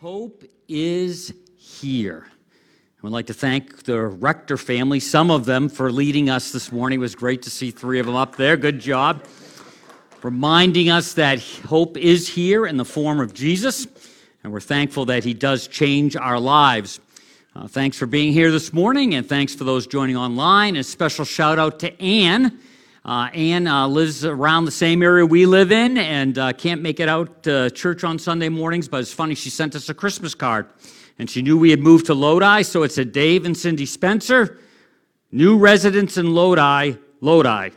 Hope 0.00 0.44
is 0.66 1.30
here. 1.58 2.26
I 2.26 2.98
would 3.02 3.12
like 3.12 3.26
to 3.26 3.34
thank 3.34 3.82
the 3.82 4.00
Rector 4.00 4.56
family, 4.56 4.98
some 4.98 5.30
of 5.30 5.44
them, 5.44 5.68
for 5.68 5.92
leading 5.92 6.30
us 6.30 6.52
this 6.52 6.72
morning. 6.72 7.00
It 7.00 7.02
was 7.02 7.14
great 7.14 7.42
to 7.42 7.50
see 7.50 7.70
three 7.70 8.00
of 8.00 8.06
them 8.06 8.14
up 8.14 8.36
there. 8.36 8.56
Good 8.56 8.78
job. 8.78 9.26
Reminding 10.22 10.88
us 10.88 11.12
that 11.12 11.42
hope 11.66 11.98
is 11.98 12.30
here 12.30 12.64
in 12.64 12.78
the 12.78 12.84
form 12.86 13.20
of 13.20 13.34
Jesus, 13.34 13.86
and 14.42 14.54
we're 14.54 14.60
thankful 14.60 15.04
that 15.04 15.22
he 15.22 15.34
does 15.34 15.68
change 15.68 16.16
our 16.16 16.40
lives. 16.40 16.98
Uh, 17.54 17.68
thanks 17.68 17.98
for 17.98 18.06
being 18.06 18.32
here 18.32 18.50
this 18.50 18.72
morning, 18.72 19.14
and 19.14 19.28
thanks 19.28 19.54
for 19.54 19.64
those 19.64 19.86
joining 19.86 20.16
online. 20.16 20.76
A 20.76 20.82
special 20.82 21.26
shout 21.26 21.58
out 21.58 21.78
to 21.80 22.02
Anne. 22.02 22.58
Uh, 23.02 23.30
Anne 23.32 23.66
uh, 23.66 23.88
lives 23.88 24.26
around 24.26 24.66
the 24.66 24.70
same 24.70 25.02
area 25.02 25.24
we 25.24 25.46
live 25.46 25.72
in 25.72 25.96
and 25.96 26.36
uh, 26.36 26.52
can't 26.52 26.82
make 26.82 27.00
it 27.00 27.08
out 27.08 27.42
to 27.42 27.70
church 27.70 28.04
on 28.04 28.18
Sunday 28.18 28.50
mornings, 28.50 28.88
but 28.88 29.00
it's 29.00 29.12
funny, 29.12 29.34
she 29.34 29.48
sent 29.48 29.74
us 29.74 29.88
a 29.88 29.94
Christmas 29.94 30.34
card. 30.34 30.66
And 31.18 31.28
she 31.28 31.40
knew 31.40 31.58
we 31.58 31.70
had 31.70 31.80
moved 31.80 32.06
to 32.06 32.14
Lodi, 32.14 32.62
so 32.62 32.82
it 32.82 32.92
said 32.92 33.12
Dave 33.12 33.46
and 33.46 33.56
Cindy 33.56 33.86
Spencer, 33.86 34.58
new 35.32 35.56
residents 35.56 36.18
in 36.18 36.34
Lodi, 36.34 36.92
Lodi. 37.22 37.70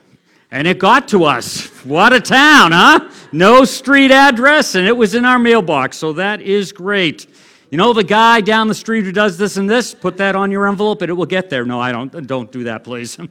And 0.51 0.67
it 0.67 0.77
got 0.77 1.07
to 1.09 1.23
us. 1.23 1.67
What 1.83 2.11
a 2.13 2.19
town, 2.19 2.73
huh? 2.73 3.09
No 3.31 3.63
street 3.63 4.11
address, 4.11 4.75
and 4.75 4.85
it 4.85 4.95
was 4.95 5.15
in 5.15 5.23
our 5.25 5.39
mailbox, 5.39 5.97
so 5.97 6.13
that 6.13 6.41
is 6.41 6.71
great. 6.73 7.27
You 7.71 7.77
know 7.77 7.93
the 7.93 8.03
guy 8.03 8.41
down 8.41 8.67
the 8.67 8.75
street 8.75 9.03
who 9.03 9.11
does 9.11 9.37
this 9.37 9.57
and 9.57 9.69
this? 9.69 9.95
Put 9.95 10.17
that 10.17 10.35
on 10.35 10.51
your 10.51 10.67
envelope 10.67 11.01
and 11.01 11.09
it 11.09 11.13
will 11.13 11.25
get 11.25 11.49
there. 11.49 11.65
No, 11.65 11.79
I 11.79 11.91
don't. 11.91 12.27
Don't 12.27 12.51
do 12.51 12.65
that, 12.65 12.83
please. 12.83 13.17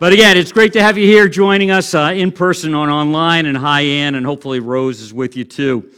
But 0.00 0.12
again, 0.12 0.36
it's 0.36 0.50
great 0.50 0.72
to 0.72 0.82
have 0.82 0.98
you 0.98 1.06
here 1.06 1.28
joining 1.28 1.70
us 1.70 1.94
uh, 1.94 2.12
in 2.12 2.32
person 2.32 2.74
on 2.74 2.90
online, 2.90 3.46
and 3.46 3.56
hi, 3.56 3.82
Ann, 3.82 4.16
and 4.16 4.26
hopefully 4.26 4.58
Rose 4.58 5.00
is 5.00 5.14
with 5.14 5.36
you 5.36 5.44
too. 5.44 5.88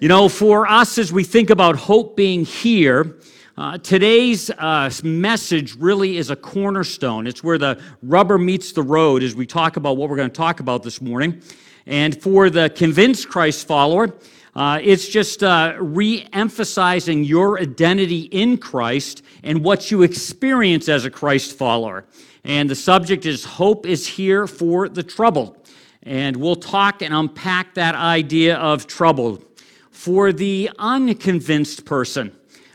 You 0.00 0.08
know, 0.08 0.28
for 0.28 0.66
us 0.66 0.98
as 0.98 1.14
we 1.14 1.24
think 1.24 1.48
about 1.48 1.76
hope 1.76 2.14
being 2.14 2.44
here, 2.44 3.16
uh, 3.56 3.78
today's 3.78 4.50
uh, 4.50 4.90
message 5.02 5.76
really 5.76 6.18
is 6.18 6.28
a 6.28 6.36
cornerstone. 6.36 7.26
It's 7.26 7.42
where 7.42 7.56
the 7.56 7.80
rubber 8.02 8.36
meets 8.36 8.72
the 8.72 8.82
road 8.82 9.22
as 9.22 9.34
we 9.34 9.46
talk 9.46 9.78
about 9.78 9.96
what 9.96 10.10
we're 10.10 10.16
going 10.16 10.30
to 10.30 10.36
talk 10.36 10.60
about 10.60 10.82
this 10.82 11.00
morning. 11.00 11.40
And 11.86 12.20
for 12.20 12.50
the 12.50 12.68
convinced 12.68 13.30
Christ 13.30 13.66
follower, 13.66 14.14
uh, 14.54 14.78
it's 14.82 15.08
just 15.08 15.42
uh, 15.42 15.74
re 15.78 16.26
emphasizing 16.32 17.24
your 17.24 17.58
identity 17.58 18.22
in 18.22 18.58
Christ 18.58 19.22
and 19.42 19.64
what 19.64 19.90
you 19.90 20.02
experience 20.02 20.88
as 20.88 21.04
a 21.04 21.10
Christ 21.10 21.56
follower. 21.56 22.04
And 22.44 22.68
the 22.68 22.74
subject 22.74 23.24
is 23.24 23.44
Hope 23.44 23.86
is 23.86 24.06
Here 24.06 24.46
for 24.46 24.88
the 24.88 25.02
Troubled. 25.02 25.56
And 26.02 26.36
we'll 26.36 26.56
talk 26.56 27.00
and 27.00 27.14
unpack 27.14 27.74
that 27.74 27.94
idea 27.94 28.56
of 28.56 28.86
trouble. 28.86 29.42
For 29.90 30.32
the 30.32 30.70
unconvinced 30.78 31.84
person, 31.84 32.32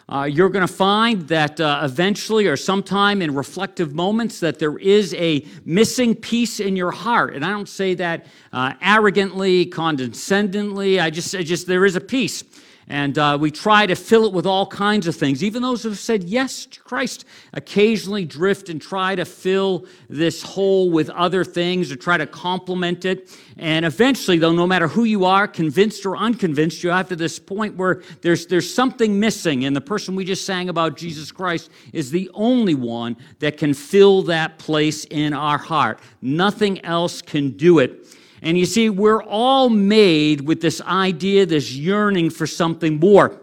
uh, 0.10 0.24
you're 0.24 0.50
going 0.50 0.66
to 0.66 0.74
find 0.74 1.28
that 1.28 1.60
uh, 1.60 1.82
eventually 1.84 2.48
or 2.48 2.56
sometime 2.56 3.22
in 3.22 3.36
reflective 3.36 3.94
moments 3.94 4.40
that 4.40 4.58
there 4.58 4.78
is 4.78 5.14
a 5.16 5.46
missing 5.66 6.16
piece 6.16 6.62
in 6.62 6.78
your 6.78 6.92
heart. 6.92 7.36
And 7.36 7.44
i 7.44 7.50
don't 7.50 7.68
say 7.68 7.94
that 7.96 8.26
uh, 8.54 8.74
arrogantly 8.82 9.66
condescendingly. 9.66 11.00
I 11.00 11.10
just, 11.10 11.36
I 11.36 11.44
just 11.44 11.68
there 11.68 11.86
is 11.86 11.96
a 11.96 12.02
piece 12.02 12.44
and 12.90 13.18
uh, 13.18 13.38
we 13.40 13.52
try 13.52 13.86
to 13.86 13.96
fill 13.96 14.26
it 14.26 14.32
with 14.32 14.46
all 14.46 14.66
kinds 14.66 15.08
of 15.08 15.16
things. 15.16 15.44
Even 15.44 15.62
those 15.62 15.84
who 15.84 15.90
have 15.90 16.00
said 16.00 16.24
yes 16.24 16.66
to 16.68 16.80
Christ 16.82 17.26
occasionally 17.54 18.24
drift 18.24 18.70
and 18.70 18.82
try 18.82 19.14
to 19.14 19.26
fill 19.26 19.86
this 20.08 20.42
hole 20.42 20.90
with 20.90 21.10
other 21.10 21.44
things 21.44 21.92
or 21.92 21.98
try 21.98 22.18
to 22.18 22.26
complement 22.26 23.04
it. 23.04 23.30
And 23.58 23.86
eventually, 23.86 24.38
though, 24.38 24.54
no 24.54 24.66
matter 24.66 24.88
who 24.88 25.04
you 25.04 25.26
are, 25.26 25.50
convinced 25.50 26.06
or 26.06 26.16
unconvinced, 26.16 26.82
you 26.82 26.90
have 26.92 27.10
to 27.10 27.18
this 27.18 27.40
point 27.40 27.76
where 27.76 28.04
there's, 28.22 28.48
there's 28.48 28.74
something 28.74 29.20
missing. 29.20 29.66
And 29.66 29.76
the 29.76 29.82
person 29.82 30.16
we 30.16 30.24
just 30.24 30.46
sang 30.46 30.70
about, 30.70 30.96
Jesus 30.96 31.30
Christ, 31.30 31.70
is 31.92 32.10
the 32.10 32.32
only 32.34 32.76
one 32.76 33.18
that 33.40 33.58
can 33.58 33.74
fill 33.74 34.22
that 34.24 34.60
place 34.60 35.04
in 35.06 35.34
our 35.34 35.58
heart. 35.58 36.00
Nothing 36.22 36.84
else 36.86 37.22
can 37.22 37.52
do 37.52 37.80
it. 37.80 38.07
And 38.42 38.58
you 38.58 38.66
see, 38.66 38.90
we're 38.90 39.24
all 39.24 39.70
made 39.70 40.42
with 40.42 40.62
this 40.62 40.82
idea, 40.82 41.46
this 41.46 41.74
yearning 41.74 42.30
for 42.30 42.46
something 42.46 43.00
more. 43.00 43.40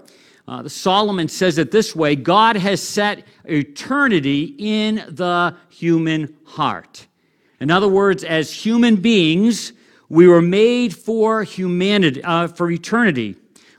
Uh, 0.47 0.69
Solomon 0.69 1.27
says 1.29 1.59
it 1.59 1.71
this 1.71 1.97
way 1.97 2.17
God 2.17 2.57
has 2.57 2.83
set 2.83 3.25
eternity 3.45 4.55
in 4.59 4.97
the 5.09 5.57
human 5.71 6.37
heart. 6.45 7.07
In 7.61 7.71
other 7.71 7.89
words, 7.89 8.25
as 8.25 8.53
human 8.53 8.97
beings, 8.97 9.73
we 10.09 10.29
were 10.29 10.43
made 10.43 10.95
for 10.95 11.43
humanity, 11.45 12.23
uh, 12.23 12.49
for 12.49 12.71
eternity. 12.71 13.37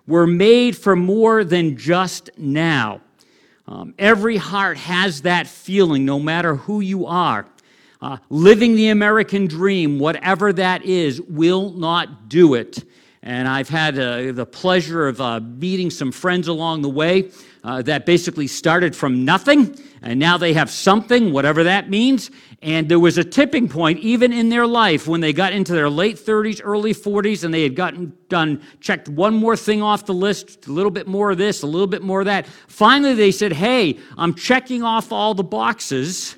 We're 0.07 0.27
made 0.27 0.75
for 0.75 0.95
more 0.95 1.43
than 1.43 1.77
just 1.77 2.29
now. 2.37 3.01
Um, 3.67 3.93
every 3.97 4.37
heart 4.37 4.77
has 4.77 5.23
that 5.23 5.47
feeling, 5.47 6.05
no 6.05 6.19
matter 6.19 6.55
who 6.55 6.81
you 6.81 7.05
are. 7.05 7.47
Uh, 8.01 8.17
living 8.29 8.75
the 8.75 8.89
American 8.89 9.47
dream, 9.47 9.99
whatever 9.99 10.51
that 10.53 10.83
is, 10.83 11.21
will 11.21 11.71
not 11.71 12.29
do 12.29 12.53
it. 12.53 12.83
And 13.25 13.47
I've 13.47 13.69
had 13.69 13.97
uh, 13.97 14.33
the 14.33 14.45
pleasure 14.45 15.07
of 15.07 15.19
uh, 15.19 15.39
meeting 15.39 15.89
some 15.89 16.11
friends 16.11 16.47
along 16.47 16.83
the 16.83 16.89
way 16.89 17.31
uh, 17.63 17.81
that 17.81 18.05
basically 18.05 18.45
started 18.45 18.95
from 18.95 19.25
nothing, 19.25 19.75
and 20.03 20.19
now 20.19 20.37
they 20.37 20.53
have 20.53 20.69
something, 20.69 21.33
whatever 21.33 21.63
that 21.63 21.89
means. 21.89 22.29
And 22.61 22.87
there 22.87 22.99
was 22.99 23.17
a 23.17 23.23
tipping 23.23 23.67
point, 23.67 23.99
even 23.99 24.31
in 24.31 24.49
their 24.49 24.67
life, 24.67 25.07
when 25.07 25.21
they 25.21 25.33
got 25.33 25.53
into 25.53 25.73
their 25.73 25.89
late 25.89 26.17
30s, 26.17 26.61
early 26.63 26.93
40s, 26.93 27.43
and 27.43 27.51
they 27.51 27.63
had 27.63 27.75
gotten 27.75 28.15
done, 28.29 28.61
checked 28.79 29.09
one 29.09 29.33
more 29.33 29.57
thing 29.57 29.81
off 29.81 30.05
the 30.05 30.13
list, 30.13 30.67
a 30.67 30.71
little 30.71 30.91
bit 30.91 31.07
more 31.07 31.31
of 31.31 31.39
this, 31.39 31.63
a 31.63 31.67
little 31.67 31.87
bit 31.87 32.03
more 32.03 32.19
of 32.19 32.25
that. 32.27 32.45
Finally, 32.67 33.15
they 33.15 33.31
said, 33.31 33.53
Hey, 33.53 33.97
I'm 34.19 34.35
checking 34.35 34.83
off 34.83 35.11
all 35.11 35.33
the 35.33 35.43
boxes 35.43 36.35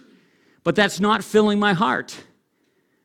but 0.67 0.75
that's 0.75 0.99
not 0.99 1.23
filling 1.23 1.61
my 1.61 1.71
heart. 1.71 2.13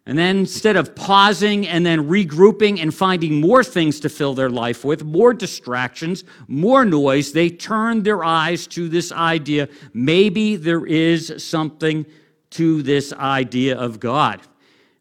And 0.05 0.19
then 0.19 0.39
instead 0.39 0.75
of 0.75 0.97
pausing 0.97 1.69
and 1.69 1.87
then 1.87 2.09
regrouping 2.09 2.83
and 2.83 2.93
finding 2.93 3.41
more 3.41 3.63
things 3.63 4.01
to 4.01 4.09
fill 4.09 4.35
their 4.35 4.51
life 4.51 4.85
with, 4.85 5.05
more 5.05 5.33
distractions, 5.33 6.25
more 6.49 6.85
noise, 6.85 7.31
they 7.33 7.51
turned 7.51 8.03
their 8.03 8.25
eyes 8.25 8.67
to 8.67 8.89
this 8.89 9.13
idea 9.13 9.69
maybe 9.95 10.57
there 10.57 10.85
is 10.85 11.35
something 11.39 12.05
to 12.51 12.83
this 12.83 13.13
idea 13.13 13.79
of 13.79 14.01
God. 14.01 14.41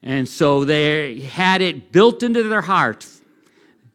And 0.03 0.29
so 0.29 0.63
they 0.63 1.21
had 1.21 1.63
it 1.63 1.91
built 1.91 2.21
into 2.21 2.44
their 2.44 2.61
heart, 2.61 3.07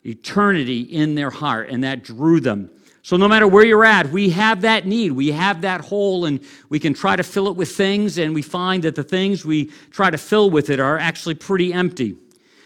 eternity 0.05 0.81
in 0.81 1.15
their 1.15 1.31
heart, 1.31 1.69
and 1.69 1.85
that 1.85 2.03
drew 2.03 2.41
them. 2.41 2.71
So, 3.07 3.17
no 3.17 3.29
matter 3.29 3.47
where 3.47 3.65
you're 3.65 3.85
at, 3.85 4.11
we 4.11 4.31
have 4.31 4.63
that 4.63 4.85
need. 4.85 5.13
We 5.13 5.31
have 5.31 5.61
that 5.61 5.81
hole, 5.81 6.25
and 6.25 6.41
we 6.69 6.81
can 6.81 6.93
try 6.93 7.15
to 7.15 7.23
fill 7.23 7.47
it 7.47 7.55
with 7.55 7.71
things, 7.71 8.19
and 8.19 8.35
we 8.35 8.43
find 8.43 8.83
that 8.83 8.97
the 8.97 9.05
things 9.05 9.45
we 9.45 9.67
try 9.93 10.11
to 10.11 10.19
fill 10.19 10.51
with 10.51 10.71
it 10.71 10.81
are 10.81 10.99
actually 10.99 11.37
pretty 11.37 11.73
empty. 11.73 12.17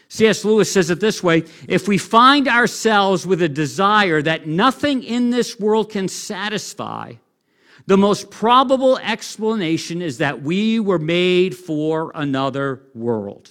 C.S. 0.08 0.42
Lewis 0.42 0.72
says 0.72 0.88
it 0.88 0.98
this 0.98 1.22
way 1.22 1.44
If 1.68 1.86
we 1.86 1.98
find 1.98 2.48
ourselves 2.48 3.26
with 3.26 3.42
a 3.42 3.50
desire 3.50 4.22
that 4.22 4.46
nothing 4.46 5.02
in 5.02 5.28
this 5.28 5.60
world 5.60 5.90
can 5.90 6.08
satisfy, 6.08 7.12
the 7.84 7.98
most 7.98 8.30
probable 8.30 8.96
explanation 8.96 10.00
is 10.00 10.16
that 10.16 10.40
we 10.40 10.80
were 10.80 10.98
made 10.98 11.54
for 11.54 12.12
another 12.14 12.80
world. 12.94 13.50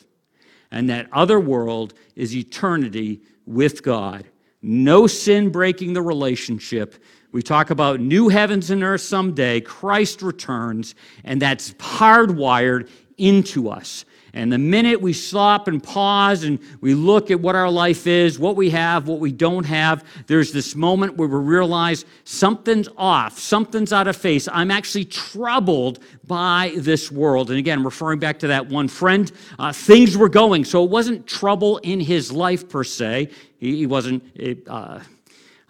And 0.71 0.89
that 0.89 1.07
other 1.11 1.39
world 1.39 1.94
is 2.16 2.35
eternity 2.35 3.21
with 3.45 3.83
God 3.83 4.25
no 4.61 5.07
sin 5.07 5.49
breaking 5.49 5.93
the 5.93 6.01
relationship. 6.01 7.01
We 7.31 7.41
talk 7.41 7.69
about 7.69 7.99
new 7.99 8.29
heavens 8.29 8.71
and 8.71 8.83
earth 8.83 9.01
someday. 9.01 9.61
Christ 9.61 10.21
returns, 10.21 10.95
and 11.23 11.41
that's 11.41 11.73
hardwired 11.73 12.89
into 13.17 13.69
us. 13.69 14.05
And 14.34 14.51
the 14.51 14.57
minute 14.57 15.01
we 15.01 15.13
stop 15.13 15.67
and 15.67 15.81
pause 15.81 16.44
and 16.44 16.59
we 16.81 16.94
look 16.94 17.31
at 17.31 17.40
what 17.40 17.56
our 17.56 17.69
life 17.69 18.07
is, 18.07 18.38
what 18.38 18.56
we 18.56 18.69
have, 18.69 19.07
what 19.07 19.19
we 19.19 19.31
don't 19.31 19.66
have, 19.66 20.03
there's 20.28 20.51
this 20.51 20.75
moment 20.75 21.17
where 21.17 21.28
we 21.28 21.38
realize 21.38 22.06
something's 22.23 22.89
off, 22.98 23.39
something's 23.39 23.92
out 23.92 24.07
of 24.07 24.15
phase. 24.15 24.48
I'm 24.51 24.71
actually 24.71 25.06
troubled 25.06 26.00
by 26.27 26.74
this 26.77 27.12
world. 27.12 27.50
And 27.50 27.59
again, 27.59 27.83
referring 27.83 28.19
back 28.19 28.39
to 28.39 28.48
that 28.48 28.68
one 28.68 28.88
friend, 28.88 29.31
uh, 29.57 29.74
things 29.74 30.15
were 30.15 30.30
going. 30.30 30.65
So 30.65 30.83
it 30.83 30.89
wasn't 30.89 31.25
trouble 31.25 31.77
in 31.77 32.00
his 32.00 32.31
life 32.31 32.69
per 32.69 32.83
se. 32.83 33.30
He, 33.57 33.77
he 33.77 33.86
wasn't. 33.86 34.24
Uh, 34.68 35.00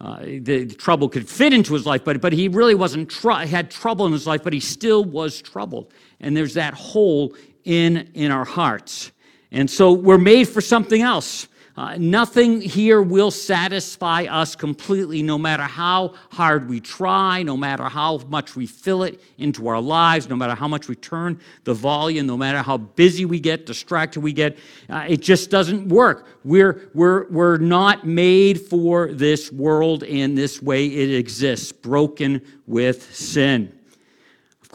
uh, 0.02 0.20
the 0.22 0.66
trouble 0.66 1.10
could 1.10 1.28
fit 1.28 1.52
into 1.52 1.74
his 1.74 1.86
life, 1.86 2.06
but, 2.06 2.22
but 2.22 2.32
he 2.32 2.48
really 2.48 2.76
wasn't 2.76 3.10
tr- 3.10 3.32
had 3.32 3.70
trouble 3.70 4.06
in 4.06 4.14
his 4.14 4.26
life, 4.26 4.42
but 4.44 4.54
he 4.54 4.60
still 4.60 5.04
was 5.04 5.42
troubled. 5.42 5.94
And 6.22 6.38
there's 6.38 6.54
that 6.54 6.74
hole 6.74 7.36
in 7.64 8.10
in 8.14 8.32
our 8.32 8.46
hearts. 8.46 9.12
And 9.52 9.70
so 9.70 9.94
we're 9.94 10.18
made 10.18 10.48
for 10.48 10.62
something 10.62 11.02
else. 11.02 11.48
Uh, 11.80 11.96
nothing 11.98 12.60
here 12.60 13.02
will 13.02 13.32
satisfy 13.32 14.26
us 14.26 14.54
completely, 14.54 15.24
no 15.24 15.38
matter 15.38 15.64
how 15.64 16.14
hard 16.30 16.68
we 16.68 16.78
try, 16.82 17.42
no 17.42 17.56
matter 17.56 17.84
how 17.84 18.18
much 18.28 18.54
we 18.54 18.66
fill 18.66 19.04
it 19.04 19.22
into 19.38 19.70
our 19.70 19.80
lives, 19.80 20.28
no 20.28 20.36
matter 20.36 20.56
how 20.56 20.68
much 20.68 20.90
we 20.90 20.96
turn 20.96 21.40
the 21.64 21.74
volume, 21.74 22.28
no 22.28 22.36
matter 22.36 22.62
how 22.62 22.76
busy 22.76 23.24
we 23.24 23.40
get, 23.40 23.66
distracted 23.66 24.20
we 24.20 24.34
get. 24.34 24.58
Uh, 24.90 25.06
it 25.08 25.22
just 25.22 25.50
doesn't 25.50 25.88
work. 25.88 26.28
We're, 26.44 26.90
we're, 26.94 27.30
we're 27.30 27.58
not 27.58 28.06
made 28.06 28.60
for 28.60 29.14
this 29.14 29.50
world 29.50 30.04
in 30.04 30.36
this 30.36 30.62
way 30.62 30.86
it 30.86 31.18
exists, 31.18 31.72
broken 31.72 32.42
with 32.68 33.16
sin. 33.16 33.79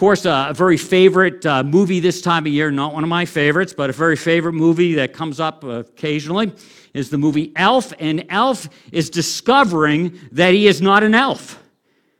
Of 0.04 0.06
course, 0.06 0.26
uh, 0.26 0.48
a 0.50 0.52
very 0.52 0.76
favorite 0.76 1.46
uh, 1.46 1.62
movie 1.62 1.98
this 1.98 2.20
time 2.20 2.44
of 2.46 2.52
year, 2.52 2.70
not 2.70 2.92
one 2.92 3.04
of 3.04 3.08
my 3.08 3.24
favorites, 3.24 3.72
but 3.72 3.88
a 3.88 3.92
very 3.94 4.16
favorite 4.16 4.52
movie 4.52 4.92
that 4.96 5.14
comes 5.14 5.40
up 5.40 5.64
occasionally, 5.64 6.52
is 6.92 7.08
the 7.08 7.16
movie 7.16 7.54
Elf. 7.56 7.94
And 7.98 8.26
Elf 8.28 8.68
is 8.92 9.08
discovering 9.08 10.20
that 10.32 10.52
he 10.52 10.66
is 10.66 10.82
not 10.82 11.04
an 11.04 11.14
elf. 11.14 11.58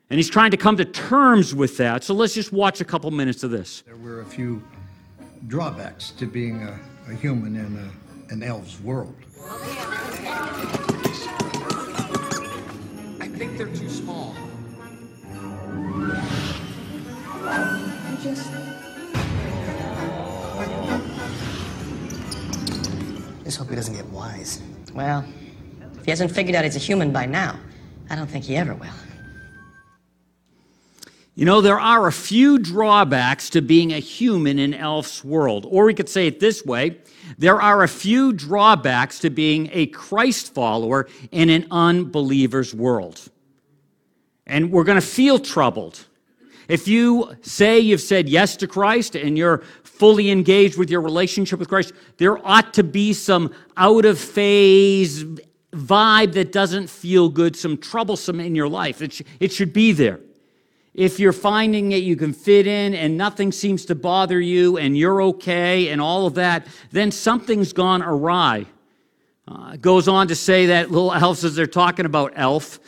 And 0.08 0.18
he's 0.18 0.30
trying 0.30 0.50
to 0.52 0.56
come 0.56 0.78
to 0.78 0.86
terms 0.86 1.54
with 1.54 1.76
that. 1.76 2.04
So 2.04 2.14
let's 2.14 2.32
just 2.32 2.54
watch 2.54 2.80
a 2.80 2.86
couple 2.86 3.10
minutes 3.10 3.44
of 3.44 3.50
this. 3.50 3.82
There 3.82 3.98
were 3.98 4.22
a 4.22 4.24
few 4.24 4.62
drawbacks 5.46 6.10
to 6.12 6.24
being 6.24 6.62
a, 6.62 6.80
a 7.10 7.14
human 7.14 7.54
in 7.54 7.76
a, 7.76 8.32
an 8.32 8.42
elf's 8.42 8.80
world. 8.80 9.14
I 13.20 13.28
think 13.28 13.58
they're 13.58 13.66
too 13.66 13.90
small. 13.90 14.34
Just. 18.24 18.50
Just 23.44 23.58
hope 23.58 23.68
he 23.68 23.76
doesn't 23.76 23.94
get 23.94 24.06
wise. 24.06 24.62
Well, 24.94 25.24
if 25.98 26.04
he 26.06 26.10
hasn't 26.10 26.30
figured 26.30 26.56
out 26.56 26.64
he's 26.64 26.76
a 26.76 26.78
human 26.78 27.12
by 27.12 27.26
now, 27.26 27.58
I 28.08 28.16
don't 28.16 28.26
think 28.26 28.44
he 28.44 28.56
ever 28.56 28.74
will. 28.74 28.88
You 31.34 31.44
know, 31.44 31.60
there 31.60 31.78
are 31.78 32.06
a 32.06 32.12
few 32.12 32.58
drawbacks 32.58 33.50
to 33.50 33.60
being 33.60 33.92
a 33.92 33.98
human 33.98 34.58
in 34.58 34.72
Elf's 34.72 35.22
world. 35.22 35.66
Or 35.68 35.84
we 35.84 35.92
could 35.92 36.08
say 36.08 36.26
it 36.26 36.40
this 36.40 36.64
way 36.64 36.98
there 37.36 37.60
are 37.60 37.82
a 37.82 37.88
few 37.88 38.32
drawbacks 38.32 39.18
to 39.20 39.30
being 39.30 39.68
a 39.72 39.86
Christ 39.86 40.54
follower 40.54 41.08
in 41.30 41.50
an 41.50 41.66
unbeliever's 41.70 42.74
world. 42.74 43.20
And 44.46 44.70
we're 44.70 44.84
going 44.84 45.00
to 45.00 45.06
feel 45.06 45.38
troubled. 45.38 46.06
If 46.68 46.88
you 46.88 47.36
say 47.42 47.78
you've 47.78 48.00
said 48.00 48.28
yes 48.28 48.56
to 48.56 48.66
Christ 48.66 49.16
and 49.16 49.36
you're 49.36 49.58
fully 49.82 50.30
engaged 50.30 50.78
with 50.78 50.90
your 50.90 51.00
relationship 51.00 51.58
with 51.58 51.68
Christ, 51.68 51.92
there 52.16 52.44
ought 52.46 52.74
to 52.74 52.82
be 52.82 53.12
some 53.12 53.54
out 53.76 54.04
of 54.04 54.18
phase 54.18 55.24
vibe 55.72 56.32
that 56.34 56.52
doesn't 56.52 56.88
feel 56.88 57.28
good, 57.28 57.56
some 57.56 57.76
troublesome 57.76 58.40
in 58.40 58.54
your 58.54 58.68
life. 58.68 59.02
It, 59.02 59.12
sh- 59.12 59.22
it 59.40 59.52
should 59.52 59.72
be 59.72 59.92
there. 59.92 60.20
If 60.94 61.18
you're 61.18 61.32
finding 61.32 61.88
that 61.88 62.02
you 62.02 62.14
can 62.14 62.32
fit 62.32 62.68
in 62.68 62.94
and 62.94 63.16
nothing 63.16 63.50
seems 63.50 63.84
to 63.86 63.96
bother 63.96 64.40
you 64.40 64.78
and 64.78 64.96
you're 64.96 65.20
okay 65.22 65.88
and 65.88 66.00
all 66.00 66.26
of 66.26 66.34
that, 66.34 66.68
then 66.92 67.10
something's 67.10 67.72
gone 67.72 68.00
awry. 68.00 68.66
Uh, 69.46 69.76
goes 69.76 70.06
on 70.06 70.28
to 70.28 70.36
say 70.36 70.66
that 70.66 70.90
little 70.90 71.12
elves, 71.12 71.44
as 71.44 71.54
they're 71.56 71.66
talking 71.66 72.06
about 72.06 72.32
elf, 72.36 72.78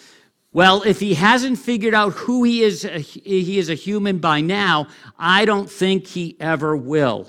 well, 0.56 0.81
if 0.85 1.00
he 1.00 1.12
hasn't 1.12 1.58
figured 1.58 1.93
out 1.93 2.14
who 2.14 2.43
he 2.43 2.62
is, 2.62 2.81
he 2.82 3.58
is 3.58 3.69
a 3.69 3.75
human 3.75 4.17
by 4.17 4.41
now, 4.41 4.87
I 5.19 5.44
don't 5.44 5.69
think 5.69 6.06
he 6.06 6.35
ever 6.41 6.75
will. 6.75 7.29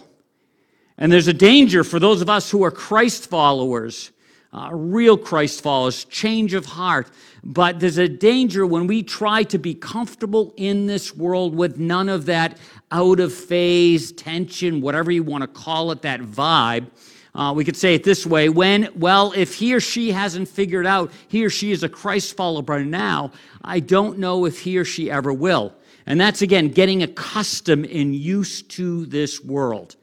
And 0.97 1.11
there's 1.11 1.27
a 1.27 1.33
danger 1.33 1.83
for 1.83 1.99
those 1.99 2.21
of 2.21 2.29
us 2.29 2.49
who 2.49 2.63
are 2.63 2.71
Christ 2.71 3.29
followers, 3.29 4.11
uh, 4.53 4.69
real 4.71 5.17
Christ 5.17 5.61
followers, 5.61 6.05
change 6.05 6.53
of 6.53 6.67
heart. 6.67 7.11
But 7.43 7.81
there's 7.81 7.97
a 7.97 8.07
danger 8.07 8.65
when 8.65 8.87
we 8.87 9.03
try 9.03 9.43
to 9.43 9.57
be 9.57 9.73
comfortable 9.73 10.53
in 10.55 10.87
this 10.87 11.13
world 11.13 11.53
with 11.53 11.77
none 11.77 12.07
of 12.07 12.27
that 12.27 12.57
out 12.93 13.19
of 13.19 13.33
phase 13.33 14.13
tension, 14.13 14.79
whatever 14.79 15.11
you 15.11 15.23
want 15.23 15.41
to 15.41 15.49
call 15.49 15.91
it, 15.91 16.01
that 16.03 16.21
vibe. 16.21 16.87
Uh, 17.35 17.53
we 17.55 17.63
could 17.63 17.77
say 17.77 17.93
it 17.93 18.03
this 18.03 18.25
way 18.25 18.49
when, 18.49 18.89
well, 18.95 19.31
if 19.35 19.55
he 19.55 19.73
or 19.73 19.79
she 19.79 20.11
hasn't 20.11 20.47
figured 20.47 20.85
out 20.85 21.11
he 21.27 21.45
or 21.45 21.49
she 21.49 21.71
is 21.71 21.83
a 21.83 21.89
Christ 21.89 22.35
follower 22.35 22.61
by 22.61 22.83
now, 22.83 23.31
I 23.63 23.79
don't 23.79 24.17
know 24.17 24.45
if 24.45 24.59
he 24.59 24.77
or 24.77 24.85
she 24.85 25.11
ever 25.11 25.31
will. 25.31 25.73
And 26.05 26.19
that's 26.19 26.41
again 26.41 26.69
getting 26.69 27.03
accustomed 27.03 27.85
and 27.87 28.15
used 28.15 28.71
to 28.71 29.05
this 29.05 29.43
world. 29.43 29.95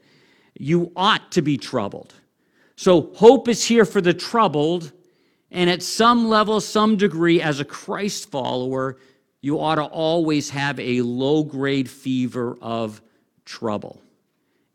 You 0.57 0.91
ought 0.95 1.31
to 1.33 1.41
be 1.41 1.57
troubled. 1.57 2.13
So 2.75 3.13
hope 3.15 3.47
is 3.47 3.65
here 3.65 3.85
for 3.85 4.01
the 4.01 4.13
troubled, 4.13 4.91
and 5.49 5.69
at 5.69 5.81
some 5.81 6.27
level, 6.27 6.59
some 6.59 6.97
degree, 6.97 7.41
as 7.41 7.59
a 7.59 7.65
Christ 7.65 8.29
follower, 8.29 8.97
you 9.41 9.59
ought 9.59 9.75
to 9.75 9.85
always 9.85 10.49
have 10.49 10.79
a 10.79 11.01
low 11.01 11.43
grade 11.43 11.89
fever 11.89 12.57
of 12.61 13.01
trouble. 13.45 14.01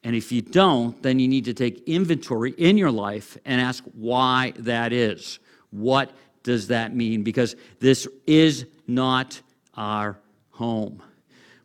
And 0.02 0.16
if 0.16 0.32
you 0.32 0.40
don't, 0.40 1.00
then 1.02 1.18
you 1.18 1.28
need 1.28 1.44
to 1.44 1.54
take 1.54 1.86
inventory 1.86 2.52
in 2.52 2.78
your 2.78 2.90
life 2.90 3.36
and 3.44 3.60
ask 3.60 3.84
why 3.94 4.54
that 4.56 4.92
is. 4.92 5.38
What 5.70 6.12
does 6.42 6.68
that 6.68 6.94
mean? 6.94 7.22
Because 7.22 7.54
this 7.80 8.08
is 8.26 8.66
not 8.86 9.40
our 9.74 10.18
home. 10.50 11.02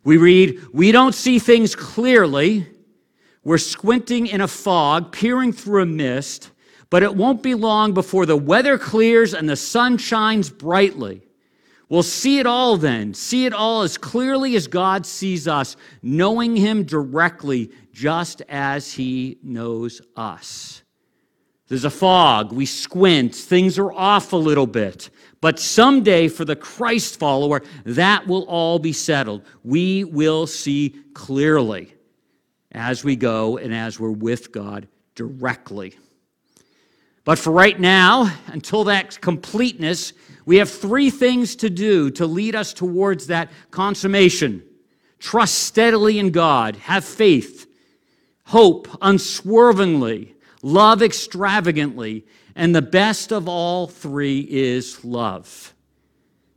We 0.04 0.18
read, 0.18 0.60
We 0.72 0.92
don't 0.92 1.14
see 1.14 1.38
things 1.38 1.74
clearly. 1.74 2.66
We're 3.42 3.58
squinting 3.58 4.26
in 4.26 4.40
a 4.40 4.48
fog, 4.48 5.12
peering 5.12 5.52
through 5.52 5.82
a 5.82 5.86
mist, 5.86 6.50
but 6.90 7.02
it 7.02 7.14
won't 7.14 7.42
be 7.42 7.54
long 7.54 7.94
before 7.94 8.26
the 8.26 8.36
weather 8.36 8.76
clears 8.76 9.34
and 9.34 9.48
the 9.48 9.56
sun 9.56 9.98
shines 9.98 10.50
brightly. 10.50 11.25
We'll 11.88 12.02
see 12.02 12.40
it 12.40 12.46
all 12.46 12.76
then, 12.76 13.14
see 13.14 13.46
it 13.46 13.52
all 13.52 13.82
as 13.82 13.96
clearly 13.96 14.56
as 14.56 14.66
God 14.66 15.06
sees 15.06 15.46
us, 15.46 15.76
knowing 16.02 16.56
Him 16.56 16.82
directly, 16.82 17.70
just 17.92 18.42
as 18.48 18.92
He 18.92 19.38
knows 19.42 20.00
us. 20.16 20.82
There's 21.68 21.84
a 21.84 21.90
fog, 21.90 22.52
we 22.52 22.66
squint, 22.66 23.34
things 23.34 23.78
are 23.78 23.92
off 23.92 24.32
a 24.32 24.36
little 24.36 24.66
bit. 24.66 25.10
But 25.40 25.58
someday, 25.58 26.28
for 26.28 26.44
the 26.44 26.56
Christ 26.56 27.18
follower, 27.18 27.62
that 27.84 28.26
will 28.26 28.44
all 28.44 28.78
be 28.78 28.92
settled. 28.92 29.44
We 29.62 30.04
will 30.04 30.46
see 30.46 30.94
clearly 31.14 31.94
as 32.72 33.04
we 33.04 33.16
go 33.16 33.58
and 33.58 33.74
as 33.74 33.98
we're 33.98 34.10
with 34.10 34.52
God 34.52 34.88
directly. 35.14 35.96
But 37.24 37.38
for 37.40 37.52
right 37.52 37.78
now, 37.78 38.32
until 38.46 38.84
that 38.84 39.20
completeness, 39.20 40.12
we 40.46 40.56
have 40.56 40.70
three 40.70 41.10
things 41.10 41.56
to 41.56 41.68
do 41.68 42.10
to 42.12 42.26
lead 42.26 42.54
us 42.54 42.72
towards 42.72 43.26
that 43.26 43.50
consummation 43.70 44.62
trust 45.18 45.54
steadily 45.54 46.18
in 46.18 46.30
God, 46.30 46.76
have 46.76 47.04
faith, 47.04 47.66
hope 48.44 48.86
unswervingly, 49.00 50.34
love 50.62 51.02
extravagantly, 51.02 52.24
and 52.54 52.74
the 52.74 52.82
best 52.82 53.32
of 53.32 53.48
all 53.48 53.86
three 53.86 54.40
is 54.40 55.04
love. 55.04 55.74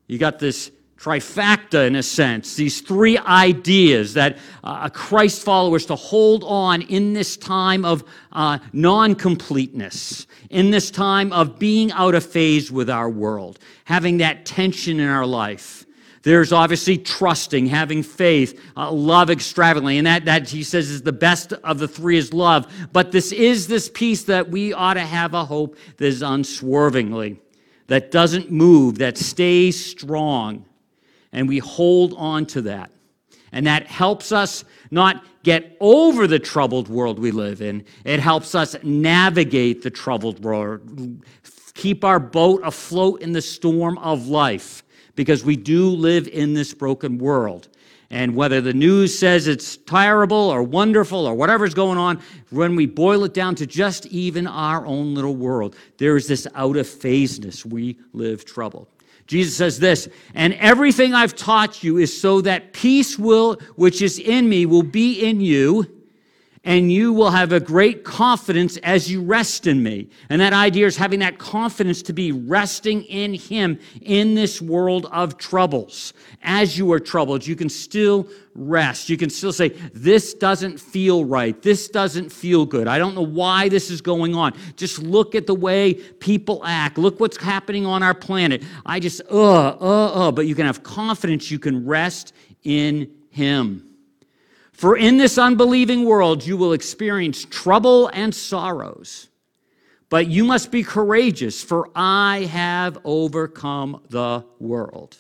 You 0.08 0.18
got 0.18 0.40
this 0.40 0.72
trifecta 1.00 1.88
in 1.88 1.96
a 1.96 2.04
sense, 2.04 2.56
these 2.56 2.82
three 2.82 3.18
ideas 3.18 4.14
that 4.16 4.38
uh, 4.64 4.82
a 4.84 4.90
Christ 4.90 5.44
follower 5.44 5.78
is 5.78 5.86
to 5.86 5.96
hold 5.96 6.44
on 6.44 6.82
in 6.84 7.14
this 7.14 7.38
time 7.38 7.86
of 7.86 8.04
uh, 8.34 8.60
non 8.74 9.16
completeness, 9.16 10.28
in 10.50 10.72
this 10.72 10.92
time 10.92 11.32
of 11.32 11.58
being 11.58 11.92
out 11.94 12.16
of 12.16 12.26
phase 12.26 12.70
with 12.72 12.90
our 12.90 13.10
world, 13.10 13.60
having 13.86 14.18
that 14.18 14.46
tension 14.46 15.00
in 15.00 15.08
our 15.08 15.26
life. 15.26 15.86
There's 16.24 16.52
obviously 16.52 16.98
trusting, 16.98 17.68
having 17.68 18.04
faith, 18.04 18.62
uh, 18.76 18.92
love 18.92 19.30
extravagantly. 19.30 19.98
And 20.00 20.06
that, 20.06 20.26
that, 20.26 20.50
he 20.50 20.64
says, 20.64 20.90
is 20.90 21.02
the 21.02 21.14
best 21.14 21.54
of 21.54 21.80
the 21.80 21.88
three 21.88 22.18
is 22.18 22.34
love. 22.34 22.68
But 22.92 23.14
this 23.14 23.32
is 23.32 23.68
this 23.68 23.88
piece 23.88 24.24
that 24.24 24.50
we 24.50 24.74
ought 24.74 24.96
to 24.96 25.06
have 25.06 25.34
a 25.34 25.46
hope 25.46 25.78
that 25.96 26.06
is 26.06 26.22
unswervingly, 26.22 27.40
that 27.88 28.12
doesn't 28.12 28.52
move, 28.52 28.98
that 28.98 29.18
stays 29.18 29.84
strong 29.84 30.66
and 31.32 31.48
we 31.48 31.60
hold 31.60 32.14
on 32.18 32.46
to 32.48 32.62
that. 32.64 32.92
And 33.52 33.66
that 33.66 33.88
helps 33.88 34.32
us 34.32 34.64
not 34.92 35.24
get 35.44 35.78
over 35.80 36.28
the 36.28 36.40
troubled 36.40 36.88
world 36.88 37.18
we 37.18 37.32
live 37.32 37.62
in, 37.62 37.86
it 38.04 38.20
helps 38.20 38.56
us 38.56 38.76
navigate 38.84 39.82
the 39.82 39.90
troubled 39.90 40.44
world, 40.44 41.24
keep 41.74 42.04
our 42.04 42.20
boat 42.20 42.62
afloat 42.64 43.22
in 43.22 43.32
the 43.32 43.42
storm 43.42 43.98
of 44.00 44.28
life, 44.28 44.84
because 45.16 45.44
we 45.44 45.56
do 45.56 45.90
live 45.90 46.28
in 46.28 46.54
this 46.54 46.74
broken 46.74 47.18
world. 47.18 47.70
And 48.12 48.36
whether 48.36 48.60
the 48.60 48.74
news 48.74 49.18
says 49.18 49.48
it's 49.48 49.78
terrible 49.78 50.36
or 50.36 50.64
wonderful 50.64 51.28
or 51.28 51.36
whatever's 51.36 51.76
going 51.76 52.00
on, 52.00 52.20
when 52.50 52.76
we 52.76 52.88
boil 52.88 53.24
it 53.24 53.36
down 53.36 53.54
to 53.56 53.68
just 53.68 54.08
even 54.08 54.48
our 54.48 54.84
own 54.86 55.14
little 55.14 55.36
world, 55.36 55.76
there 56.00 56.16
is 56.16 56.28
this 56.28 56.48
out 56.56 56.76
of 56.76 56.88
phaseness. 56.88 57.66
We 57.66 58.00
live 58.14 58.46
troubled. 58.46 58.88
Jesus 59.30 59.56
says 59.56 59.78
this, 59.78 60.10
and 60.34 60.56
everything 60.56 61.14
I've 61.14 61.36
taught 61.36 61.84
you 61.84 61.98
is 61.98 62.20
so 62.20 62.42
that 62.42 62.74
peace 62.74 63.20
will, 63.20 63.62
which 63.76 64.02
is 64.02 64.18
in 64.18 64.50
me, 64.50 64.66
will 64.66 64.82
be 64.82 65.22
in 65.22 65.40
you, 65.40 65.86
and 66.64 66.92
you 66.92 67.14
will 67.14 67.32
have 67.32 67.54
a 67.54 67.60
great 67.60 68.04
confidence 68.04 68.78
as 68.78 69.10
you 69.10 69.22
rest 69.22 69.66
in 69.66 69.82
me. 69.82 70.10
And 70.30 70.42
that 70.42 70.52
idea 70.52 70.88
is 70.88 70.98
having 70.98 71.20
that 71.20 71.38
confidence 71.38 72.02
to 72.04 72.14
be 72.14 72.32
resting 72.32 73.04
in 73.04 73.34
Him 73.34 73.80
in 74.02 74.36
this 74.36 74.62
world 74.62 75.08
of 75.12 75.38
troubles. 75.38 76.14
As 76.44 76.78
you 76.78 76.92
are 76.92 77.00
troubled, 77.00 77.48
you 77.48 77.56
can 77.56 77.70
still 77.70 78.28
rest. 78.56 79.10
You 79.10 79.16
can 79.16 79.30
still 79.30 79.54
say, 79.54 79.70
This 79.94 80.34
doesn't 80.34 80.80
feel 80.80 81.24
right. 81.24 81.60
This 81.62 81.88
doesn't 81.88 82.30
feel 82.30 82.66
good. 82.66 82.88
I 82.88 82.98
don't 82.98 83.16
know 83.16 83.26
why 83.26 83.70
this 83.70 83.90
is 83.90 84.02
going 84.02 84.36
on. 84.36 84.54
Just 84.76 85.00
look 85.00 85.36
at 85.36 85.48
the 85.48 85.56
way 85.56 85.94
people 85.94 86.62
act. 86.66 86.98
Look 86.98 87.20
what's 87.22 87.38
happening 87.38 87.86
on 87.86 88.04
our 88.04 88.14
planet. 88.14 88.64
I 88.86 89.00
just, 89.00 89.22
uh, 89.32 89.78
uh, 89.80 90.28
uh. 90.28 90.32
But 90.32 90.46
you 90.46 90.56
can 90.56 90.66
have 90.66 90.84
confidence. 90.84 91.50
You 91.50 91.60
can 91.60 91.86
rest 91.86 92.34
in 92.64 93.10
Him. 93.30 93.89
For 94.80 94.96
in 94.96 95.18
this 95.18 95.38
unbelieving 95.38 96.06
world 96.06 96.46
you 96.46 96.56
will 96.56 96.72
experience 96.72 97.46
trouble 97.50 98.08
and 98.14 98.34
sorrows. 98.34 99.28
But 100.08 100.28
you 100.28 100.46
must 100.46 100.72
be 100.72 100.84
courageous, 100.84 101.62
for 101.62 101.90
I 101.94 102.48
have 102.50 102.98
overcome 103.04 104.02
the 104.08 104.46
world. 104.58 105.18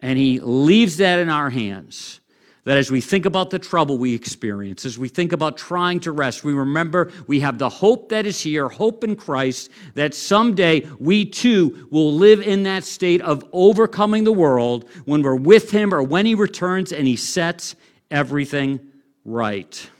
And 0.00 0.18
he 0.18 0.40
leaves 0.40 0.96
that 0.96 1.20
in 1.20 1.28
our 1.28 1.50
hands. 1.50 2.18
That 2.64 2.78
as 2.78 2.90
we 2.90 3.00
think 3.00 3.26
about 3.26 3.50
the 3.50 3.60
trouble 3.60 3.96
we 3.96 4.12
experience, 4.12 4.84
as 4.84 4.98
we 4.98 5.08
think 5.08 5.32
about 5.32 5.56
trying 5.56 6.00
to 6.00 6.10
rest, 6.10 6.42
we 6.42 6.52
remember 6.52 7.12
we 7.28 7.38
have 7.38 7.58
the 7.58 7.68
hope 7.68 8.08
that 8.08 8.26
is 8.26 8.40
here, 8.40 8.68
hope 8.68 9.04
in 9.04 9.14
Christ, 9.14 9.70
that 9.94 10.14
someday 10.14 10.84
we 10.98 11.24
too 11.24 11.86
will 11.92 12.12
live 12.12 12.40
in 12.40 12.64
that 12.64 12.82
state 12.82 13.22
of 13.22 13.48
overcoming 13.52 14.24
the 14.24 14.32
world 14.32 14.90
when 15.04 15.22
we're 15.22 15.36
with 15.36 15.70
him 15.70 15.94
or 15.94 16.02
when 16.02 16.26
he 16.26 16.34
returns 16.34 16.90
and 16.90 17.06
he 17.06 17.14
sets 17.14 17.76
everything 18.10 18.80
right. 19.24 19.90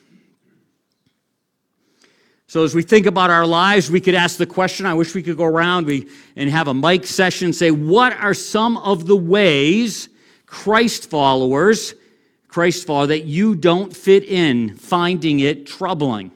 So, 2.46 2.64
as 2.64 2.74
we 2.74 2.82
think 2.82 3.04
about 3.04 3.28
our 3.28 3.46
lives, 3.46 3.90
we 3.90 4.00
could 4.00 4.14
ask 4.14 4.38
the 4.38 4.46
question 4.46 4.86
I 4.86 4.94
wish 4.94 5.14
we 5.14 5.22
could 5.22 5.36
go 5.36 5.44
around 5.44 5.86
we, 5.86 6.08
and 6.34 6.48
have 6.48 6.66
a 6.66 6.72
mic 6.72 7.04
session 7.04 7.52
say, 7.52 7.70
What 7.70 8.14
are 8.14 8.32
some 8.32 8.78
of 8.78 9.06
the 9.06 9.16
ways 9.16 10.08
Christ 10.46 11.10
followers, 11.10 11.94
Christ 12.48 12.86
follower, 12.86 13.08
that 13.08 13.24
you 13.24 13.54
don't 13.54 13.94
fit 13.94 14.24
in, 14.24 14.76
finding 14.76 15.40
it 15.40 15.66
troubling? 15.66 16.32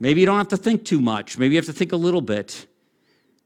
Maybe 0.00 0.18
you 0.18 0.26
don't 0.26 0.38
have 0.38 0.48
to 0.48 0.56
think 0.56 0.84
too 0.84 1.00
much. 1.00 1.38
Maybe 1.38 1.54
you 1.54 1.58
have 1.58 1.66
to 1.66 1.72
think 1.72 1.92
a 1.92 1.96
little 1.96 2.20
bit. 2.20 2.66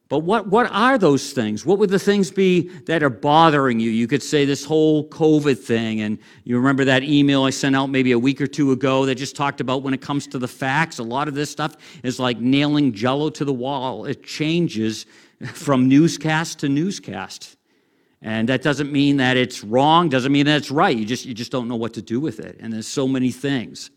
But 0.09 0.21
what, 0.21 0.47
what 0.47 0.71
are 0.71 0.99
those 0.99 1.33
things? 1.33 1.67
What 1.67 1.79
would 1.79 1.91
the 1.91 1.99
things 1.99 2.31
be 2.31 2.69
that 2.87 3.03
are 3.03 3.11
bothering 3.11 3.81
you? 3.81 3.91
You 3.91 4.07
could 4.07 4.23
say 4.23 4.45
this 4.45 4.65
whole 4.65 5.09
COVID 5.09 5.59
thing, 5.59 6.01
and 6.01 6.19
you 6.45 6.57
remember 6.57 6.85
that 6.85 7.03
email 7.03 7.43
I 7.43 7.51
sent 7.51 7.75
out 7.75 7.87
maybe 7.87 8.13
a 8.13 8.19
week 8.19 8.41
or 8.41 8.47
two 8.47 8.71
ago 8.71 9.05
that 9.07 9.17
just 9.17 9.35
talked 9.35 9.61
about 9.61 9.83
when 9.83 9.95
it 9.95 10.01
comes 10.01 10.29
to 10.29 10.39
the 10.39 10.47
facts. 10.47 11.01
A 11.01 11.03
lot 11.03 11.27
of 11.27 11.35
this 11.35 11.51
stuff 11.51 11.77
is 12.05 12.21
like 12.21 12.39
nailing 12.39 12.93
jello 12.93 13.31
to 13.31 13.45
the 13.45 13.53
wall, 13.53 14.05
it 14.05 14.23
changes 14.23 15.07
from 15.55 15.89
newscast 15.89 16.61
to 16.61 16.69
newscast. 16.69 17.57
And 18.23 18.49
that 18.49 18.63
doesn't 18.63 18.91
mean 18.91 19.19
that 19.19 19.37
it's 19.37 19.63
wrong, 19.63 20.09
doesn't 20.09 20.33
mean 20.33 20.47
that 20.47 20.57
it's 20.57 20.71
right. 20.71 20.97
You 20.97 21.05
just, 21.05 21.27
you 21.27 21.35
just 21.35 21.53
don't 21.53 21.69
know 21.69 21.77
what 21.77 21.95
to 21.95 22.03
do 22.03 22.19
with 22.19 22.41
it. 22.41 22.57
And 22.61 22.73
there's 22.73 22.87
so 22.87 23.07
many 23.07 23.31
things. 23.31 23.91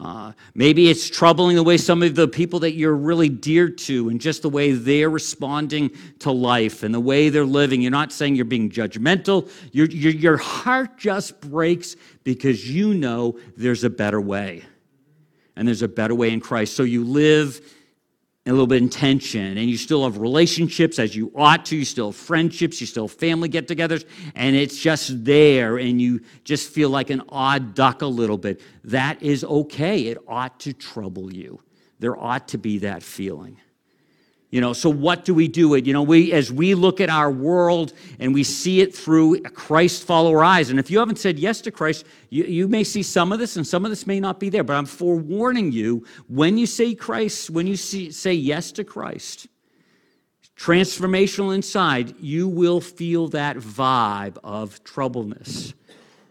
Uh, 0.00 0.32
maybe 0.54 0.88
it's 0.88 1.10
troubling 1.10 1.56
the 1.56 1.62
way 1.62 1.76
some 1.76 2.02
of 2.02 2.14
the 2.14 2.26
people 2.26 2.60
that 2.60 2.72
you're 2.72 2.94
really 2.94 3.28
dear 3.28 3.68
to 3.68 4.08
and 4.08 4.18
just 4.18 4.40
the 4.40 4.48
way 4.48 4.72
they're 4.72 5.10
responding 5.10 5.90
to 6.18 6.30
life 6.32 6.82
and 6.82 6.94
the 6.94 7.00
way 7.00 7.28
they're 7.28 7.44
living. 7.44 7.82
You're 7.82 7.90
not 7.90 8.10
saying 8.10 8.34
you're 8.34 8.46
being 8.46 8.70
judgmental. 8.70 9.50
Your, 9.72 9.86
your, 9.86 10.12
your 10.12 10.36
heart 10.38 10.96
just 10.96 11.40
breaks 11.42 11.96
because 12.24 12.68
you 12.68 12.94
know 12.94 13.38
there's 13.58 13.84
a 13.84 13.90
better 13.90 14.20
way. 14.20 14.64
And 15.56 15.68
there's 15.68 15.82
a 15.82 15.88
better 15.88 16.14
way 16.14 16.30
in 16.30 16.40
Christ. 16.40 16.74
So 16.74 16.84
you 16.84 17.04
live 17.04 17.60
a 18.46 18.50
little 18.50 18.66
bit 18.66 18.82
in 18.82 18.88
tension, 18.88 19.58
and 19.58 19.68
you 19.68 19.76
still 19.76 20.04
have 20.04 20.16
relationships 20.16 20.98
as 20.98 21.14
you 21.14 21.30
ought 21.34 21.66
to. 21.66 21.76
You 21.76 21.84
still 21.84 22.06
have 22.10 22.16
friendships, 22.16 22.80
you 22.80 22.86
still 22.86 23.06
have 23.06 23.16
family 23.16 23.48
get 23.48 23.68
togethers, 23.68 24.06
and 24.34 24.56
it's 24.56 24.78
just 24.78 25.24
there, 25.24 25.76
and 25.76 26.00
you 26.00 26.22
just 26.44 26.70
feel 26.70 26.88
like 26.88 27.10
an 27.10 27.22
odd 27.28 27.74
duck 27.74 28.00
a 28.00 28.06
little 28.06 28.38
bit. 28.38 28.62
That 28.84 29.22
is 29.22 29.44
okay. 29.44 30.06
It 30.06 30.18
ought 30.26 30.58
to 30.60 30.72
trouble 30.72 31.32
you. 31.32 31.60
There 31.98 32.18
ought 32.18 32.48
to 32.48 32.58
be 32.58 32.78
that 32.78 33.02
feeling. 33.02 33.58
You 34.50 34.60
know, 34.60 34.72
so 34.72 34.90
what 34.90 35.24
do 35.24 35.32
we 35.32 35.46
do 35.46 35.74
it? 35.74 35.86
You 35.86 35.92
know, 35.92 36.02
we 36.02 36.32
as 36.32 36.50
we 36.50 36.74
look 36.74 37.00
at 37.00 37.08
our 37.08 37.30
world 37.30 37.92
and 38.18 38.34
we 38.34 38.42
see 38.42 38.80
it 38.80 38.92
through 38.92 39.36
a 39.36 39.50
Christ 39.50 40.04
follower 40.04 40.42
eyes. 40.42 40.70
And 40.70 40.80
if 40.80 40.90
you 40.90 40.98
haven't 40.98 41.20
said 41.20 41.38
yes 41.38 41.60
to 41.62 41.70
Christ, 41.70 42.04
you, 42.30 42.42
you 42.44 42.66
may 42.66 42.82
see 42.82 43.04
some 43.04 43.30
of 43.30 43.38
this 43.38 43.56
and 43.56 43.64
some 43.64 43.84
of 43.84 43.92
this 43.92 44.08
may 44.08 44.18
not 44.18 44.40
be 44.40 44.48
there. 44.48 44.64
But 44.64 44.74
I'm 44.74 44.86
forewarning 44.86 45.70
you, 45.70 46.04
when 46.26 46.58
you 46.58 46.66
say 46.66 46.96
Christ, 46.96 47.48
when 47.50 47.68
you 47.68 47.76
see, 47.76 48.10
say 48.10 48.32
yes 48.32 48.72
to 48.72 48.82
Christ, 48.82 49.46
transformational 50.56 51.54
inside, 51.54 52.18
you 52.18 52.48
will 52.48 52.80
feel 52.80 53.28
that 53.28 53.56
vibe 53.56 54.36
of 54.42 54.82
troubleness. 54.82 55.74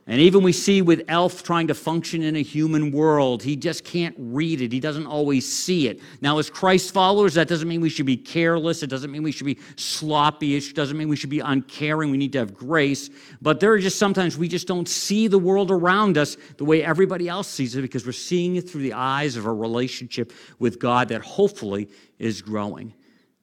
And 0.10 0.20
even 0.20 0.42
we 0.42 0.54
see 0.54 0.82
with 0.82 1.04
Elf 1.08 1.44
trying 1.44 1.68
to 1.68 1.76
function 1.76 2.24
in 2.24 2.36
a 2.36 2.42
human 2.42 2.92
world, 2.92 3.44
he 3.44 3.56
just 3.56 3.84
can't 3.84 4.16
read 4.18 4.60
it. 4.60 4.72
He 4.72 4.80
doesn't 4.80 5.06
always 5.06 5.48
see 5.48 5.88
it. 5.88 6.02
Now, 6.20 6.40
as 6.40 6.50
Christ 6.50 6.96
followers, 6.96 7.36
that 7.36 7.48
doesn't 7.48 7.68
mean 7.68 7.80
we 7.80 7.92
should 7.92 8.08
be 8.08 8.18
careless. 8.18 8.82
It 8.82 8.88
doesn't 8.88 9.12
mean 9.12 9.22
we 9.22 9.32
should 9.32 9.46
be 9.46 9.60
sloppy. 9.76 10.56
It 10.56 10.74
doesn't 10.74 10.98
mean 10.98 11.10
we 11.10 11.16
should 11.16 11.30
be 11.30 11.42
uncaring. 11.42 12.10
We 12.10 12.18
need 12.18 12.34
to 12.34 12.40
have 12.40 12.56
grace. 12.56 13.12
But 13.40 13.60
there 13.60 13.72
are 13.72 13.78
just 13.78 14.00
sometimes 14.00 14.36
we 14.36 14.48
just 14.48 14.68
don't 14.68 14.90
see 14.90 15.28
the 15.28 15.38
world 15.38 15.70
around 15.70 16.18
us 16.18 16.38
the 16.58 16.66
way 16.66 16.84
everybody 16.84 17.30
else 17.30 17.48
sees 17.48 17.76
it 17.76 17.84
because 17.84 18.04
we're 18.04 18.12
seeing 18.12 18.56
it 18.56 18.68
through 18.68 18.82
the 18.82 18.94
eyes 18.94 19.36
of 19.36 19.46
a 19.46 19.54
relationship 19.54 20.34
with 20.58 20.80
God 20.80 21.10
that 21.10 21.22
hopefully 21.22 21.88
is 22.18 22.42
growing. 22.42 22.96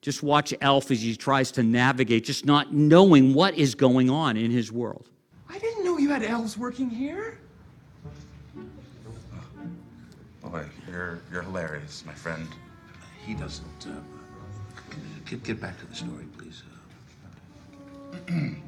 Just 0.02 0.20
watch 0.24 0.52
Elf 0.60 0.90
as 0.90 1.00
he 1.00 1.14
tries 1.14 1.52
to 1.52 1.62
navigate, 1.62 2.24
just 2.24 2.44
not 2.44 2.74
knowing 2.74 3.34
what 3.34 3.54
is 3.54 3.76
going 3.76 4.10
on 4.10 4.36
in 4.36 4.50
his 4.50 4.72
world. 4.72 5.08
I 5.48 5.58
didn't 5.58 5.84
know 5.84 5.98
you 5.98 6.10
had 6.10 6.22
elves 6.22 6.56
working 6.58 6.90
here. 6.90 7.38
Boy, 10.42 10.64
you're 10.88 11.20
you're 11.32 11.42
hilarious, 11.42 12.04
my 12.06 12.12
friend. 12.14 12.46
He 13.24 13.34
doesn't. 13.34 13.86
Uh, 13.86 13.90
get, 15.24 15.42
get 15.42 15.60
back 15.60 15.78
to 15.80 15.86
the 15.86 15.94
story, 15.94 16.24
please. 16.38 16.62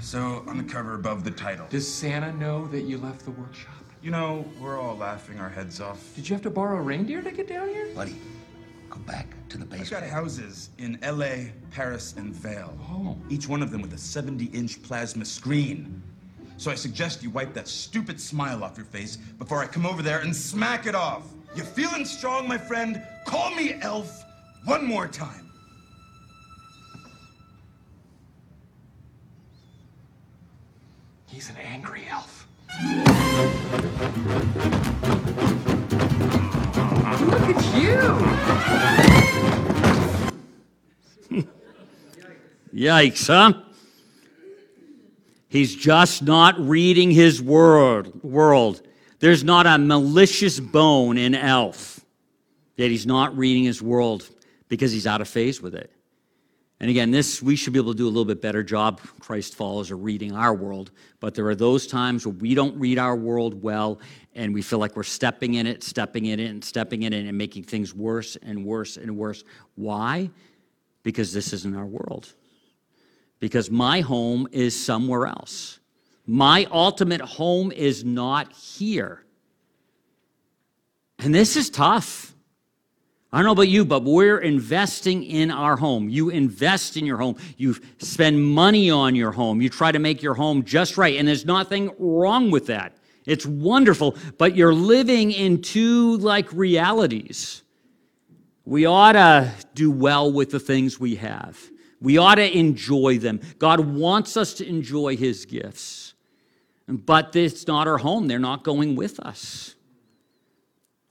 So 0.00 0.44
on 0.46 0.58
the 0.58 0.64
cover 0.64 0.96
above 0.96 1.24
the 1.24 1.30
title, 1.30 1.66
Does 1.70 1.90
Santa 1.90 2.30
know 2.34 2.66
that 2.66 2.82
you 2.82 2.98
left 2.98 3.24
the 3.24 3.30
workshop? 3.30 3.72
you 4.02 4.10
know, 4.10 4.44
we're 4.60 4.78
all 4.78 4.94
laughing 4.98 5.40
our 5.40 5.48
heads 5.48 5.80
off. 5.80 6.14
Did 6.14 6.28
you 6.28 6.34
have 6.34 6.42
to 6.42 6.50
borrow 6.50 6.76
a 6.76 6.82
reindeer 6.82 7.22
to 7.22 7.30
get 7.30 7.48
down 7.48 7.68
here? 7.68 7.86
Buddy, 7.94 8.14
go 8.94 9.00
back 9.00 9.26
to 9.48 9.58
the 9.58 9.76
I've 9.76 9.90
got 9.90 10.02
houses 10.04 10.70
in 10.78 10.98
L.A., 11.02 11.52
Paris, 11.70 12.14
and 12.16 12.34
Vail. 12.34 12.76
Oh. 12.90 13.16
Each 13.28 13.48
one 13.48 13.62
of 13.62 13.70
them 13.70 13.82
with 13.82 13.92
a 13.92 13.96
70-inch 13.96 14.82
plasma 14.82 15.24
screen. 15.24 16.02
So 16.56 16.70
I 16.70 16.76
suggest 16.76 17.22
you 17.22 17.30
wipe 17.30 17.52
that 17.54 17.66
stupid 17.66 18.20
smile 18.20 18.62
off 18.62 18.76
your 18.76 18.86
face 18.86 19.16
before 19.16 19.60
I 19.60 19.66
come 19.66 19.86
over 19.86 20.02
there 20.02 20.20
and 20.20 20.34
smack 20.34 20.86
it 20.86 20.94
off. 20.94 21.24
You 21.56 21.62
feeling 21.62 22.04
strong, 22.04 22.46
my 22.46 22.58
friend? 22.58 23.02
Call 23.24 23.54
me 23.54 23.74
Elf 23.80 24.24
one 24.64 24.84
more 24.84 25.08
time. 25.08 25.50
He's 31.26 31.50
an 31.50 31.56
angry 31.56 32.06
elf. 32.08 32.46
Look 37.24 37.56
at 37.56 37.64
you! 37.80 37.98
Yikes, 42.74 43.26
huh? 43.28 43.52
He's 45.48 45.76
just 45.76 46.22
not 46.24 46.58
reading 46.58 47.12
his 47.12 47.40
world. 47.40 48.24
world. 48.24 48.82
There's 49.20 49.44
not 49.44 49.66
a 49.66 49.78
malicious 49.78 50.58
bone 50.58 51.16
in 51.16 51.34
Elf. 51.34 52.00
Yet 52.76 52.90
he's 52.90 53.06
not 53.06 53.36
reading 53.36 53.62
his 53.62 53.80
world 53.80 54.28
because 54.68 54.90
he's 54.90 55.06
out 55.06 55.20
of 55.20 55.28
phase 55.28 55.62
with 55.62 55.76
it. 55.76 55.93
And 56.84 56.90
again, 56.90 57.10
this 57.10 57.40
we 57.40 57.56
should 57.56 57.72
be 57.72 57.78
able 57.78 57.92
to 57.92 57.96
do 57.96 58.04
a 58.04 58.12
little 58.12 58.26
bit 58.26 58.42
better 58.42 58.62
job, 58.62 59.00
Christ 59.18 59.54
followers, 59.54 59.90
of 59.90 60.04
reading 60.04 60.32
our 60.32 60.52
world. 60.52 60.90
But 61.18 61.34
there 61.34 61.46
are 61.46 61.54
those 61.54 61.86
times 61.86 62.26
where 62.26 62.34
we 62.34 62.54
don't 62.54 62.78
read 62.78 62.98
our 62.98 63.16
world 63.16 63.62
well 63.62 64.00
and 64.34 64.52
we 64.52 64.60
feel 64.60 64.80
like 64.80 64.94
we're 64.94 65.02
stepping 65.02 65.54
in 65.54 65.66
it, 65.66 65.82
stepping 65.82 66.26
in 66.26 66.38
it, 66.38 66.50
and 66.50 66.62
stepping 66.62 67.04
in 67.04 67.14
it 67.14 67.26
and 67.26 67.38
making 67.38 67.62
things 67.62 67.94
worse 67.94 68.36
and 68.36 68.66
worse 68.66 68.98
and 68.98 69.16
worse. 69.16 69.44
Why? 69.76 70.28
Because 71.02 71.32
this 71.32 71.54
isn't 71.54 71.74
our 71.74 71.86
world 71.86 72.34
because 73.40 73.70
my 73.70 74.02
home 74.02 74.46
is 74.52 74.78
somewhere 74.78 75.26
else. 75.26 75.80
My 76.26 76.66
ultimate 76.70 77.22
home 77.22 77.72
is 77.72 78.04
not 78.04 78.52
here. 78.52 79.24
And 81.18 81.34
this 81.34 81.56
is 81.56 81.70
tough. 81.70 82.33
I 83.34 83.38
don't 83.38 83.46
know 83.46 83.52
about 83.52 83.68
you, 83.68 83.84
but 83.84 84.04
we're 84.04 84.38
investing 84.38 85.24
in 85.24 85.50
our 85.50 85.76
home. 85.76 86.08
You 86.08 86.30
invest 86.30 86.96
in 86.96 87.04
your 87.04 87.16
home. 87.16 87.34
You 87.56 87.74
spend 87.98 88.40
money 88.40 88.92
on 88.92 89.16
your 89.16 89.32
home. 89.32 89.60
You 89.60 89.68
try 89.68 89.90
to 89.90 89.98
make 89.98 90.22
your 90.22 90.34
home 90.34 90.62
just 90.62 90.96
right. 90.96 91.18
And 91.18 91.26
there's 91.26 91.44
nothing 91.44 91.90
wrong 91.98 92.52
with 92.52 92.66
that. 92.66 92.96
It's 93.26 93.44
wonderful, 93.44 94.16
but 94.38 94.54
you're 94.54 94.72
living 94.72 95.32
in 95.32 95.62
two 95.62 96.16
like 96.18 96.52
realities. 96.52 97.62
We 98.64 98.86
ought 98.86 99.12
to 99.12 99.52
do 99.74 99.90
well 99.90 100.32
with 100.32 100.52
the 100.52 100.60
things 100.60 101.00
we 101.00 101.16
have. 101.16 101.58
We 102.00 102.18
ought 102.18 102.36
to 102.36 102.56
enjoy 102.56 103.18
them. 103.18 103.40
God 103.58 103.80
wants 103.80 104.36
us 104.36 104.54
to 104.54 104.68
enjoy 104.68 105.16
his 105.16 105.44
gifts. 105.44 106.14
But 106.86 107.34
it's 107.34 107.66
not 107.66 107.88
our 107.88 107.98
home. 107.98 108.28
They're 108.28 108.38
not 108.38 108.62
going 108.62 108.94
with 108.94 109.18
us. 109.18 109.74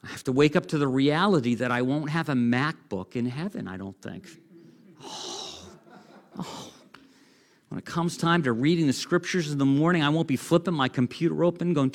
I 0.03 0.07
have 0.09 0.23
to 0.25 0.31
wake 0.31 0.55
up 0.55 0.65
to 0.67 0.77
the 0.77 0.87
reality 0.87 1.55
that 1.55 1.71
I 1.71 1.81
won't 1.81 2.09
have 2.09 2.29
a 2.29 2.33
MacBook 2.33 3.15
in 3.15 3.25
heaven, 3.25 3.67
I 3.67 3.77
don't 3.77 3.99
think. 4.01 4.27
Oh, 5.01 5.65
oh. 6.39 6.69
When 7.69 7.79
it 7.79 7.85
comes 7.85 8.17
time 8.17 8.43
to 8.43 8.51
reading 8.51 8.85
the 8.85 8.93
scriptures 8.93 9.51
in 9.51 9.57
the 9.57 9.65
morning, 9.65 10.03
I 10.03 10.09
won't 10.09 10.27
be 10.27 10.35
flipping 10.35 10.75
my 10.75 10.87
computer 10.87 11.43
open, 11.43 11.73
going, 11.73 11.91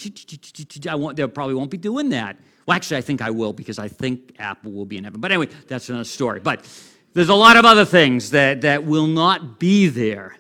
I 0.89 0.95
won't, 0.97 1.17
they 1.17 1.27
probably 1.29 1.55
won't 1.55 1.71
be 1.71 1.77
doing 1.77 2.09
that. 2.09 2.37
Well, 2.67 2.75
actually, 2.75 2.97
I 2.97 3.01
think 3.03 3.23
I 3.23 3.31
will 3.31 3.53
because 3.53 3.79
I 3.79 3.87
think 3.89 4.35
Apple 4.39 4.73
will 4.73 4.87
be 4.87 4.97
in 4.97 5.05
heaven. 5.05 5.21
But 5.21 5.31
anyway, 5.31 5.49
that's 5.69 5.89
another 5.89 6.05
story. 6.05 6.41
But 6.41 6.67
there's 7.15 7.29
a 7.29 7.35
lot 7.35 7.57
of 7.57 7.65
other 7.65 7.85
things 7.85 8.31
that, 8.31 8.63
that 8.63 8.85
will 8.85 9.07
not 9.07 9.61
be 9.61 9.87
there. 9.87 10.37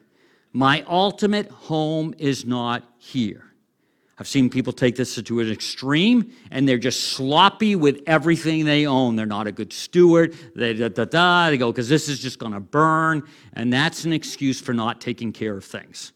My 0.52 0.82
ultimate 0.88 1.50
home 1.50 2.14
is 2.18 2.44
not 2.44 2.82
here. 2.98 3.47
I've 4.20 4.26
seen 4.26 4.50
people 4.50 4.72
take 4.72 4.96
this 4.96 5.14
to 5.14 5.40
an 5.40 5.50
extreme 5.50 6.32
and 6.50 6.68
they're 6.68 6.76
just 6.76 7.10
sloppy 7.10 7.76
with 7.76 8.02
everything 8.06 8.64
they 8.64 8.86
own. 8.86 9.14
They're 9.14 9.26
not 9.26 9.46
a 9.46 9.52
good 9.52 9.72
steward. 9.72 10.36
They, 10.56 10.74
da, 10.74 10.88
da, 10.88 11.04
da, 11.04 11.50
they 11.50 11.56
go, 11.56 11.70
because 11.70 11.88
this 11.88 12.08
is 12.08 12.18
just 12.18 12.40
going 12.40 12.52
to 12.52 12.60
burn. 12.60 13.22
And 13.52 13.72
that's 13.72 14.04
an 14.04 14.12
excuse 14.12 14.60
for 14.60 14.74
not 14.74 15.00
taking 15.00 15.32
care 15.32 15.56
of 15.56 15.64
things. 15.64 16.12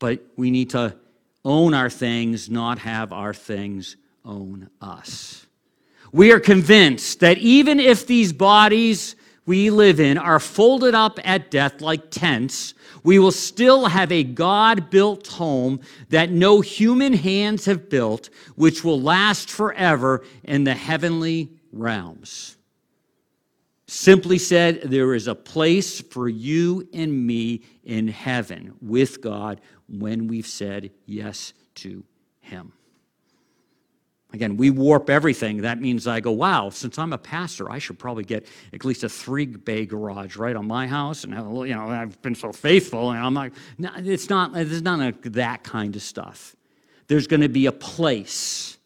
But 0.00 0.24
we 0.36 0.50
need 0.50 0.70
to 0.70 0.96
own 1.44 1.72
our 1.72 1.90
things, 1.90 2.50
not 2.50 2.80
have 2.80 3.12
our 3.12 3.32
things 3.32 3.96
own 4.24 4.68
us. 4.80 5.46
We 6.10 6.32
are 6.32 6.40
convinced 6.40 7.20
that 7.20 7.38
even 7.38 7.78
if 7.78 8.06
these 8.06 8.32
bodies 8.32 9.14
we 9.48 9.70
live 9.70 9.98
in 9.98 10.18
are 10.18 10.38
folded 10.38 10.94
up 10.94 11.18
at 11.24 11.50
death 11.50 11.80
like 11.80 12.10
tents, 12.10 12.74
we 13.02 13.18
will 13.18 13.32
still 13.32 13.86
have 13.86 14.12
a 14.12 14.22
God 14.22 14.90
built 14.90 15.26
home 15.26 15.80
that 16.10 16.30
no 16.30 16.60
human 16.60 17.14
hands 17.14 17.64
have 17.64 17.88
built, 17.88 18.28
which 18.56 18.84
will 18.84 19.00
last 19.00 19.48
forever 19.48 20.22
in 20.44 20.64
the 20.64 20.74
heavenly 20.74 21.48
realms. 21.72 22.58
Simply 23.86 24.36
said, 24.36 24.82
there 24.82 25.14
is 25.14 25.26
a 25.26 25.34
place 25.34 25.98
for 25.98 26.28
you 26.28 26.86
and 26.92 27.26
me 27.26 27.62
in 27.84 28.06
heaven 28.06 28.74
with 28.82 29.22
God 29.22 29.62
when 29.88 30.28
we've 30.28 30.46
said 30.46 30.90
yes 31.06 31.54
to 31.76 32.04
Him. 32.40 32.74
Again, 34.34 34.58
we 34.58 34.68
warp 34.70 35.08
everything. 35.08 35.62
That 35.62 35.80
means 35.80 36.06
I 36.06 36.20
go, 36.20 36.32
wow, 36.32 36.68
since 36.68 36.98
I'm 36.98 37.14
a 37.14 37.18
pastor, 37.18 37.70
I 37.70 37.78
should 37.78 37.98
probably 37.98 38.24
get 38.24 38.46
at 38.74 38.84
least 38.84 39.02
a 39.02 39.08
three 39.08 39.46
bay 39.46 39.86
garage 39.86 40.36
right 40.36 40.54
on 40.54 40.66
my 40.66 40.86
house. 40.86 41.24
And, 41.24 41.32
you 41.66 41.74
know, 41.74 41.88
I've 41.88 42.20
been 42.20 42.34
so 42.34 42.52
faithful. 42.52 43.10
And 43.10 43.24
I'm 43.24 43.32
like, 43.32 43.54
no, 43.78 43.90
it's 43.96 44.28
not, 44.28 44.54
it's 44.54 44.82
not 44.82 45.00
a, 45.00 45.30
that 45.30 45.64
kind 45.64 45.96
of 45.96 46.02
stuff. 46.02 46.54
There's 47.06 47.26
going 47.26 47.40
to 47.40 47.48
be 47.48 47.66
a 47.66 47.72
place, 47.72 48.76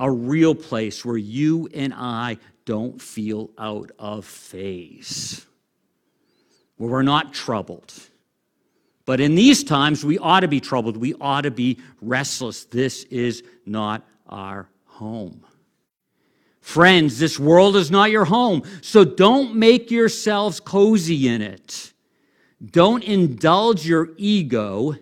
a 0.00 0.10
real 0.10 0.56
place 0.56 1.04
where 1.04 1.16
you 1.16 1.68
and 1.72 1.94
I 1.94 2.38
don't 2.64 3.00
feel 3.00 3.50
out 3.56 3.92
of 4.00 4.24
phase, 4.24 5.46
where 6.76 6.90
we're 6.90 7.02
not 7.02 7.32
troubled. 7.32 7.94
But 9.04 9.20
in 9.20 9.36
these 9.36 9.62
times, 9.62 10.04
we 10.04 10.18
ought 10.18 10.40
to 10.40 10.48
be 10.48 10.60
troubled. 10.60 10.96
We 10.96 11.14
ought 11.20 11.42
to 11.42 11.50
be 11.52 11.78
restless. 12.00 12.64
This 12.64 13.04
is 13.04 13.44
not 13.64 14.06
our 14.30 14.68
home. 14.86 15.44
Friends, 16.60 17.18
this 17.18 17.38
world 17.38 17.76
is 17.76 17.90
not 17.90 18.10
your 18.10 18.26
home, 18.26 18.62
so 18.80 19.04
don't 19.04 19.54
make 19.54 19.90
yourselves 19.90 20.60
cozy 20.60 21.28
in 21.28 21.42
it. 21.42 21.92
Don't 22.64 23.02
indulge 23.04 23.86
your 23.86 24.10
ego 24.16 24.94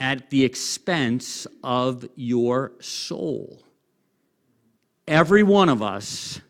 at 0.00 0.30
the 0.30 0.44
expense 0.44 1.46
of 1.62 2.06
your 2.16 2.72
soul. 2.80 3.62
Every 5.06 5.42
one 5.42 5.68
of 5.68 5.82
us 5.82 6.40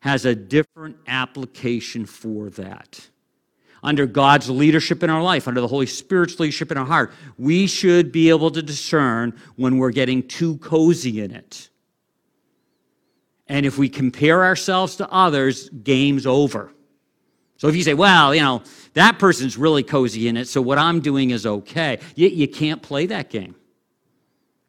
has 0.00 0.24
a 0.24 0.34
different 0.34 0.96
application 1.06 2.06
for 2.06 2.50
that. 2.50 3.08
Under 3.82 4.06
God's 4.06 4.48
leadership 4.48 5.02
in 5.02 5.10
our 5.10 5.22
life, 5.22 5.48
under 5.48 5.60
the 5.60 5.68
Holy 5.68 5.86
Spirit's 5.86 6.38
leadership 6.38 6.70
in 6.70 6.78
our 6.78 6.86
heart, 6.86 7.12
we 7.36 7.66
should 7.66 8.12
be 8.12 8.28
able 8.28 8.50
to 8.52 8.62
discern 8.62 9.36
when 9.56 9.78
we're 9.78 9.90
getting 9.90 10.26
too 10.26 10.56
cozy 10.58 11.20
in 11.20 11.32
it. 11.32 11.68
And 13.48 13.66
if 13.66 13.78
we 13.78 13.88
compare 13.88 14.44
ourselves 14.44 14.96
to 14.96 15.10
others, 15.10 15.68
game's 15.70 16.26
over. 16.26 16.72
So 17.56 17.68
if 17.68 17.76
you 17.76 17.82
say, 17.82 17.94
well, 17.94 18.34
you 18.34 18.40
know, 18.40 18.62
that 18.94 19.18
person's 19.18 19.56
really 19.56 19.82
cozy 19.82 20.28
in 20.28 20.36
it, 20.36 20.48
so 20.48 20.60
what 20.62 20.78
I'm 20.78 21.00
doing 21.00 21.30
is 21.30 21.44
okay, 21.44 21.98
you, 22.14 22.28
you 22.28 22.48
can't 22.48 22.82
play 22.82 23.06
that 23.06 23.30
game. 23.30 23.54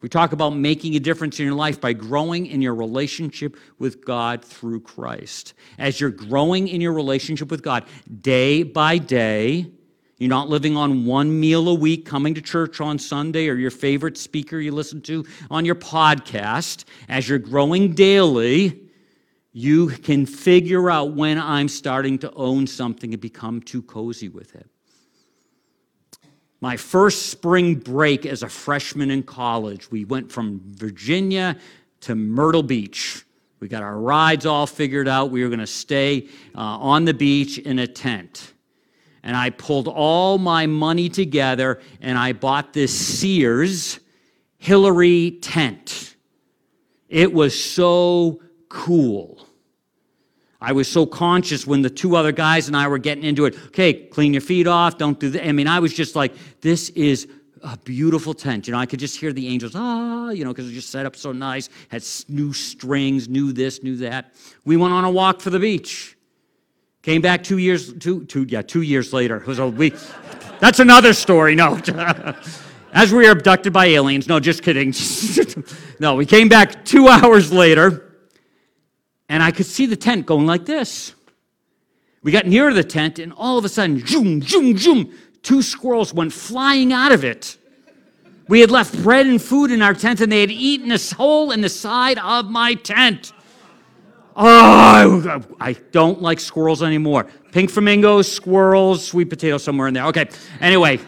We 0.04 0.10
talk 0.10 0.34
about 0.34 0.50
making 0.50 0.98
a 0.98 1.00
difference 1.00 1.39
in 1.39 1.46
your 1.46 1.56
life 1.56 1.80
by 1.80 1.94
growing 1.94 2.48
in 2.48 2.62
your 2.62 2.76
relationship 2.76 3.56
with 3.80 4.04
God 4.04 4.44
through 4.44 4.82
Christ. 4.82 5.54
As 5.78 6.02
you're 6.02 6.10
growing 6.10 6.68
in 6.68 6.82
your 6.82 6.92
relationship 6.92 7.50
with 7.50 7.63
God 7.63 7.86
day 8.20 8.63
by 8.63 8.98
day, 8.98 9.72
you're 10.18 10.30
not 10.30 10.50
living 10.50 10.76
on 10.76 11.06
one 11.06 11.39
meal 11.39 11.70
a 11.70 11.74
week, 11.74 12.06
coming 12.06 12.34
to 12.34 12.42
church 12.42 12.82
on 12.82 13.00
Sunday, 13.00 13.48
or 13.48 13.54
your 13.54 13.72
favorite 13.72 14.18
speaker 14.18 14.60
you 14.60 14.74
listen 14.74 15.00
to 15.04 15.26
on 15.50 15.63
your 15.63 15.76
podcast. 15.76 16.84
As 17.08 17.30
you're 17.30 17.39
growing 17.39 17.94
daily, 17.94 18.82
you 19.54 19.88
can 19.88 20.26
figure 20.26 20.92
out 20.92 21.13
when 21.13 21.39
I'm 21.39 21.70
starting 21.70 22.18
to 22.20 22.34
own 22.34 22.68
something 22.68 23.13
and 23.13 23.22
become 23.22 23.62
too 23.62 23.82
cozy 23.82 24.28
with 24.28 24.54
it 24.54 24.70
my 26.63 26.78
first 26.78 27.26
spring 27.26 27.76
break 27.76 28.26
as 28.26 28.41
a 28.41 28.47
freshman 28.47 29.12
in 29.12 29.21
college. 29.21 29.91
We 29.91 30.06
went 30.06 30.32
from 30.32 30.62
Virginia 30.63 31.58
to 31.99 32.15
Myrtle 32.15 32.63
Beach. 32.63 33.26
We 33.60 33.67
got 33.67 33.84
our 33.84 33.99
rides 33.99 34.45
all 34.45 34.65
figured 34.65 35.10
out. 35.10 35.30
We 35.30 35.43
were 35.43 35.49
going 35.49 35.60
to 35.60 35.67
stay 35.67 36.30
uh, 36.56 36.62
on 36.62 37.04
the 37.04 37.13
beach 37.13 37.58
in 37.58 37.80
a 37.80 37.86
tent. 37.86 38.54
And 39.23 39.36
I 39.36 39.49
pulled 39.49 39.89
all 39.89 40.38
my 40.38 40.65
money 40.65 41.10
together 41.10 41.82
and 41.99 42.17
I 42.17 42.32
bought 42.32 42.71
this 42.71 42.97
Sears 42.97 43.99
Hillary 44.58 45.39
tent. 45.41 46.15
It 47.10 47.34
was 47.34 47.62
so 47.62 48.41
cool. 48.69 49.45
I 50.63 50.71
was 50.71 50.88
so 50.88 51.06
conscious 51.06 51.67
when 51.67 51.82
the 51.82 51.89
two 51.89 52.15
other 52.15 52.32
guys 52.32 52.69
and 52.69 52.78
I 52.78 52.88
were 52.88 52.97
getting 52.97 53.26
into 53.26 53.43
it. 53.43 53.58
Okay, 53.67 53.93
clean 53.93 54.32
your 54.32 54.41
feet 54.41 54.65
off. 54.65 54.97
Don't 54.97 55.19
do 55.19 55.30
that. 55.32 55.45
I 55.45 55.52
mean, 55.52 55.67
I 55.67 55.80
was 55.80 55.93
just 55.93 56.15
like, 56.15 56.34
this 56.62 56.88
is 56.91 57.28
a 57.62 57.76
beautiful 57.80 58.34
tent. 58.34 58.65
You 58.65 58.71
know, 58.71 58.80
I 58.80 58.86
could 58.86 59.02
just 59.02 59.19
hear 59.19 59.34
the 59.34 59.45
angels, 59.49 59.73
ah, 59.76 60.30
you 60.30 60.45
know, 60.45 60.52
because 60.52 60.63
it 60.63 60.69
was 60.69 60.76
just 60.76 60.89
set 60.89 61.06
up 61.06 61.17
so 61.17 61.34
nice, 61.34 61.67
had 61.89 62.02
new 62.30 62.54
strings, 62.54 63.28
knew 63.28 63.52
this, 63.52 63.84
knew 63.84 63.97
that. 63.97 64.34
We 64.63 64.78
went 64.78 64.93
on 64.93 65.04
a 65.04 65.12
walk 65.12 65.41
for 65.41 65.49
the 65.49 65.60
beach. 65.60 66.15
Came 67.02 67.21
back 67.21 67.43
two 67.43 67.58
years, 67.58 67.91
two, 67.91 68.23
two, 68.23 68.43
yeah, 68.43 68.62
two 68.62 68.84
years 68.84 69.12
later. 69.12 69.36
It 69.36 69.47
was 69.47 69.60
a 69.60 69.67
week. 69.67 69.95
That's 70.62 70.80
another 70.80 71.12
story. 71.12 71.56
No. 71.56 71.78
As 72.93 73.12
we 73.12 73.26
were 73.26 73.32
abducted 73.32 73.73
by 73.73 73.88
aliens. 73.88 74.30
No, 74.30 74.39
just 74.39 74.63
kidding. 74.63 74.93
no, 75.99 76.15
we 76.15 76.26
came 76.26 76.47
back 76.47 76.86
two 76.86 77.08
hours 77.10 77.52
later 77.52 78.12
and 79.30 79.42
I 79.42 79.52
could 79.52 79.66
see 79.66 79.86
the 79.86 79.96
tent 79.96 80.26
going 80.26 80.46
like 80.46 80.66
this. 80.66 81.14
We 82.22 82.32
got 82.32 82.48
near 82.48 82.74
the 82.74 82.84
tent, 82.84 83.20
and 83.20 83.34
all 83.34 83.58
of 83.58 83.66
a 83.66 83.70
sudden, 83.70 84.06
zoom, 84.06 84.42
zoom, 84.42 84.78
zoom, 84.78 85.14
two 85.42 85.62
squirrels 85.62 86.14
went 86.14 86.32
flying 86.32 86.94
out 86.94 87.12
of 87.12 87.24
it. 87.24 87.58
We 88.48 88.62
had 88.62 88.72
left 88.72 89.02
bread 89.04 89.26
and 89.26 89.42
food 89.42 89.72
in 89.72 89.82
our 89.82 89.94
tent, 89.94 90.22
and 90.22 90.32
they 90.32 90.42
had 90.42 90.52
eaten 90.52 90.92
a 90.92 90.98
hole 91.16 91.52
in 91.52 91.62
the 91.62 91.70
side 91.70 92.18
of 92.20 92.50
my 92.50 92.76
tent. 92.76 93.34
Oh, 94.36 95.44
I 95.60 95.74
don't 95.92 96.22
like 96.22 96.40
squirrels 96.40 96.82
anymore. 96.82 97.28
Pink 97.52 97.70
flamingos, 97.70 98.32
squirrels, 98.32 99.06
sweet 99.06 99.30
potato 99.30 99.58
somewhere 99.58 99.88
in 99.88 99.94
there. 99.94 100.06
Okay, 100.06 100.28
anyway. 100.60 101.00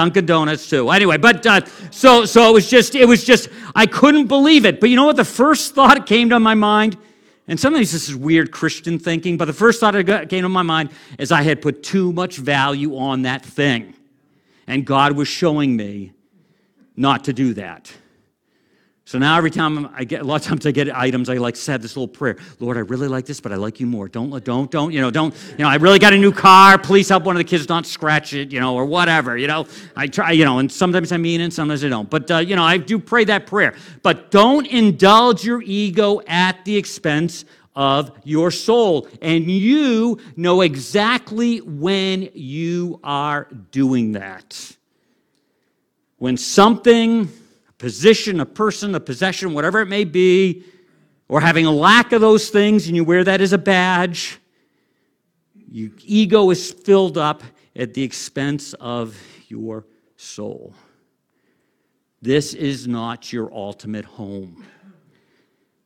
Dunkin' 0.00 0.24
Donuts 0.24 0.66
too. 0.66 0.88
Anyway, 0.88 1.18
but 1.18 1.44
uh, 1.44 1.60
so 1.90 2.24
so 2.24 2.48
it 2.48 2.54
was 2.54 2.70
just 2.70 2.94
it 2.94 3.04
was 3.04 3.22
just 3.22 3.50
I 3.74 3.84
couldn't 3.84 4.28
believe 4.28 4.64
it. 4.64 4.80
But 4.80 4.88
you 4.88 4.96
know 4.96 5.04
what? 5.04 5.16
The 5.16 5.26
first 5.26 5.74
thought 5.74 6.06
came 6.06 6.30
to 6.30 6.40
my 6.40 6.54
mind, 6.54 6.96
and 7.46 7.60
sometimes 7.60 7.92
this 7.92 8.08
is 8.08 8.16
weird 8.16 8.50
Christian 8.50 8.98
thinking, 8.98 9.36
but 9.36 9.44
the 9.44 9.52
first 9.52 9.78
thought 9.78 9.92
that 9.92 10.30
came 10.30 10.42
to 10.42 10.48
my 10.48 10.62
mind 10.62 10.88
is 11.18 11.30
I 11.30 11.42
had 11.42 11.60
put 11.60 11.82
too 11.82 12.14
much 12.14 12.38
value 12.38 12.96
on 12.96 13.22
that 13.22 13.44
thing, 13.44 13.94
and 14.66 14.86
God 14.86 15.12
was 15.12 15.28
showing 15.28 15.76
me 15.76 16.12
not 16.96 17.24
to 17.24 17.34
do 17.34 17.52
that. 17.52 17.92
So 19.10 19.18
now 19.18 19.36
every 19.36 19.50
time 19.50 19.90
I 19.92 20.04
get, 20.04 20.20
a 20.20 20.24
lot 20.24 20.40
of 20.40 20.46
times 20.46 20.64
I 20.66 20.70
get 20.70 20.88
items, 20.96 21.28
I 21.28 21.34
like 21.34 21.58
have 21.64 21.82
this 21.82 21.96
little 21.96 22.06
prayer. 22.06 22.36
Lord, 22.60 22.76
I 22.76 22.80
really 22.82 23.08
like 23.08 23.26
this, 23.26 23.40
but 23.40 23.50
I 23.50 23.56
like 23.56 23.80
you 23.80 23.86
more. 23.86 24.06
Don't, 24.06 24.30
don't, 24.44 24.70
don't, 24.70 24.92
you 24.92 25.00
know, 25.00 25.10
don't, 25.10 25.34
you 25.50 25.64
know, 25.64 25.68
I 25.68 25.74
really 25.78 25.98
got 25.98 26.12
a 26.12 26.16
new 26.16 26.30
car. 26.30 26.78
Please 26.78 27.08
help 27.08 27.24
one 27.24 27.34
of 27.34 27.40
the 27.40 27.44
kids 27.44 27.68
not 27.68 27.86
scratch 27.86 28.34
it, 28.34 28.52
you 28.52 28.60
know, 28.60 28.76
or 28.76 28.84
whatever, 28.84 29.36
you 29.36 29.48
know. 29.48 29.66
I 29.96 30.06
try, 30.06 30.30
you 30.30 30.44
know, 30.44 30.60
and 30.60 30.70
sometimes 30.70 31.10
I 31.10 31.16
mean 31.16 31.40
it, 31.40 31.52
sometimes 31.52 31.84
I 31.84 31.88
don't. 31.88 32.08
But, 32.08 32.30
uh, 32.30 32.38
you 32.38 32.54
know, 32.54 32.62
I 32.62 32.76
do 32.76 33.00
pray 33.00 33.24
that 33.24 33.48
prayer. 33.48 33.74
But 34.04 34.30
don't 34.30 34.64
indulge 34.68 35.44
your 35.44 35.60
ego 35.60 36.20
at 36.28 36.64
the 36.64 36.76
expense 36.76 37.44
of 37.74 38.16
your 38.22 38.52
soul. 38.52 39.08
And 39.20 39.50
you 39.50 40.20
know 40.36 40.60
exactly 40.60 41.60
when 41.62 42.30
you 42.32 43.00
are 43.02 43.48
doing 43.72 44.12
that. 44.12 44.76
When 46.18 46.36
something, 46.36 47.28
position, 47.80 48.40
a 48.40 48.46
person, 48.46 48.94
a 48.94 49.00
possession, 49.00 49.54
whatever 49.54 49.80
it 49.80 49.86
may 49.86 50.04
be, 50.04 50.62
or 51.28 51.40
having 51.40 51.64
a 51.66 51.70
lack 51.70 52.12
of 52.12 52.20
those 52.20 52.50
things 52.50 52.86
and 52.86 52.94
you 52.94 53.02
wear 53.02 53.24
that 53.24 53.40
as 53.40 53.52
a 53.52 53.58
badge, 53.58 54.38
your 55.54 55.90
ego 56.04 56.50
is 56.50 56.70
filled 56.70 57.16
up 57.16 57.42
at 57.74 57.94
the 57.94 58.02
expense 58.02 58.74
of 58.74 59.18
your 59.48 59.86
soul. 60.16 60.74
This 62.20 62.52
is 62.52 62.86
not 62.86 63.32
your 63.32 63.52
ultimate 63.52 64.04
home. 64.04 64.64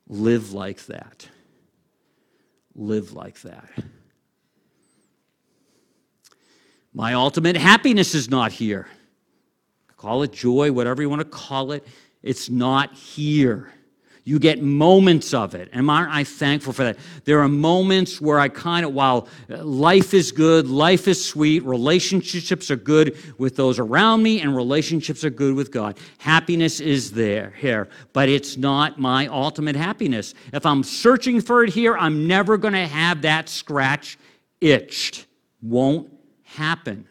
Live 0.07 0.51
like 0.51 0.85
that. 0.87 1.27
Live 2.75 3.13
like 3.13 3.39
that. 3.41 3.69
My 6.93 7.13
ultimate 7.13 7.55
happiness 7.55 8.13
is 8.13 8.29
not 8.29 8.51
here. 8.51 8.87
Call 10.05 10.21
it 10.21 10.33
joy, 10.33 10.71
whatever 10.71 11.01
you 11.01 11.09
want 11.09 11.21
to 11.21 11.25
call 11.25 11.71
it. 11.71 11.83
It's 12.21 12.47
not 12.47 12.93
here. 12.93 13.73
You 14.23 14.37
get 14.37 14.61
moments 14.61 15.33
of 15.33 15.55
it. 15.55 15.67
And 15.73 15.89
aren't 15.89 16.13
I 16.13 16.23
thankful 16.23 16.73
for 16.73 16.83
that? 16.83 16.97
There 17.23 17.39
are 17.39 17.47
moments 17.47 18.21
where 18.21 18.39
I 18.39 18.49
kind 18.49 18.85
of, 18.85 18.93
while 18.93 19.27
uh, 19.49 19.63
life 19.63 20.13
is 20.13 20.31
good, 20.31 20.67
life 20.67 21.07
is 21.07 21.25
sweet, 21.25 21.65
relationships 21.65 22.69
are 22.69 22.75
good 22.75 23.17
with 23.39 23.55
those 23.55 23.79
around 23.79 24.21
me, 24.21 24.41
and 24.41 24.55
relationships 24.55 25.23
are 25.23 25.31
good 25.31 25.55
with 25.55 25.71
God. 25.71 25.97
Happiness 26.19 26.79
is 26.79 27.13
there, 27.13 27.55
here, 27.57 27.89
but 28.13 28.29
it's 28.29 28.57
not 28.57 28.99
my 28.99 29.25
ultimate 29.25 29.75
happiness. 29.75 30.35
If 30.53 30.67
I'm 30.67 30.83
searching 30.83 31.41
for 31.41 31.63
it 31.63 31.71
here, 31.71 31.97
I'm 31.97 32.27
never 32.27 32.57
going 32.57 32.75
to 32.75 32.85
have 32.85 33.23
that 33.23 33.49
scratch 33.49 34.19
itched. 34.61 35.25
Won't 35.63 36.11
happen. 36.43 37.07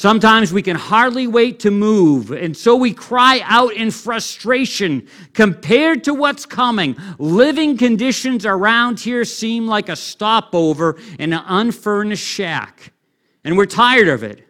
Sometimes 0.00 0.52
we 0.52 0.62
can 0.62 0.76
hardly 0.76 1.26
wait 1.26 1.58
to 1.58 1.72
move, 1.72 2.30
and 2.30 2.56
so 2.56 2.76
we 2.76 2.92
cry 2.92 3.40
out 3.42 3.72
in 3.72 3.90
frustration 3.90 5.08
compared 5.34 6.04
to 6.04 6.14
what's 6.14 6.46
coming. 6.46 6.94
Living 7.18 7.76
conditions 7.76 8.46
around 8.46 9.00
here 9.00 9.24
seem 9.24 9.66
like 9.66 9.88
a 9.88 9.96
stopover 9.96 11.00
in 11.18 11.32
an 11.32 11.42
unfurnished 11.44 12.24
shack, 12.24 12.92
and 13.42 13.56
we're 13.56 13.66
tired 13.66 14.06
of 14.06 14.22
it. 14.22 14.46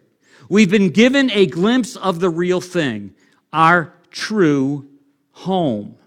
We've 0.49 0.69
been 0.69 0.91
given 0.91 1.31
a 1.31 1.47
glimpse 1.47 1.95
of 1.95 2.19
the 2.19 2.29
real 2.29 2.61
thing, 2.61 3.15
our 3.51 3.95
true 4.11 4.87
home. 5.31 5.97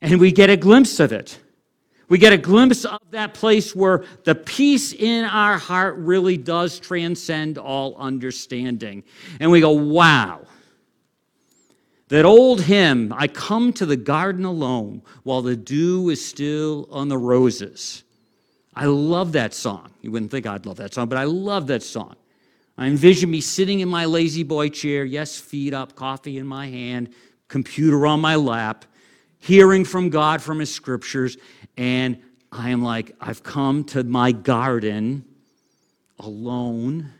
And 0.00 0.20
we 0.20 0.32
get 0.32 0.50
a 0.50 0.56
glimpse 0.56 0.98
of 0.98 1.12
it. 1.12 1.38
We 2.12 2.18
get 2.18 2.34
a 2.34 2.36
glimpse 2.36 2.84
of 2.84 3.00
that 3.12 3.32
place 3.32 3.74
where 3.74 4.04
the 4.24 4.34
peace 4.34 4.92
in 4.92 5.24
our 5.24 5.56
heart 5.56 5.96
really 5.96 6.36
does 6.36 6.78
transcend 6.78 7.56
all 7.56 7.96
understanding. 7.96 9.04
And 9.40 9.50
we 9.50 9.62
go, 9.62 9.70
wow. 9.70 10.42
That 12.08 12.26
old 12.26 12.60
hymn, 12.60 13.14
I 13.16 13.28
come 13.28 13.72
to 13.72 13.86
the 13.86 13.96
garden 13.96 14.44
alone 14.44 15.00
while 15.22 15.40
the 15.40 15.56
dew 15.56 16.10
is 16.10 16.22
still 16.22 16.86
on 16.90 17.08
the 17.08 17.16
roses. 17.16 18.04
I 18.74 18.84
love 18.84 19.32
that 19.32 19.54
song. 19.54 19.90
You 20.02 20.12
wouldn't 20.12 20.30
think 20.30 20.46
I'd 20.46 20.66
love 20.66 20.76
that 20.76 20.92
song, 20.92 21.08
but 21.08 21.16
I 21.16 21.24
love 21.24 21.66
that 21.68 21.82
song. 21.82 22.16
I 22.76 22.88
envision 22.88 23.30
me 23.30 23.40
sitting 23.40 23.80
in 23.80 23.88
my 23.88 24.04
lazy 24.04 24.42
boy 24.42 24.68
chair, 24.68 25.06
yes, 25.06 25.40
feet 25.40 25.72
up, 25.72 25.94
coffee 25.94 26.36
in 26.36 26.46
my 26.46 26.66
hand, 26.66 27.08
computer 27.48 28.06
on 28.06 28.20
my 28.20 28.36
lap, 28.36 28.84
hearing 29.38 29.84
from 29.84 30.10
God 30.10 30.42
from 30.42 30.58
His 30.58 30.72
scriptures, 30.72 31.38
and 31.76 32.18
I 32.50 32.70
am 32.70 32.82
like, 32.82 33.14
I've 33.20 33.42
come 33.42 33.84
to 33.84 34.04
my 34.04 34.32
garden 34.32 35.24
alone, 36.18 37.10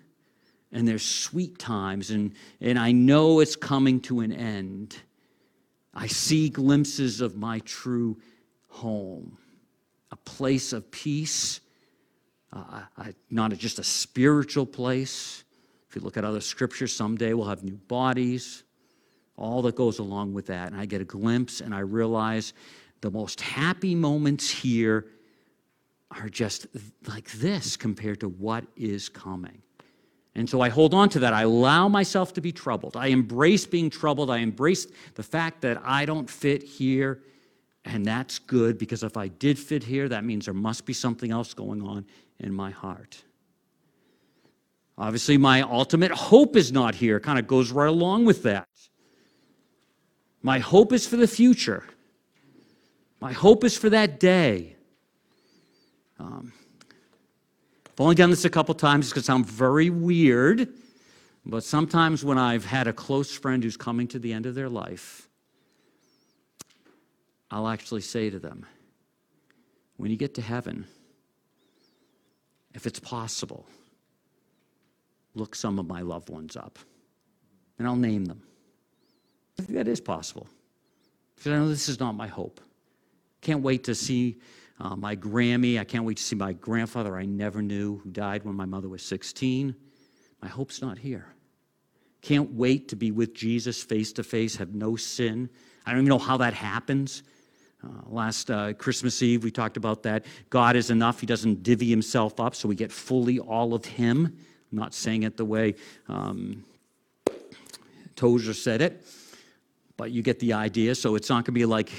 and 0.70 0.86
there's 0.86 1.04
sweet 1.04 1.58
times, 1.58 2.10
and, 2.10 2.34
and 2.60 2.78
I 2.78 2.92
know 2.92 3.40
it's 3.40 3.56
coming 3.56 4.00
to 4.02 4.20
an 4.20 4.32
end. 4.32 4.96
I 5.94 6.06
see 6.06 6.48
glimpses 6.48 7.20
of 7.20 7.36
my 7.36 7.60
true 7.60 8.18
home, 8.68 9.38
a 10.10 10.16
place 10.16 10.72
of 10.72 10.90
peace, 10.90 11.60
uh, 12.52 12.82
I, 12.96 13.14
not 13.30 13.52
just 13.52 13.78
a 13.78 13.84
spiritual 13.84 14.66
place. 14.66 15.44
If 15.88 15.96
you 15.96 16.02
look 16.02 16.16
at 16.16 16.24
other 16.24 16.40
scriptures, 16.40 16.94
someday 16.94 17.32
we'll 17.34 17.48
have 17.48 17.64
new 17.64 17.76
bodies, 17.76 18.64
all 19.36 19.62
that 19.62 19.76
goes 19.76 19.98
along 19.98 20.34
with 20.34 20.46
that. 20.46 20.72
And 20.72 20.80
I 20.80 20.86
get 20.86 21.00
a 21.00 21.04
glimpse 21.04 21.60
and 21.60 21.74
I 21.74 21.80
realize 21.80 22.52
the 23.02 23.10
most 23.10 23.40
happy 23.40 23.94
moments 23.94 24.48
here 24.48 25.06
are 26.10 26.28
just 26.28 26.66
like 27.06 27.30
this 27.32 27.76
compared 27.76 28.20
to 28.20 28.28
what 28.28 28.64
is 28.76 29.08
coming. 29.08 29.60
And 30.34 30.48
so 30.48 30.62
I 30.62 30.70
hold 30.70 30.94
on 30.94 31.10
to 31.10 31.18
that. 31.20 31.34
I 31.34 31.42
allow 31.42 31.88
myself 31.88 32.32
to 32.34 32.40
be 32.40 32.52
troubled. 32.52 32.96
I 32.96 33.08
embrace 33.08 33.66
being 33.66 33.90
troubled. 33.90 34.30
I 34.30 34.38
embrace 34.38 34.86
the 35.14 35.22
fact 35.22 35.60
that 35.60 35.82
I 35.84 36.06
don't 36.06 36.30
fit 36.30 36.62
here. 36.62 37.20
And 37.84 38.06
that's 38.06 38.38
good 38.38 38.78
because 38.78 39.02
if 39.02 39.16
I 39.16 39.28
did 39.28 39.58
fit 39.58 39.82
here, 39.82 40.08
that 40.08 40.24
means 40.24 40.46
there 40.46 40.54
must 40.54 40.86
be 40.86 40.92
something 40.94 41.30
else 41.30 41.52
going 41.52 41.82
on 41.82 42.06
in 42.38 42.54
my 42.54 42.70
heart. 42.70 43.22
Obviously, 44.96 45.36
my 45.36 45.62
ultimate 45.62 46.12
hope 46.12 46.56
is 46.56 46.70
not 46.70 46.94
here, 46.94 47.16
it 47.16 47.22
kind 47.22 47.38
of 47.38 47.46
goes 47.46 47.72
right 47.72 47.88
along 47.88 48.24
with 48.24 48.42
that. 48.44 48.68
My 50.42 50.58
hope 50.58 50.92
is 50.92 51.06
for 51.06 51.16
the 51.16 51.26
future. 51.26 51.84
My 53.22 53.32
hope 53.32 53.62
is 53.62 53.78
for 53.78 53.88
that 53.88 54.18
day. 54.18 54.74
Um, 56.18 56.52
I've 57.86 58.00
only 58.00 58.16
done 58.16 58.30
this 58.30 58.44
a 58.44 58.50
couple 58.50 58.74
times 58.74 59.10
because 59.10 59.28
I'm 59.28 59.44
very 59.44 59.90
weird, 59.90 60.66
but 61.46 61.62
sometimes 61.62 62.24
when 62.24 62.36
I've 62.36 62.64
had 62.64 62.88
a 62.88 62.92
close 62.92 63.30
friend 63.30 63.62
who's 63.62 63.76
coming 63.76 64.08
to 64.08 64.18
the 64.18 64.32
end 64.32 64.44
of 64.46 64.56
their 64.56 64.68
life, 64.68 65.28
I'll 67.48 67.68
actually 67.68 68.00
say 68.00 68.28
to 68.28 68.40
them, 68.40 68.66
when 69.98 70.10
you 70.10 70.16
get 70.16 70.34
to 70.34 70.42
heaven, 70.42 70.84
if 72.74 72.88
it's 72.88 72.98
possible, 72.98 73.68
look 75.36 75.54
some 75.54 75.78
of 75.78 75.86
my 75.86 76.00
loved 76.00 76.28
ones 76.28 76.56
up 76.56 76.76
and 77.78 77.86
I'll 77.86 77.94
name 77.94 78.24
them. 78.24 78.42
I 79.60 79.62
think 79.62 79.76
that 79.78 79.86
is 79.86 80.00
possible. 80.00 80.48
Because 81.36 81.52
I 81.52 81.56
know 81.58 81.68
this 81.68 81.88
is 81.88 82.00
not 82.00 82.16
my 82.16 82.26
hope. 82.26 82.60
Can't 83.42 83.60
wait 83.60 83.84
to 83.84 83.94
see 83.94 84.38
uh, 84.80 84.96
my 84.96 85.14
Grammy. 85.14 85.78
I 85.78 85.84
can't 85.84 86.04
wait 86.04 86.16
to 86.16 86.22
see 86.22 86.36
my 86.36 86.52
grandfather 86.54 87.16
I 87.16 87.26
never 87.26 87.60
knew 87.60 87.98
who 87.98 88.10
died 88.10 88.44
when 88.44 88.54
my 88.54 88.64
mother 88.64 88.88
was 88.88 89.02
16. 89.02 89.74
My 90.40 90.48
hope's 90.48 90.80
not 90.80 90.96
here. 90.96 91.26
Can't 92.22 92.52
wait 92.52 92.88
to 92.88 92.96
be 92.96 93.10
with 93.10 93.34
Jesus 93.34 93.82
face 93.82 94.12
to 94.14 94.22
face, 94.22 94.56
have 94.56 94.74
no 94.74 94.94
sin. 94.94 95.50
I 95.84 95.90
don't 95.90 96.00
even 96.00 96.08
know 96.08 96.18
how 96.18 96.36
that 96.36 96.54
happens. 96.54 97.24
Uh, 97.84 97.88
last 98.06 98.48
uh, 98.48 98.72
Christmas 98.74 99.20
Eve, 99.22 99.42
we 99.42 99.50
talked 99.50 99.76
about 99.76 100.04
that. 100.04 100.24
God 100.48 100.76
is 100.76 100.90
enough. 100.90 101.18
He 101.18 101.26
doesn't 101.26 101.64
divvy 101.64 101.90
himself 101.90 102.38
up, 102.38 102.54
so 102.54 102.68
we 102.68 102.76
get 102.76 102.92
fully 102.92 103.40
all 103.40 103.74
of 103.74 103.84
him. 103.84 104.26
I'm 104.26 104.78
not 104.78 104.94
saying 104.94 105.24
it 105.24 105.36
the 105.36 105.44
way 105.44 105.74
um, 106.08 106.64
Tozer 108.14 108.54
said 108.54 108.82
it, 108.82 109.04
but 109.96 110.12
you 110.12 110.22
get 110.22 110.38
the 110.38 110.52
idea. 110.52 110.94
So 110.94 111.16
it's 111.16 111.28
not 111.28 111.38
going 111.38 111.46
to 111.46 111.52
be 111.52 111.66
like 111.66 111.90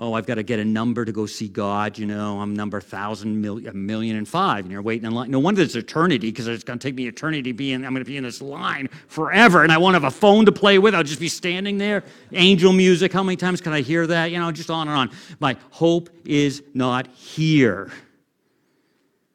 oh, 0.00 0.14
I've 0.14 0.24
got 0.24 0.36
to 0.36 0.42
get 0.42 0.58
a 0.58 0.64
number 0.64 1.04
to 1.04 1.12
go 1.12 1.26
see 1.26 1.46
God. 1.46 1.98
You 1.98 2.06
know, 2.06 2.40
I'm 2.40 2.54
number 2.54 2.80
thousand, 2.80 3.40
million, 3.40 3.68
a 3.68 3.74
million 3.74 4.16
and 4.16 4.26
five, 4.26 4.64
and 4.64 4.72
you're 4.72 4.80
waiting 4.80 5.06
in 5.06 5.12
line. 5.12 5.30
No 5.30 5.38
wonder 5.38 5.60
it's 5.60 5.74
eternity 5.74 6.30
because 6.30 6.48
it's 6.48 6.64
going 6.64 6.78
to 6.78 6.88
take 6.88 6.94
me 6.94 7.06
eternity 7.06 7.52
being. 7.52 7.84
I'm 7.84 7.92
going 7.92 8.02
to 8.02 8.10
be 8.10 8.16
in 8.16 8.24
this 8.24 8.40
line 8.40 8.88
forever, 9.08 9.62
and 9.62 9.70
I 9.70 9.76
won't 9.76 9.94
have 9.94 10.04
a 10.04 10.10
phone 10.10 10.46
to 10.46 10.52
play 10.52 10.78
with. 10.78 10.94
I'll 10.94 11.02
just 11.02 11.20
be 11.20 11.28
standing 11.28 11.76
there. 11.76 12.02
Angel 12.32 12.72
music. 12.72 13.12
How 13.12 13.22
many 13.22 13.36
times 13.36 13.60
can 13.60 13.74
I 13.74 13.82
hear 13.82 14.06
that? 14.06 14.30
You 14.30 14.38
know, 14.38 14.50
just 14.50 14.70
on 14.70 14.88
and 14.88 14.96
on. 14.96 15.10
My 15.38 15.56
hope 15.70 16.08
is 16.24 16.62
not 16.72 17.06
here. 17.08 17.92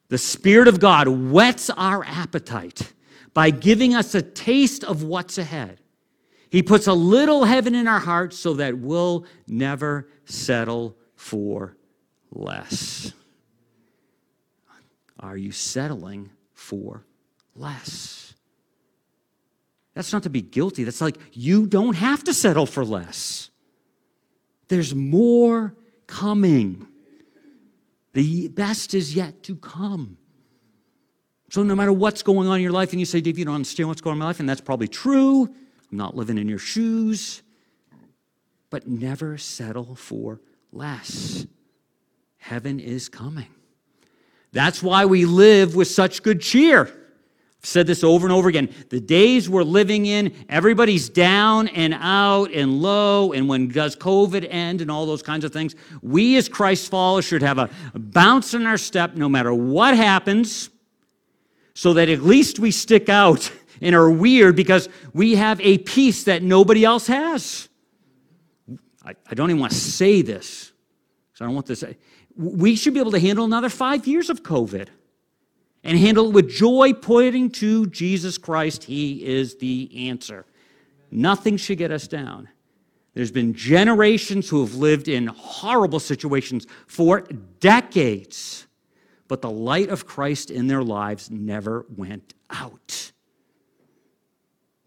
The 0.10 0.18
Spirit 0.18 0.68
of 0.68 0.80
God 0.80 1.08
whets 1.08 1.70
our 1.70 2.04
appetite 2.04 2.92
by 3.36 3.52
giving 3.52 3.94
us 3.94 4.16
a 4.16 4.22
taste 4.24 4.84
of 4.84 5.04
what's 5.04 5.38
ahead. 5.38 5.80
He 6.50 6.64
puts 6.64 6.88
a 6.88 6.94
little 6.94 7.44
heaven 7.44 7.76
in 7.76 7.88
our 7.88 8.00
hearts 8.00 8.38
so 8.38 8.54
that 8.54 8.78
we'll 8.78 9.26
never 9.48 10.08
settle 10.26 10.98
for 11.16 11.76
less. 12.32 13.14
Are 15.20 15.38
you 15.38 15.52
settling 15.52 16.30
for 16.54 17.06
less? 17.56 18.34
That's 19.94 20.12
not 20.12 20.24
to 20.24 20.30
be 20.30 20.42
guilty. 20.42 20.84
That's 20.84 21.02
like 21.02 21.18
you 21.32 21.68
don't 21.68 21.96
have 21.96 22.24
to 22.26 22.34
settle 22.34 22.66
for 22.66 22.84
less. 22.84 23.50
There's 24.68 24.94
more 24.94 25.74
coming. 26.06 26.88
The 28.14 28.50
best 28.50 28.94
is 28.94 29.16
yet 29.16 29.44
to 29.44 29.56
come. 29.56 30.18
So, 31.50 31.64
no 31.64 31.76
matter 31.76 31.94
what's 31.94 32.24
going 32.24 32.48
on 32.48 32.58
in 32.58 32.64
your 32.64 32.72
life, 32.72 32.92
and 32.92 33.00
you 33.00 33.06
say, 33.06 33.22
Dave, 33.22 33.38
you 33.38 33.46
don't 33.46 33.56
understand 33.56 33.88
what's 33.88 34.02
going 34.02 34.14
on 34.14 34.18
in 34.18 34.20
my 34.20 34.26
life, 34.26 34.40
and 34.40 34.50
that's 34.50 34.62
probably 34.62 34.88
true. 34.88 35.44
I'm 35.46 35.98
not 35.98 36.16
living 36.16 36.38
in 36.38 36.50
your 36.50 36.60
shoes. 36.60 37.44
But 38.70 38.88
never 38.88 39.38
settle 39.38 39.96
for 39.96 40.42
less. 40.72 41.46
Heaven 42.38 42.80
is 42.80 43.10
coming. 43.10 43.48
That's 44.52 44.82
why 44.82 45.06
we 45.06 45.26
live 45.26 45.76
with 45.76 45.88
such 45.88 46.24
good 46.24 46.42
cheer. 46.42 46.84
I've 46.86 47.66
said 47.70 47.88
this 47.88 48.04
over 48.04 48.28
and 48.28 48.34
over 48.34 48.48
again. 48.48 48.70
The 48.90 49.00
days 49.00 49.50
we're 49.50 49.64
living 49.64 50.06
in, 50.06 50.34
everybody's 50.48 51.10
down 51.10 51.68
and 51.70 51.96
out 51.98 52.52
and 52.54 52.82
low, 52.82 53.34
and 53.34 53.50
when 53.50 53.70
does 53.70 53.96
COVID 53.96 54.48
end 54.50 54.82
and 54.82 54.92
all 54.92 55.06
those 55.08 55.24
kinds 55.24 55.44
of 55.44 55.52
things, 55.52 55.76
we 56.04 56.38
as 56.38 56.48
Christ 56.48 56.92
followers 56.92 57.26
should 57.26 57.42
have 57.42 57.58
a 57.58 57.70
bounce 57.96 58.54
in 58.54 58.66
our 58.66 58.78
step 58.78 59.16
no 59.16 59.28
matter 59.28 59.54
what 59.54 59.98
happens, 59.98 60.70
so 61.74 61.94
that 61.94 62.08
at 62.08 62.22
least 62.22 62.60
we 62.60 62.70
stick 62.70 63.10
out 63.10 63.52
and 63.82 63.96
are 63.96 64.10
weird 64.12 64.56
because 64.56 64.88
we 65.14 65.36
have 65.36 65.60
a 65.60 65.80
peace 65.80 66.24
that 66.26 66.44
nobody 66.44 66.86
else 66.86 67.08
has. 67.08 67.68
I, 69.06 69.14
I 69.30 69.36
don't 69.36 69.50
even 69.50 69.60
want 69.60 69.72
to 69.72 69.78
say 69.78 70.22
this, 70.22 70.72
because 71.32 71.42
I 71.42 71.46
don't 71.46 71.54
want 71.54 71.68
to 71.68 71.76
say. 71.76 71.90
Uh, 71.90 71.94
we 72.38 72.76
should 72.76 72.94
be 72.94 73.00
able 73.00 73.12
to 73.12 73.20
handle 73.20 73.46
another 73.46 73.70
five 73.70 74.08
years 74.08 74.30
of 74.30 74.44
COVID 74.44 74.90
and 75.84 75.98
handle 75.98 76.28
it 76.28 76.34
with 76.34 76.50
joy, 76.50 76.92
pointing 76.94 77.50
to 77.52 77.86
Jesus 77.88 78.38
Christ. 78.38 78.84
He 78.86 79.26
is 79.26 79.56
the 79.58 80.10
answer. 80.10 80.46
Nothing 81.12 81.56
should 81.56 81.78
get 81.78 81.92
us 81.92 82.08
down. 82.08 82.50
There's 83.14 83.32
been 83.32 83.54
generations 83.54 84.50
who 84.50 84.60
have 84.60 84.76
lived 84.76 85.08
in 85.08 85.28
horrible 85.28 86.02
situations 86.02 86.68
for 86.88 87.22
decades, 87.62 88.68
but 89.30 89.42
the 89.42 89.50
light 89.50 89.90
of 89.90 90.06
Christ 90.06 90.52
in 90.52 90.68
their 90.68 90.84
lives 90.84 91.32
never 91.32 91.86
went 91.96 92.34
out. 92.50 93.14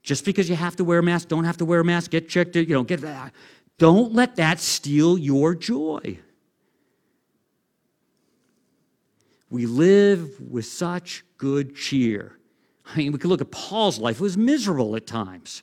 Just 0.02 0.26
because 0.26 0.50
you 0.50 0.56
have 0.56 0.76
to 0.76 0.84
wear 0.84 0.98
a 0.98 1.02
mask, 1.02 1.28
don't 1.28 1.44
have 1.44 1.56
to 1.58 1.64
wear 1.64 1.80
a 1.80 1.84
mask, 1.84 2.10
get 2.10 2.28
checked, 2.28 2.56
you 2.56 2.66
know, 2.66 2.82
get 2.82 3.00
that. 3.00 3.32
Don't 3.78 4.12
let 4.12 4.36
that 4.36 4.58
steal 4.58 5.16
your 5.16 5.54
joy. 5.54 6.18
We 9.50 9.66
live 9.66 10.40
with 10.40 10.66
such 10.66 11.24
good 11.38 11.74
cheer. 11.74 12.38
I 12.84 12.98
mean, 12.98 13.12
we 13.12 13.18
could 13.18 13.30
look 13.30 13.40
at 13.40 13.50
Paul's 13.50 13.98
life, 13.98 14.16
it 14.16 14.22
was 14.22 14.36
miserable 14.36 14.96
at 14.96 15.06
times. 15.06 15.62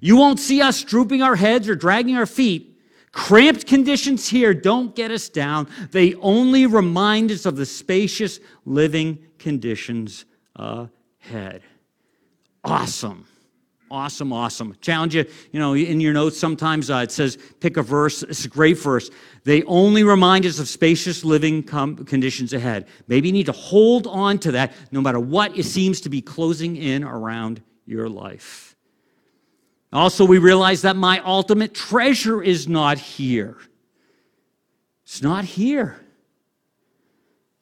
You 0.00 0.16
won't 0.16 0.40
see 0.40 0.60
us 0.60 0.82
drooping 0.82 1.22
our 1.22 1.36
heads 1.36 1.68
or 1.68 1.74
dragging 1.74 2.16
our 2.16 2.26
feet. 2.26 2.78
Cramped 3.12 3.66
conditions 3.66 4.28
here 4.28 4.52
don't 4.52 4.94
get 4.94 5.12
us 5.12 5.28
down. 5.28 5.68
They 5.92 6.14
only 6.14 6.66
remind 6.66 7.30
us 7.30 7.46
of 7.46 7.56
the 7.56 7.64
spacious 7.64 8.40
living 8.64 9.18
conditions 9.38 10.24
ahead. 10.56 11.62
Awesome. 12.64 13.26
Awesome, 13.94 14.32
awesome. 14.32 14.76
Challenge 14.80 15.14
you, 15.14 15.24
you 15.52 15.60
know, 15.60 15.76
in 15.76 16.00
your 16.00 16.12
notes, 16.12 16.36
sometimes 16.36 16.90
uh, 16.90 16.96
it 16.96 17.12
says 17.12 17.38
pick 17.60 17.76
a 17.76 17.82
verse. 17.82 18.24
It's 18.24 18.44
a 18.44 18.48
great 18.48 18.76
verse. 18.76 19.08
They 19.44 19.62
only 19.62 20.02
remind 20.02 20.44
us 20.46 20.58
of 20.58 20.66
spacious 20.68 21.24
living 21.24 21.62
com- 21.62 21.98
conditions 21.98 22.52
ahead. 22.52 22.88
Maybe 23.06 23.28
you 23.28 23.32
need 23.32 23.46
to 23.46 23.52
hold 23.52 24.08
on 24.08 24.40
to 24.40 24.50
that 24.50 24.72
no 24.90 25.00
matter 25.00 25.20
what 25.20 25.56
it 25.56 25.62
seems 25.62 26.00
to 26.00 26.08
be 26.08 26.20
closing 26.20 26.74
in 26.74 27.04
around 27.04 27.62
your 27.86 28.08
life. 28.08 28.74
Also, 29.92 30.24
we 30.24 30.38
realize 30.38 30.82
that 30.82 30.96
my 30.96 31.20
ultimate 31.20 31.72
treasure 31.72 32.42
is 32.42 32.66
not 32.66 32.98
here. 32.98 33.56
It's 35.04 35.22
not 35.22 35.44
here. 35.44 36.03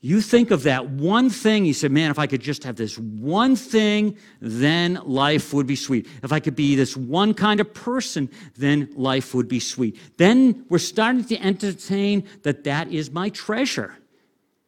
You 0.05 0.21
think 0.21 0.51
of 0.51 0.65
that 0.65 0.91
one 0.91 1.31
thing, 1.31 1.65
you 1.65 1.73
say, 1.73 1.87
man, 1.87 2.11
if 2.11 2.19
I 2.19 2.27
could 2.27 2.41
just 2.41 2.65
have 2.65 2.75
this 2.75 2.99
one 2.99 3.55
thing, 3.55 4.17
then 4.41 4.99
life 5.05 5.55
would 5.55 5.69
be 5.69 5.77
sweet. 5.77 6.09
If 6.25 6.33
I 6.33 6.41
could 6.41 6.57
be 6.57 6.75
this 6.75 6.97
one 6.97 7.35
kind 7.35 7.61
of 7.61 7.73
person, 7.73 8.29
then 8.57 8.89
life 8.97 9.33
would 9.33 9.47
be 9.47 9.61
sweet. 9.61 9.97
Then 10.17 10.67
we're 10.69 10.79
starting 10.79 11.25
to 11.27 11.41
entertain 11.41 12.25
that 12.43 12.65
that 12.65 12.91
is 12.91 13.13
my 13.13 13.29
treasure. 13.29 13.97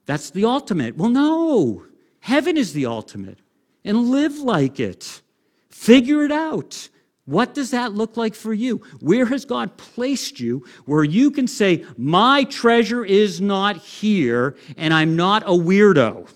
That's 0.07 0.31
the 0.31 0.45
ultimate. 0.45 0.97
Well, 0.97 1.11
no, 1.11 1.85
heaven 2.21 2.57
is 2.57 2.73
the 2.73 2.87
ultimate. 2.87 3.41
And 3.85 4.11
live 4.11 4.39
like 4.39 4.79
it. 4.79 5.21
Figure 5.69 6.25
it 6.25 6.31
out. 6.31 6.89
What 7.27 7.55
does 7.55 7.71
that 7.71 7.95
look 7.95 8.17
like 8.17 8.35
for 8.35 8.53
you? 8.53 8.83
Where 9.01 9.27
has 9.27 9.45
God 9.45 9.77
placed 9.79 10.41
you 10.41 10.67
where 10.85 11.05
you 11.05 11.31
can 11.31 11.47
say, 11.47 11.85
My 11.97 12.45
treasure 12.45 13.05
is 13.05 13.41
not 13.41 13.79
here 13.79 14.57
and 14.77 14.93
I'm 14.93 15.17
not 15.17 15.43
a 15.45 15.53
weirdo? 15.53 16.29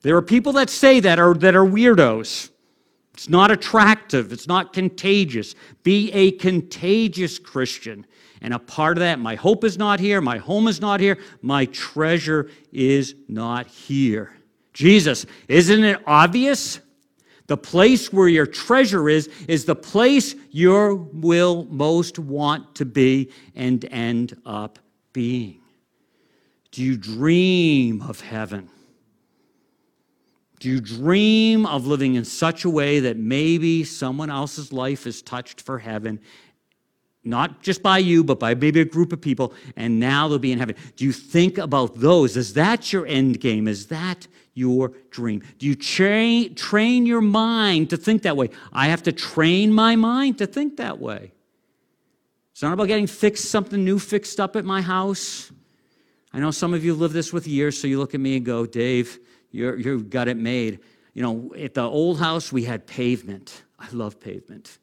There 0.00 0.16
are 0.16 0.22
people 0.22 0.52
that 0.52 0.70
say 0.70 1.00
that 1.00 1.18
are, 1.18 1.34
that 1.34 1.54
are 1.54 1.64
weirdos. 1.64 2.50
It's 3.12 3.28
not 3.28 3.50
attractive, 3.50 4.32
it's 4.32 4.46
not 4.46 4.72
contagious. 4.72 5.54
Be 5.82 6.12
a 6.12 6.32
contagious 6.32 7.38
Christian. 7.38 8.06
And 8.42 8.52
a 8.54 8.58
part 8.58 8.98
of 8.98 9.00
that, 9.00 9.18
my 9.18 9.34
hope 9.34 9.64
is 9.64 9.78
not 9.78 9.98
here, 9.98 10.20
my 10.20 10.38
home 10.38 10.68
is 10.68 10.80
not 10.80 11.00
here, 11.00 11.18
my 11.42 11.64
treasure 11.66 12.50
is 12.72 13.14
not 13.26 13.66
here. 13.66 14.36
Jesus, 14.74 15.24
isn't 15.48 15.84
it 15.84 16.02
obvious? 16.06 16.80
The 17.46 17.56
place 17.56 18.12
where 18.12 18.28
your 18.28 18.46
treasure 18.46 19.08
is, 19.08 19.28
is 19.46 19.64
the 19.64 19.76
place 19.76 20.34
you 20.50 21.08
will 21.12 21.64
most 21.70 22.18
want 22.18 22.74
to 22.76 22.84
be 22.84 23.30
and 23.54 23.84
end 23.90 24.36
up 24.44 24.78
being. 25.12 25.60
Do 26.72 26.82
you 26.82 26.96
dream 26.96 28.02
of 28.02 28.20
heaven? 28.20 28.68
Do 30.58 30.70
you 30.70 30.80
dream 30.80 31.66
of 31.66 31.86
living 31.86 32.14
in 32.14 32.24
such 32.24 32.64
a 32.64 32.70
way 32.70 33.00
that 33.00 33.16
maybe 33.16 33.84
someone 33.84 34.30
else's 34.30 34.72
life 34.72 35.06
is 35.06 35.22
touched 35.22 35.60
for 35.60 35.78
heaven? 35.78 36.18
Not 37.22 37.62
just 37.62 37.82
by 37.82 37.98
you, 37.98 38.24
but 38.24 38.38
by 38.38 38.54
maybe 38.54 38.80
a 38.80 38.84
group 38.84 39.12
of 39.12 39.20
people, 39.20 39.52
and 39.76 40.00
now 40.00 40.28
they'll 40.28 40.38
be 40.38 40.52
in 40.52 40.58
heaven. 40.58 40.76
Do 40.96 41.04
you 41.04 41.12
think 41.12 41.58
about 41.58 41.98
those? 41.98 42.36
Is 42.36 42.54
that 42.54 42.92
your 42.92 43.06
end 43.06 43.40
game? 43.40 43.68
Is 43.68 43.88
that 43.88 44.26
your 44.56 44.92
dream? 45.10 45.42
Do 45.58 45.66
you 45.66 45.76
train, 45.76 46.54
train 46.54 47.06
your 47.06 47.20
mind 47.20 47.90
to 47.90 47.96
think 47.96 48.22
that 48.22 48.36
way? 48.36 48.50
I 48.72 48.88
have 48.88 49.04
to 49.04 49.12
train 49.12 49.72
my 49.72 49.94
mind 49.94 50.38
to 50.38 50.46
think 50.46 50.78
that 50.78 50.98
way. 50.98 51.32
It's 52.52 52.62
not 52.62 52.72
about 52.72 52.88
getting 52.88 53.06
fixed, 53.06 53.50
something 53.50 53.84
new 53.84 53.98
fixed 53.98 54.40
up 54.40 54.56
at 54.56 54.64
my 54.64 54.80
house. 54.80 55.52
I 56.32 56.38
know 56.38 56.50
some 56.50 56.72
of 56.72 56.84
you 56.84 56.94
live 56.94 57.12
this 57.12 57.32
with 57.32 57.46
years, 57.46 57.78
so 57.78 57.86
you 57.86 57.98
look 57.98 58.14
at 58.14 58.20
me 58.20 58.36
and 58.36 58.46
go, 58.46 58.64
Dave, 58.64 59.18
you're, 59.50 59.78
you've 59.78 60.08
got 60.08 60.26
it 60.26 60.38
made. 60.38 60.80
You 61.12 61.22
know, 61.22 61.54
at 61.54 61.74
the 61.74 61.82
old 61.82 62.18
house, 62.18 62.50
we 62.50 62.64
had 62.64 62.86
pavement. 62.86 63.62
I 63.78 63.88
love 63.92 64.18
pavement. 64.18 64.78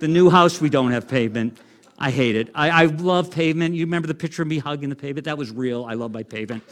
The 0.00 0.08
new 0.08 0.28
house, 0.28 0.60
we 0.60 0.68
don't 0.68 0.90
have 0.90 1.06
pavement. 1.06 1.58
I 1.98 2.10
hate 2.10 2.34
it. 2.34 2.50
I, 2.54 2.70
I 2.70 2.84
love 2.86 3.30
pavement. 3.30 3.76
You 3.76 3.84
remember 3.84 4.08
the 4.08 4.14
picture 4.14 4.42
of 4.42 4.48
me 4.48 4.58
hugging 4.58 4.88
the 4.88 4.96
pavement? 4.96 5.26
That 5.26 5.38
was 5.38 5.52
real. 5.52 5.84
I 5.84 5.94
love 5.94 6.12
my 6.12 6.24
pavement. 6.24 6.64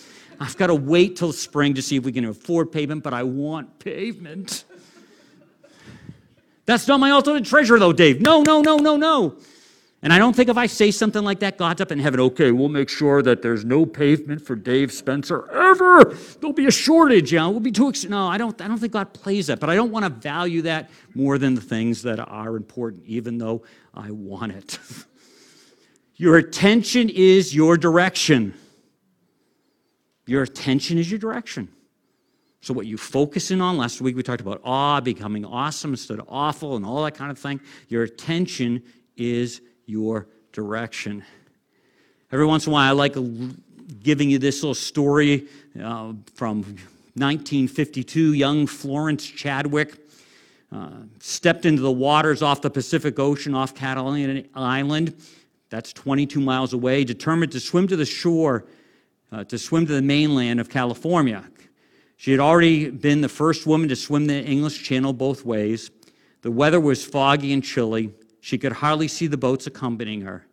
I've 0.42 0.56
got 0.56 0.66
to 0.66 0.74
wait 0.74 1.14
till 1.14 1.32
spring 1.32 1.74
to 1.74 1.82
see 1.82 1.96
if 1.96 2.04
we 2.04 2.10
can 2.10 2.24
afford 2.24 2.72
pavement, 2.72 3.04
but 3.04 3.14
I 3.14 3.22
want 3.22 3.78
pavement. 3.78 4.64
That's 6.66 6.88
not 6.88 6.98
my 6.98 7.12
ultimate 7.12 7.44
treasure, 7.44 7.78
though, 7.78 7.92
Dave. 7.92 8.20
No, 8.20 8.42
no, 8.42 8.60
no, 8.60 8.76
no, 8.76 8.96
no. 8.96 9.36
And 10.02 10.12
I 10.12 10.18
don't 10.18 10.34
think 10.34 10.48
if 10.48 10.56
I 10.56 10.66
say 10.66 10.90
something 10.90 11.22
like 11.22 11.38
that, 11.40 11.58
God's 11.58 11.80
up 11.80 11.92
in 11.92 12.00
heaven, 12.00 12.18
okay, 12.18 12.50
we'll 12.50 12.68
make 12.68 12.88
sure 12.88 13.22
that 13.22 13.40
there's 13.40 13.64
no 13.64 13.86
pavement 13.86 14.42
for 14.42 14.56
Dave 14.56 14.90
Spencer 14.90 15.48
ever. 15.52 16.16
There'll 16.40 16.52
be 16.52 16.66
a 16.66 16.72
shortage. 16.72 17.32
Yeah, 17.32 17.46
we'll 17.46 17.60
be 17.60 17.70
too 17.70 17.88
ex- 17.88 18.04
No, 18.04 18.26
I 18.26 18.36
don't, 18.36 18.60
I 18.60 18.66
don't 18.66 18.78
think 18.78 18.92
God 18.92 19.12
plays 19.12 19.46
that, 19.46 19.60
but 19.60 19.70
I 19.70 19.76
don't 19.76 19.92
want 19.92 20.04
to 20.04 20.10
value 20.10 20.62
that 20.62 20.90
more 21.14 21.38
than 21.38 21.54
the 21.54 21.60
things 21.60 22.02
that 22.02 22.18
are 22.18 22.56
important, 22.56 23.04
even 23.06 23.38
though 23.38 23.62
I 23.94 24.10
want 24.10 24.50
it. 24.50 24.76
your 26.16 26.36
attention 26.36 27.10
is 27.10 27.54
your 27.54 27.76
direction. 27.76 28.54
Your 30.32 30.44
attention 30.44 30.96
is 30.96 31.10
your 31.10 31.18
direction. 31.18 31.68
So, 32.62 32.72
what 32.72 32.86
you 32.86 32.96
focusing 32.96 33.60
on, 33.60 33.76
last 33.76 34.00
week 34.00 34.16
we 34.16 34.22
talked 34.22 34.40
about 34.40 34.62
awe, 34.64 34.98
becoming 34.98 35.44
awesome 35.44 35.90
instead 35.90 36.20
of 36.20 36.24
awful, 36.26 36.74
and 36.74 36.86
all 36.86 37.04
that 37.04 37.14
kind 37.14 37.30
of 37.30 37.38
thing. 37.38 37.60
Your 37.90 38.04
attention 38.04 38.82
is 39.14 39.60
your 39.84 40.26
direction. 40.52 41.22
Every 42.30 42.46
once 42.46 42.66
in 42.66 42.70
a 42.70 42.72
while, 42.72 42.88
I 42.88 42.92
like 42.92 43.14
giving 44.02 44.30
you 44.30 44.38
this 44.38 44.62
little 44.62 44.74
story 44.74 45.48
uh, 45.78 46.14
from 46.32 46.62
1952. 47.12 48.32
Young 48.32 48.66
Florence 48.66 49.26
Chadwick 49.26 49.96
uh, 50.74 50.92
stepped 51.20 51.66
into 51.66 51.82
the 51.82 51.92
waters 51.92 52.40
off 52.40 52.62
the 52.62 52.70
Pacific 52.70 53.18
Ocean 53.18 53.54
off 53.54 53.74
Catalina 53.74 54.44
Island. 54.54 55.14
That's 55.68 55.92
22 55.92 56.40
miles 56.40 56.72
away, 56.72 57.04
determined 57.04 57.52
to 57.52 57.60
swim 57.60 57.86
to 57.88 57.96
the 57.96 58.06
shore 58.06 58.64
uh, 59.32 59.44
to 59.44 59.58
swim 59.58 59.86
to 59.86 59.94
the 59.94 60.02
mainland 60.02 60.60
of 60.60 60.68
California. 60.68 61.42
She 62.16 62.30
had 62.30 62.38
already 62.38 62.90
been 62.90 63.22
the 63.22 63.28
first 63.28 63.66
woman 63.66 63.88
to 63.88 63.96
swim 63.96 64.26
the 64.26 64.44
English 64.44 64.84
Channel 64.84 65.12
both 65.12 65.44
ways. 65.44 65.90
The 66.42 66.50
weather 66.50 66.78
was 66.78 67.04
foggy 67.04 67.52
and 67.52 67.64
chilly. 67.64 68.12
She 68.40 68.58
could 68.58 68.72
hardly 68.72 69.08
see 69.08 69.26
the 69.26 69.36
boats 69.36 69.66
accompanying 69.66 70.20
her. 70.20 70.46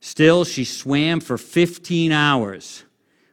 Still, 0.00 0.44
she 0.44 0.64
swam 0.64 1.20
for 1.20 1.38
15 1.38 2.10
hours 2.10 2.84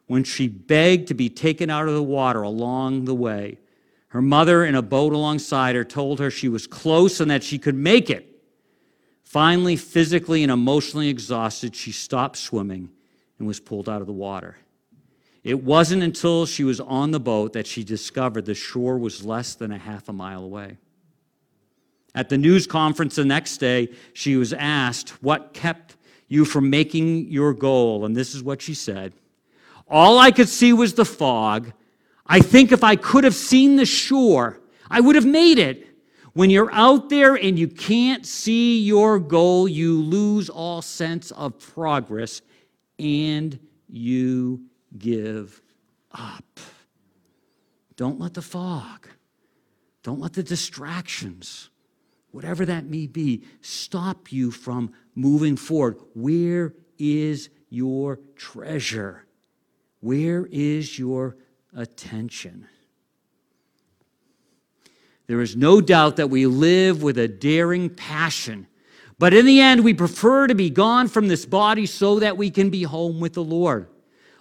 when 0.05 0.23
she 0.23 0.47
begged 0.47 1.07
to 1.07 1.13
be 1.13 1.29
taken 1.29 1.69
out 1.69 1.87
of 1.87 1.93
the 1.93 2.03
water 2.03 2.41
along 2.41 3.05
the 3.05 3.15
way. 3.15 3.57
Her 4.09 4.21
mother, 4.21 4.63
in 4.63 4.75
a 4.75 4.81
boat 4.81 5.13
alongside 5.13 5.75
her, 5.75 5.83
told 5.83 6.19
her 6.19 6.31
she 6.31 6.47
was 6.47 6.67
close 6.67 7.19
and 7.19 7.29
that 7.31 7.43
she 7.43 7.57
could 7.57 7.75
make 7.75 8.09
it. 8.09 8.25
Finally, 9.23 9.75
physically 9.75 10.43
and 10.43 10.51
emotionally 10.51 11.09
exhausted, 11.09 11.75
she 11.75 11.91
stopped 11.91 12.37
swimming 12.37 12.89
and 13.39 13.47
was 13.47 13.59
pulled 13.59 13.89
out 13.89 13.99
of 13.99 14.07
the 14.07 14.13
water. 14.13 14.57
It 15.47 15.63
wasn't 15.63 16.03
until 16.03 16.45
she 16.45 16.65
was 16.65 16.81
on 16.81 17.11
the 17.11 17.21
boat 17.21 17.53
that 17.53 17.65
she 17.65 17.85
discovered 17.85 18.43
the 18.43 18.53
shore 18.53 18.97
was 18.97 19.23
less 19.23 19.55
than 19.55 19.71
a 19.71 19.77
half 19.77 20.09
a 20.09 20.13
mile 20.13 20.43
away. 20.43 20.75
At 22.13 22.27
the 22.27 22.37
news 22.37 22.67
conference 22.67 23.15
the 23.15 23.23
next 23.23 23.55
day, 23.55 23.87
she 24.11 24.35
was 24.35 24.51
asked 24.51 25.11
what 25.23 25.53
kept 25.53 25.95
you 26.27 26.43
from 26.43 26.69
making 26.69 27.31
your 27.31 27.53
goal. 27.53 28.03
And 28.03 28.13
this 28.13 28.35
is 28.35 28.43
what 28.43 28.61
she 28.61 28.73
said 28.73 29.13
All 29.87 30.19
I 30.19 30.31
could 30.31 30.49
see 30.49 30.73
was 30.73 30.95
the 30.95 31.05
fog. 31.05 31.71
I 32.25 32.41
think 32.41 32.73
if 32.73 32.83
I 32.83 32.97
could 32.97 33.23
have 33.23 33.33
seen 33.33 33.77
the 33.77 33.85
shore, 33.85 34.59
I 34.91 34.99
would 34.99 35.15
have 35.15 35.25
made 35.25 35.59
it. 35.59 35.87
When 36.33 36.49
you're 36.49 36.73
out 36.73 37.07
there 37.07 37.35
and 37.35 37.57
you 37.57 37.69
can't 37.69 38.25
see 38.25 38.81
your 38.81 39.17
goal, 39.17 39.65
you 39.69 40.01
lose 40.01 40.49
all 40.49 40.81
sense 40.81 41.31
of 41.31 41.57
progress 41.57 42.41
and 42.99 43.57
you 43.87 44.67
give 44.97 45.61
up. 46.11 46.59
Don't 47.95 48.19
let 48.19 48.35
the 48.35 48.41
fog, 48.41 49.07
don't 50.03 50.19
let 50.19 50.33
the 50.33 50.43
distractions, 50.43 51.69
whatever 52.31 52.65
that 52.65 52.85
may 52.85 53.07
be, 53.07 53.43
stop 53.61 54.31
you 54.31 54.51
from 54.51 54.91
moving 55.15 55.57
forward. 55.57 55.97
Where 56.13 56.75
is 56.99 57.49
your 57.69 58.19
treasure? 58.35 59.25
Where 59.99 60.47
is 60.51 60.99
your 60.99 61.37
attention? 61.75 62.67
There 65.25 65.41
is 65.41 65.55
no 65.55 65.81
doubt 65.81 66.15
that 66.17 66.29
we 66.29 66.45
live 66.45 67.03
with 67.03 67.17
a 67.17 67.27
daring 67.27 67.89
passion. 67.89 68.67
But 69.19 69.33
in 69.33 69.45
the 69.45 69.59
end, 69.59 69.83
we 69.83 69.93
prefer 69.93 70.47
to 70.47 70.55
be 70.55 70.69
gone 70.69 71.07
from 71.07 71.27
this 71.27 71.45
body 71.45 71.85
so 71.85 72.19
that 72.19 72.37
we 72.37 72.49
can 72.49 72.69
be 72.69 72.83
home 72.83 73.19
with 73.19 73.33
the 73.33 73.43
Lord. 73.43 73.89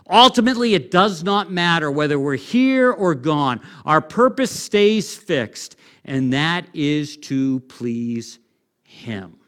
Ultimately, 0.09 0.75
it 0.75 0.90
does 0.90 1.25
not 1.25 1.51
matter 1.51 1.90
whether 1.90 2.19
we're 2.19 2.37
here 2.37 2.92
or 2.92 3.14
gone. 3.14 3.61
Our 3.85 4.01
purpose 4.01 4.51
stays 4.51 5.16
fixed, 5.16 5.77
and 6.05 6.33
that 6.33 6.66
is 6.73 7.16
to 7.19 7.61
please 7.61 8.38
Him. 8.85 9.38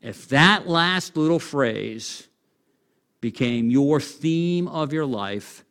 If 0.00 0.28
that 0.28 0.68
last 0.68 1.16
little 1.16 1.38
phrase 1.38 2.28
became 3.20 3.70
your 3.70 4.00
theme 4.00 4.68
of 4.68 4.92
your 4.92 5.06
life, 5.06 5.64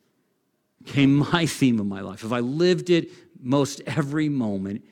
became 0.83 1.15
my 1.33 1.45
theme 1.45 1.79
of 1.79 1.85
my 1.85 2.01
life, 2.01 2.23
if 2.23 2.31
I 2.31 2.39
lived 2.39 2.89
it 2.89 3.09
most 3.41 3.81
every 3.85 4.29
moment, 4.29 4.83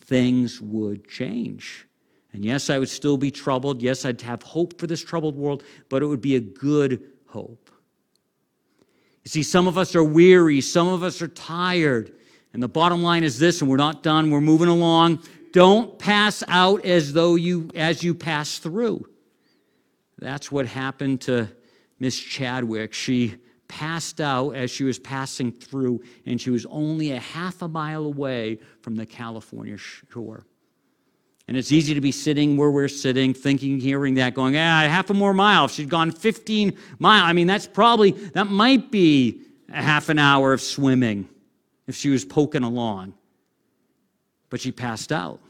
things 0.00 0.60
would 0.60 1.08
change. 1.08 1.86
And 2.32 2.44
yes, 2.44 2.70
I 2.70 2.78
would 2.78 2.88
still 2.88 3.16
be 3.16 3.30
troubled. 3.30 3.82
Yes, 3.82 4.04
I'd 4.04 4.20
have 4.22 4.42
hope 4.42 4.78
for 4.78 4.86
this 4.86 5.02
troubled 5.02 5.36
world, 5.36 5.64
but 5.88 6.02
it 6.02 6.06
would 6.06 6.20
be 6.20 6.36
a 6.36 6.40
good 6.40 7.11
hope. 7.32 7.70
You 9.24 9.28
see, 9.28 9.42
some 9.42 9.66
of 9.66 9.78
us 9.78 9.94
are 9.94 10.04
weary, 10.04 10.60
some 10.60 10.88
of 10.88 11.02
us 11.02 11.22
are 11.22 11.28
tired. 11.28 12.12
And 12.52 12.62
the 12.62 12.68
bottom 12.68 13.02
line 13.02 13.24
is 13.24 13.38
this, 13.38 13.62
and 13.62 13.70
we're 13.70 13.76
not 13.78 14.02
done, 14.02 14.30
we're 14.30 14.40
moving 14.40 14.68
along. 14.68 15.22
Don't 15.52 15.98
pass 15.98 16.42
out 16.48 16.84
as 16.84 17.12
though 17.12 17.34
you 17.34 17.70
as 17.74 18.02
you 18.02 18.14
pass 18.14 18.58
through. 18.58 19.06
That's 20.18 20.52
what 20.52 20.66
happened 20.66 21.22
to 21.22 21.48
Miss 21.98 22.18
Chadwick. 22.18 22.92
She 22.92 23.36
passed 23.68 24.20
out 24.20 24.50
as 24.50 24.70
she 24.70 24.84
was 24.84 24.98
passing 24.98 25.50
through, 25.50 26.02
and 26.26 26.40
she 26.40 26.50
was 26.50 26.66
only 26.66 27.12
a 27.12 27.18
half 27.18 27.62
a 27.62 27.68
mile 27.68 28.04
away 28.04 28.58
from 28.82 28.96
the 28.96 29.06
California 29.06 29.76
shore. 29.76 30.44
And 31.52 31.58
it's 31.58 31.70
easy 31.70 31.92
to 31.92 32.00
be 32.00 32.12
sitting 32.12 32.56
where 32.56 32.70
we're 32.70 32.88
sitting, 32.88 33.34
thinking, 33.34 33.78
hearing 33.78 34.14
that, 34.14 34.32
going, 34.32 34.56
ah, 34.56 34.88
half 34.88 35.10
a 35.10 35.12
more 35.12 35.34
mile. 35.34 35.66
If 35.66 35.72
she'd 35.72 35.90
gone 35.90 36.10
15 36.10 36.74
miles, 36.98 37.24
I 37.28 37.34
mean, 37.34 37.46
that's 37.46 37.66
probably, 37.66 38.12
that 38.12 38.46
might 38.46 38.90
be 38.90 39.42
a 39.70 39.82
half 39.82 40.08
an 40.08 40.18
hour 40.18 40.54
of 40.54 40.62
swimming 40.62 41.28
if 41.86 41.94
she 41.94 42.08
was 42.08 42.24
poking 42.24 42.62
along. 42.62 43.12
But 44.48 44.62
she 44.62 44.72
passed 44.72 45.12
out. 45.12 45.40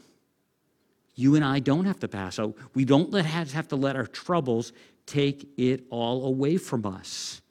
You 1.15 1.35
and 1.35 1.45
I 1.45 1.59
don't 1.59 1.85
have 1.85 2.01
to 2.01 2.09
pass 2.09 2.37
out. 2.37 2.53
We 2.73 2.83
don't 2.83 3.09
let, 3.11 3.23
have 3.23 3.69
to 3.69 3.77
let 3.77 3.95
our 3.95 4.05
troubles 4.05 4.73
take 5.05 5.47
it 5.55 5.85
all 5.89 6.25
away 6.25 6.57
from 6.57 6.85
us. 6.85 7.41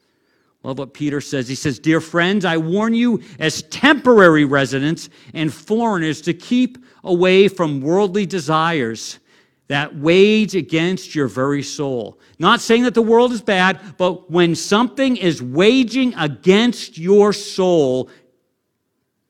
Love 0.63 0.79
what 0.79 0.93
Peter 0.93 1.19
says. 1.19 1.47
He 1.47 1.55
says, 1.55 1.77
Dear 1.77 1.99
friends, 1.99 2.45
I 2.45 2.57
warn 2.57 2.93
you 2.93 3.21
as 3.37 3.63
temporary 3.63 4.45
residents 4.45 5.09
and 5.33 5.53
foreigners 5.53 6.21
to 6.21 6.33
keep 6.33 6.77
away 7.03 7.49
from 7.49 7.81
worldly 7.81 8.25
desires 8.25 9.19
that 9.67 9.95
wage 9.95 10.55
against 10.55 11.15
your 11.15 11.27
very 11.27 11.63
soul. 11.63 12.19
Not 12.39 12.61
saying 12.61 12.83
that 12.83 12.93
the 12.93 13.01
world 13.01 13.31
is 13.31 13.41
bad, 13.41 13.79
but 13.97 14.29
when 14.29 14.55
something 14.55 15.17
is 15.17 15.41
waging 15.41 16.13
against 16.15 16.97
your 16.97 17.33
soul, 17.33 18.09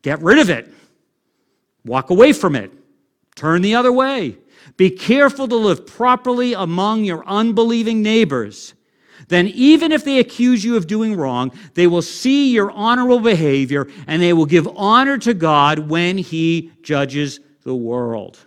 get 0.02 0.22
rid 0.22 0.40
of 0.40 0.50
it. 0.50 0.72
Walk 1.86 2.10
away 2.10 2.34
from 2.34 2.56
it. 2.56 2.72
Turn 3.36 3.62
the 3.62 3.76
other 3.76 3.92
way. 3.92 4.38
Be 4.78 4.90
careful 4.90 5.48
to 5.48 5.56
live 5.56 5.86
properly 5.86 6.54
among 6.54 7.04
your 7.04 7.26
unbelieving 7.26 8.02
neighbors 8.02 8.74
then 9.28 9.48
even 9.48 9.92
if 9.92 10.04
they 10.04 10.20
accuse 10.20 10.64
you 10.64 10.76
of 10.76 10.88
doing 10.88 11.16
wrong, 11.16 11.52
they 11.74 11.88
will 11.88 12.02
see 12.02 12.52
your 12.52 12.72
honorable 12.72 13.20
behavior 13.20 13.88
and 14.08 14.22
they 14.22 14.34
will 14.34 14.46
give 14.46 14.68
honor 14.76 15.18
to 15.20 15.34
God 15.34 15.90
when 15.90 16.18
He 16.18 16.72
judges 16.82 17.40
the 17.64 17.76
world. 17.76 18.38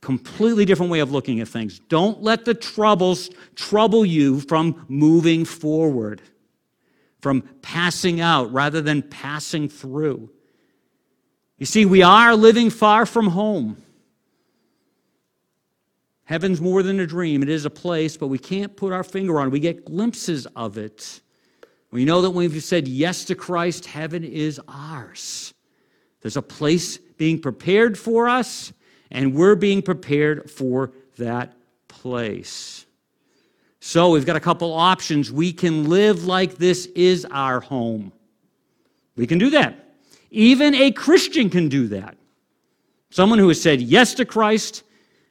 Completely 0.00 0.64
different 0.64 0.92
way 0.92 1.00
of 1.00 1.10
looking 1.10 1.40
at 1.40 1.48
things. 1.48 1.80
Don't 1.80 2.22
let 2.22 2.44
the 2.44 2.54
troubles 2.54 3.30
trouble 3.56 4.06
you 4.06 4.40
from 4.40 4.86
moving 4.88 5.44
forward, 5.44 6.22
from 7.20 7.42
passing 7.62 8.20
out 8.20 8.52
rather 8.52 8.80
than 8.80 9.02
passing 9.02 9.68
through. 9.68 10.30
You 11.58 11.66
see, 11.66 11.84
we 11.84 12.02
are 12.02 12.36
living 12.36 12.70
far 12.70 13.04
from 13.04 13.28
home. 13.28 13.82
Heaven's 16.28 16.60
more 16.60 16.82
than 16.82 17.00
a 17.00 17.06
dream. 17.06 17.42
It 17.42 17.48
is 17.48 17.64
a 17.64 17.70
place, 17.70 18.18
but 18.18 18.26
we 18.26 18.38
can't 18.38 18.76
put 18.76 18.92
our 18.92 19.02
finger 19.02 19.40
on 19.40 19.46
it. 19.46 19.50
We 19.50 19.60
get 19.60 19.86
glimpses 19.86 20.46
of 20.54 20.76
it. 20.76 21.22
We 21.90 22.04
know 22.04 22.20
that 22.20 22.32
when 22.32 22.50
we've 22.50 22.62
said 22.62 22.86
yes 22.86 23.24
to 23.24 23.34
Christ, 23.34 23.86
heaven 23.86 24.22
is 24.24 24.60
ours. 24.68 25.54
There's 26.20 26.36
a 26.36 26.42
place 26.42 26.98
being 26.98 27.40
prepared 27.40 27.98
for 27.98 28.28
us, 28.28 28.74
and 29.10 29.34
we're 29.34 29.54
being 29.54 29.80
prepared 29.80 30.50
for 30.50 30.92
that 31.16 31.54
place. 31.88 32.84
So 33.80 34.10
we've 34.10 34.26
got 34.26 34.36
a 34.36 34.40
couple 34.40 34.74
options. 34.74 35.32
We 35.32 35.50
can 35.50 35.88
live 35.88 36.26
like 36.26 36.56
this 36.56 36.84
is 36.94 37.26
our 37.30 37.60
home. 37.60 38.12
We 39.16 39.26
can 39.26 39.38
do 39.38 39.48
that. 39.48 39.94
Even 40.30 40.74
a 40.74 40.90
Christian 40.92 41.48
can 41.48 41.70
do 41.70 41.88
that. 41.88 42.18
Someone 43.08 43.38
who 43.38 43.48
has 43.48 43.62
said 43.62 43.80
yes 43.80 44.12
to 44.12 44.26
Christ 44.26 44.82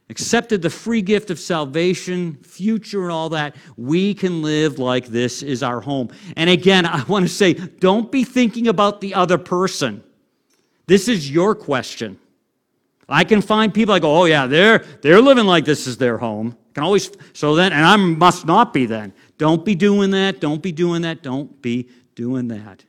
accepted 0.09 0.61
the 0.61 0.69
free 0.69 1.01
gift 1.01 1.29
of 1.29 1.39
salvation, 1.39 2.35
future, 2.43 3.03
and 3.03 3.11
all 3.11 3.29
that, 3.29 3.55
we 3.75 4.13
can 4.13 4.41
live 4.41 4.79
like 4.79 5.07
this 5.07 5.43
is 5.43 5.61
our 5.61 5.81
home. 5.81 6.09
And 6.35 6.49
again, 6.49 6.85
I 6.85 7.03
want 7.03 7.27
to 7.27 7.33
say, 7.33 7.53
don't 7.53 8.11
be 8.11 8.23
thinking 8.23 8.67
about 8.67 9.01
the 9.01 9.13
other 9.13 9.37
person. 9.37 10.03
This 10.85 11.07
is 11.07 11.29
your 11.29 11.53
question. 11.55 12.19
I 13.09 13.23
can 13.23 13.41
find 13.41 13.73
people 13.73 13.93
I 13.93 13.99
go, 13.99 14.15
oh 14.15 14.25
yeah, 14.25 14.47
they're 14.47 14.79
they're 15.01 15.21
living 15.21 15.45
like 15.45 15.65
this 15.65 15.87
is 15.87 15.97
their 15.97 16.17
home. 16.17 16.57
Can 16.73 16.83
always 16.83 17.09
so 17.33 17.55
then, 17.55 17.71
and 17.71 17.85
I 17.85 17.95
must 17.95 18.45
not 18.45 18.73
be 18.73 18.85
then. 18.85 19.13
Don't 19.37 19.63
be 19.63 19.75
doing 19.75 20.11
that. 20.11 20.41
Don't 20.41 20.61
be 20.61 20.71
doing 20.71 21.03
that. 21.03 21.23
Don't 21.23 21.61
be 21.61 21.89
doing 22.15 22.49
that. 22.49 22.83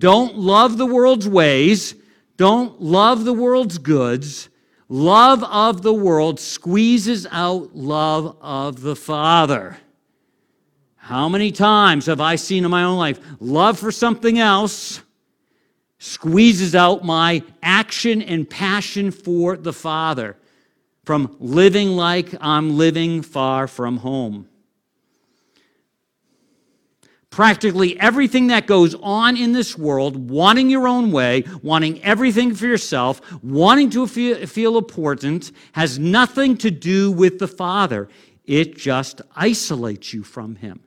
Don't 0.00 0.36
love 0.36 0.78
the 0.78 0.86
world's 0.86 1.28
ways. 1.28 1.94
Don't 2.36 2.80
love 2.80 3.24
the 3.24 3.32
world's 3.32 3.78
goods 3.78 4.48
Love 4.94 5.42
of 5.42 5.82
the 5.82 5.92
world 5.92 6.38
squeezes 6.38 7.26
out 7.32 7.74
love 7.74 8.36
of 8.40 8.80
the 8.80 8.94
Father. 8.94 9.76
How 10.94 11.28
many 11.28 11.50
times 11.50 12.06
have 12.06 12.20
I 12.20 12.36
seen 12.36 12.64
in 12.64 12.70
my 12.70 12.84
own 12.84 12.96
life 12.96 13.18
love 13.40 13.76
for 13.76 13.90
something 13.90 14.38
else 14.38 15.00
squeezes 15.98 16.76
out 16.76 17.04
my 17.04 17.42
action 17.60 18.22
and 18.22 18.48
passion 18.48 19.10
for 19.10 19.56
the 19.56 19.72
Father 19.72 20.36
from 21.02 21.34
living 21.40 21.96
like 21.96 22.32
I'm 22.40 22.76
living 22.78 23.22
far 23.22 23.66
from 23.66 23.96
home? 23.96 24.48
Practically 27.34 27.98
everything 27.98 28.46
that 28.46 28.68
goes 28.68 28.94
on 29.02 29.36
in 29.36 29.50
this 29.50 29.76
world, 29.76 30.30
wanting 30.30 30.70
your 30.70 30.86
own 30.86 31.10
way, 31.10 31.42
wanting 31.64 32.00
everything 32.04 32.54
for 32.54 32.64
yourself, 32.64 33.20
wanting 33.42 33.90
to 33.90 34.06
feel, 34.06 34.46
feel 34.46 34.78
important, 34.78 35.50
has 35.72 35.98
nothing 35.98 36.56
to 36.58 36.70
do 36.70 37.10
with 37.10 37.40
the 37.40 37.48
Father. 37.48 38.08
It 38.44 38.76
just 38.76 39.20
isolates 39.34 40.14
you 40.14 40.22
from 40.22 40.54
Him. 40.54 40.78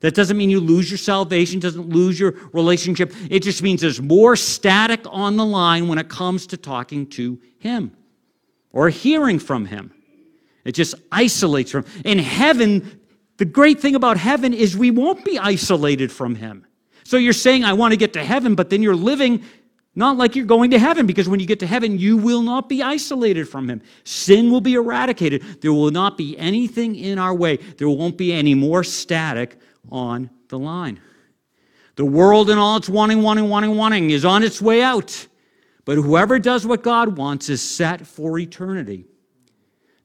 That 0.00 0.14
doesn't 0.14 0.38
mean 0.38 0.48
you 0.48 0.58
lose 0.58 0.90
your 0.90 0.96
salvation, 0.96 1.60
doesn't 1.60 1.90
lose 1.90 2.18
your 2.18 2.34
relationship. 2.54 3.12
It 3.28 3.40
just 3.40 3.62
means 3.62 3.82
there's 3.82 4.00
more 4.00 4.36
static 4.36 5.02
on 5.10 5.36
the 5.36 5.44
line 5.44 5.86
when 5.86 5.98
it 5.98 6.08
comes 6.08 6.46
to 6.46 6.56
talking 6.56 7.06
to 7.08 7.38
Him 7.58 7.94
or 8.72 8.88
hearing 8.88 9.38
from 9.38 9.66
Him. 9.66 9.92
It 10.64 10.72
just 10.72 10.94
isolates 11.12 11.72
from. 11.72 11.84
In 12.06 12.18
heaven, 12.18 13.02
the 13.36 13.44
great 13.44 13.80
thing 13.80 13.94
about 13.94 14.16
heaven 14.16 14.52
is 14.52 14.76
we 14.76 14.90
won't 14.90 15.24
be 15.24 15.38
isolated 15.38 16.12
from 16.12 16.34
Him. 16.34 16.66
So 17.04 17.16
you're 17.16 17.32
saying, 17.32 17.64
I 17.64 17.72
want 17.72 17.92
to 17.92 17.96
get 17.96 18.12
to 18.14 18.24
heaven, 18.24 18.54
but 18.54 18.70
then 18.70 18.82
you're 18.82 18.96
living 18.96 19.44
not 19.96 20.16
like 20.16 20.34
you're 20.34 20.44
going 20.44 20.72
to 20.72 20.78
heaven, 20.78 21.06
because 21.06 21.28
when 21.28 21.38
you 21.38 21.46
get 21.46 21.60
to 21.60 21.66
heaven, 21.66 21.98
you 21.98 22.16
will 22.16 22.42
not 22.42 22.68
be 22.68 22.82
isolated 22.82 23.48
from 23.48 23.70
Him. 23.70 23.80
Sin 24.02 24.50
will 24.50 24.60
be 24.60 24.74
eradicated. 24.74 25.42
There 25.60 25.72
will 25.72 25.92
not 25.92 26.18
be 26.18 26.36
anything 26.36 26.96
in 26.96 27.18
our 27.18 27.34
way. 27.34 27.56
There 27.56 27.88
won't 27.88 28.18
be 28.18 28.32
any 28.32 28.54
more 28.54 28.82
static 28.82 29.56
on 29.90 30.30
the 30.48 30.58
line. 30.58 31.00
The 31.96 32.04
world 32.04 32.50
and 32.50 32.58
all 32.58 32.76
its 32.76 32.88
wanting, 32.88 33.22
wanting, 33.22 33.48
wanting, 33.48 33.76
wanting 33.76 34.10
is 34.10 34.24
on 34.24 34.42
its 34.42 34.60
way 34.60 34.82
out. 34.82 35.28
But 35.84 35.96
whoever 35.96 36.40
does 36.40 36.66
what 36.66 36.82
God 36.82 37.16
wants 37.16 37.48
is 37.48 37.62
set 37.62 38.04
for 38.04 38.36
eternity. 38.38 39.04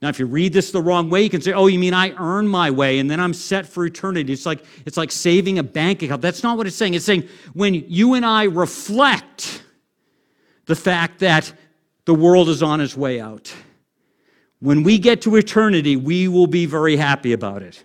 Now, 0.02 0.08
if 0.08 0.18
you 0.18 0.28
read 0.28 0.54
this 0.54 0.72
the 0.72 0.82
wrong 0.82 1.10
way, 1.10 1.24
you 1.24 1.30
can 1.30 1.42
say, 1.42 1.52
oh, 1.52 1.68
you 1.68 1.78
mean 1.78 1.94
I 1.94 2.14
earn 2.18 2.48
my 2.48 2.72
way 2.72 3.00
and 3.00 3.12
then 3.12 3.20
I'm 3.20 3.34
set 3.34 3.66
for 3.66 3.86
eternity. 3.86 4.32
It's 4.32 4.46
like, 4.46 4.64
it's 4.86 4.96
like 4.96 5.12
saving 5.12 5.60
a 5.60 5.64
bank 5.64 6.02
account. 6.02 6.22
That's 6.22 6.42
not 6.42 6.58
what 6.58 6.68
it's 6.68 6.76
saying. 6.76 6.94
It's 6.94 7.06
saying 7.06 7.28
when 7.54 7.74
you 7.74 8.14
and 8.14 8.26
I 8.26 8.44
reflect 8.46 9.62
the 10.66 10.76
fact 10.76 11.20
that 11.20 11.52
the 12.06 12.16
world 12.16 12.48
is 12.48 12.64
on 12.64 12.80
its 12.80 12.96
way 12.96 13.20
out, 13.20 13.54
when 14.60 14.84
we 14.84 15.00
get 15.00 15.22
to 15.24 15.36
eternity, 15.36 15.98
we 15.98 16.30
will 16.30 16.48
be 16.48 16.66
very 16.66 16.96
happy 16.96 17.34
about 17.34 17.62
it. 17.62 17.84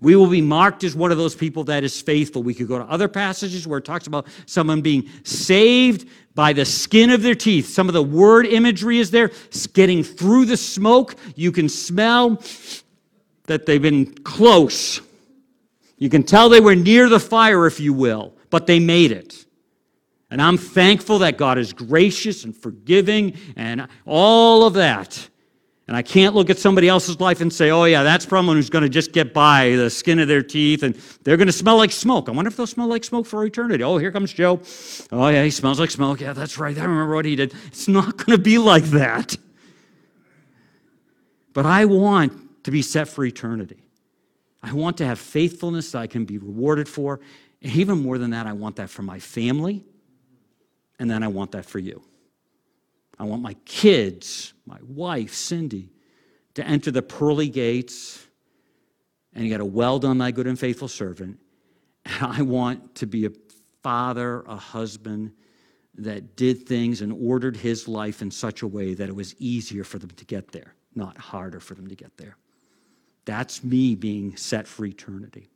We 0.00 0.14
will 0.14 0.28
be 0.28 0.40
marked 0.40 0.84
as 0.84 0.94
one 0.94 1.10
of 1.10 1.18
those 1.18 1.34
people 1.34 1.64
that 1.64 1.82
is 1.82 2.00
faithful. 2.00 2.44
We 2.44 2.54
could 2.54 2.68
go 2.68 2.78
to 2.78 2.84
other 2.84 3.08
passages 3.08 3.66
where 3.66 3.78
it 3.78 3.84
talks 3.84 4.06
about 4.06 4.28
someone 4.46 4.80
being 4.80 5.08
saved 5.24 6.08
by 6.38 6.52
the 6.52 6.64
skin 6.64 7.10
of 7.10 7.20
their 7.20 7.34
teeth. 7.34 7.66
Some 7.66 7.88
of 7.88 7.94
the 7.94 8.02
word 8.02 8.46
imagery 8.46 9.00
is 9.00 9.10
there. 9.10 9.32
getting 9.74 10.04
through 10.04 10.44
the 10.44 10.56
smoke. 10.56 11.16
You 11.34 11.50
can 11.50 11.68
smell 11.68 12.40
that 13.46 13.66
they've 13.66 13.82
been 13.82 14.14
close. 14.22 15.00
You 15.96 16.08
can 16.08 16.22
tell 16.22 16.48
they 16.48 16.60
were 16.60 16.76
near 16.76 17.08
the 17.08 17.18
fire, 17.18 17.66
if 17.66 17.80
you 17.80 17.92
will, 17.92 18.34
but 18.50 18.68
they 18.68 18.78
made 18.78 19.10
it. 19.10 19.46
And 20.30 20.40
I'm 20.40 20.56
thankful 20.58 21.18
that 21.18 21.38
God 21.38 21.58
is 21.58 21.72
gracious 21.72 22.44
and 22.44 22.56
forgiving 22.56 23.36
and 23.56 23.88
all 24.06 24.64
of 24.64 24.74
that. 24.74 25.28
And 25.88 25.96
I 25.96 26.02
can't 26.02 26.34
look 26.34 26.50
at 26.50 26.58
somebody 26.58 26.86
else's 26.86 27.18
life 27.18 27.40
and 27.40 27.50
say, 27.50 27.70
oh, 27.70 27.84
yeah, 27.84 28.02
that's 28.02 28.26
someone 28.26 28.56
who's 28.56 28.68
going 28.68 28.82
to 28.82 28.90
just 28.90 29.12
get 29.12 29.32
by 29.32 29.70
the 29.70 29.88
skin 29.88 30.18
of 30.18 30.28
their 30.28 30.42
teeth 30.42 30.82
and 30.82 30.94
they're 31.24 31.38
going 31.38 31.46
to 31.46 31.52
smell 31.52 31.78
like 31.78 31.92
smoke. 31.92 32.28
I 32.28 32.32
wonder 32.32 32.50
if 32.50 32.58
they'll 32.58 32.66
smell 32.66 32.88
like 32.88 33.04
smoke 33.04 33.24
for 33.24 33.42
eternity. 33.46 33.82
Oh, 33.82 33.96
here 33.96 34.12
comes 34.12 34.30
Joe. 34.30 34.60
Oh, 35.10 35.28
yeah, 35.28 35.42
he 35.42 35.50
smells 35.50 35.80
like 35.80 35.90
smoke. 35.90 36.20
Yeah, 36.20 36.34
that's 36.34 36.58
right. 36.58 36.76
I 36.76 36.82
remember 36.82 37.14
what 37.14 37.24
he 37.24 37.36
did. 37.36 37.54
It's 37.68 37.88
not 37.88 38.18
going 38.18 38.36
to 38.36 38.42
be 38.42 38.58
like 38.58 38.84
that. 38.84 39.34
But 41.54 41.64
I 41.64 41.86
want 41.86 42.64
to 42.64 42.70
be 42.70 42.82
set 42.82 43.08
for 43.08 43.24
eternity. 43.24 43.82
I 44.62 44.74
want 44.74 44.98
to 44.98 45.06
have 45.06 45.18
faithfulness 45.18 45.92
that 45.92 46.00
I 46.00 46.06
can 46.06 46.26
be 46.26 46.36
rewarded 46.36 46.86
for. 46.86 47.18
And 47.62 47.72
even 47.72 48.02
more 48.02 48.18
than 48.18 48.32
that, 48.32 48.46
I 48.46 48.52
want 48.52 48.76
that 48.76 48.90
for 48.90 49.02
my 49.02 49.20
family. 49.20 49.86
And 50.98 51.10
then 51.10 51.22
I 51.22 51.28
want 51.28 51.52
that 51.52 51.64
for 51.64 51.78
you. 51.78 52.02
I 53.18 53.24
want 53.24 53.40
my 53.40 53.54
kids, 53.64 54.52
my 54.68 54.78
wife, 54.86 55.34
Cindy, 55.34 55.90
to 56.54 56.64
enter 56.66 56.90
the 56.90 57.02
pearly 57.02 57.48
gates. 57.48 58.24
And 59.34 59.44
you 59.44 59.50
got 59.50 59.60
a 59.60 59.64
well 59.64 59.98
done, 59.98 60.18
my 60.18 60.30
good 60.30 60.46
and 60.46 60.58
faithful 60.58 60.88
servant. 60.88 61.38
And 62.04 62.22
I 62.22 62.42
want 62.42 62.94
to 62.96 63.06
be 63.06 63.26
a 63.26 63.30
father, 63.82 64.42
a 64.42 64.56
husband 64.56 65.32
that 65.96 66.36
did 66.36 66.66
things 66.66 67.00
and 67.00 67.12
ordered 67.12 67.56
his 67.56 67.88
life 67.88 68.22
in 68.22 68.30
such 68.30 68.62
a 68.62 68.66
way 68.66 68.94
that 68.94 69.08
it 69.08 69.14
was 69.14 69.34
easier 69.38 69.84
for 69.84 69.98
them 69.98 70.10
to 70.10 70.24
get 70.24 70.52
there, 70.52 70.74
not 70.94 71.18
harder 71.18 71.60
for 71.60 71.74
them 71.74 71.88
to 71.88 71.94
get 71.94 72.16
there. 72.16 72.36
That's 73.24 73.62
me 73.62 73.94
being 73.94 74.36
set 74.36 74.66
for 74.66 74.86
eternity. 74.86 75.48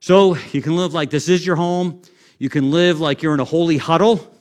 So 0.00 0.36
you 0.52 0.62
can 0.62 0.76
live 0.76 0.94
like 0.94 1.10
this 1.10 1.28
is 1.28 1.46
your 1.46 1.56
home. 1.56 2.02
You 2.38 2.48
can 2.48 2.70
live 2.70 3.00
like 3.00 3.22
you're 3.22 3.34
in 3.34 3.40
a 3.40 3.44
holy 3.44 3.78
huddle. 3.78 4.35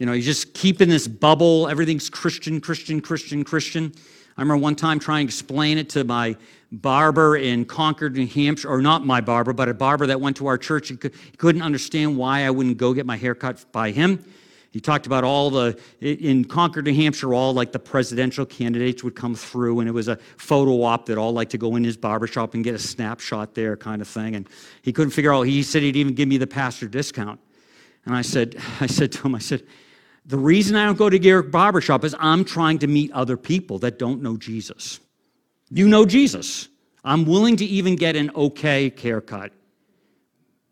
You 0.00 0.06
know, 0.06 0.12
you 0.14 0.22
just 0.22 0.54
keep 0.54 0.80
in 0.80 0.88
this 0.88 1.06
bubble. 1.06 1.68
Everything's 1.68 2.08
Christian, 2.08 2.58
Christian, 2.58 3.02
Christian, 3.02 3.44
Christian. 3.44 3.92
I 4.34 4.40
remember 4.40 4.62
one 4.62 4.74
time 4.74 4.98
trying 4.98 5.26
to 5.26 5.28
explain 5.28 5.76
it 5.76 5.90
to 5.90 6.04
my 6.04 6.36
barber 6.72 7.36
in 7.36 7.66
Concord, 7.66 8.16
New 8.16 8.26
Hampshire, 8.26 8.70
or 8.70 8.80
not 8.80 9.04
my 9.04 9.20
barber, 9.20 9.52
but 9.52 9.68
a 9.68 9.74
barber 9.74 10.06
that 10.06 10.18
went 10.18 10.38
to 10.38 10.46
our 10.46 10.56
church. 10.56 10.88
He, 10.88 10.96
could, 10.96 11.14
he 11.14 11.36
couldn't 11.36 11.60
understand 11.60 12.16
why 12.16 12.46
I 12.46 12.50
wouldn't 12.50 12.78
go 12.78 12.94
get 12.94 13.04
my 13.04 13.18
hair 13.18 13.34
cut 13.34 13.62
by 13.72 13.90
him. 13.90 14.24
He 14.70 14.80
talked 14.80 15.04
about 15.04 15.22
all 15.22 15.50
the, 15.50 15.78
in 16.00 16.46
Concord, 16.46 16.86
New 16.86 16.94
Hampshire, 16.94 17.34
all 17.34 17.52
like 17.52 17.72
the 17.72 17.78
presidential 17.78 18.46
candidates 18.46 19.04
would 19.04 19.14
come 19.14 19.34
through, 19.34 19.80
and 19.80 19.88
it 19.88 19.92
was 19.92 20.08
a 20.08 20.16
photo 20.38 20.82
op 20.82 21.04
that 21.06 21.18
all 21.18 21.32
like 21.32 21.50
to 21.50 21.58
go 21.58 21.76
in 21.76 21.84
his 21.84 21.98
barbershop 21.98 22.54
and 22.54 22.64
get 22.64 22.74
a 22.74 22.78
snapshot 22.78 23.54
there 23.54 23.76
kind 23.76 24.00
of 24.00 24.08
thing. 24.08 24.34
And 24.34 24.48
he 24.80 24.94
couldn't 24.94 25.10
figure 25.10 25.34
out, 25.34 25.42
he 25.42 25.62
said 25.62 25.82
he'd 25.82 25.96
even 25.96 26.14
give 26.14 26.26
me 26.26 26.38
the 26.38 26.46
pastor 26.46 26.88
discount. 26.88 27.38
And 28.06 28.14
I 28.14 28.22
said, 28.22 28.56
I 28.80 28.86
said 28.86 29.12
to 29.12 29.26
him, 29.26 29.34
I 29.34 29.40
said, 29.40 29.62
the 30.26 30.38
reason 30.38 30.76
I 30.76 30.84
don't 30.84 30.98
go 30.98 31.10
to 31.10 31.18
Garrick 31.18 31.50
Barbershop 31.50 32.04
is 32.04 32.14
I'm 32.18 32.44
trying 32.44 32.78
to 32.80 32.86
meet 32.86 33.10
other 33.12 33.36
people 33.36 33.78
that 33.80 33.98
don't 33.98 34.22
know 34.22 34.36
Jesus. 34.36 35.00
You 35.70 35.88
know 35.88 36.04
Jesus. 36.04 36.68
I'm 37.04 37.24
willing 37.24 37.56
to 37.56 37.64
even 37.64 37.96
get 37.96 38.16
an 38.16 38.30
okay 38.34 38.92
haircut 39.00 39.52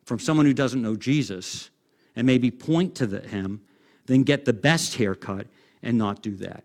from 0.05 0.19
someone 0.19 0.47
who 0.47 0.55
doesn't 0.55 0.83
know 0.83 0.97
Jesus 0.97 1.71
and 2.17 2.27
maybe 2.27 2.51
point 2.51 2.97
to 2.97 3.07
the, 3.07 3.21
him, 3.21 3.63
then 4.07 4.23
get 4.23 4.45
the 4.45 4.53
best 4.53 4.97
haircut 4.97 5.47
and 5.83 5.97
not 5.97 6.23
do 6.23 6.35
that. 6.37 6.65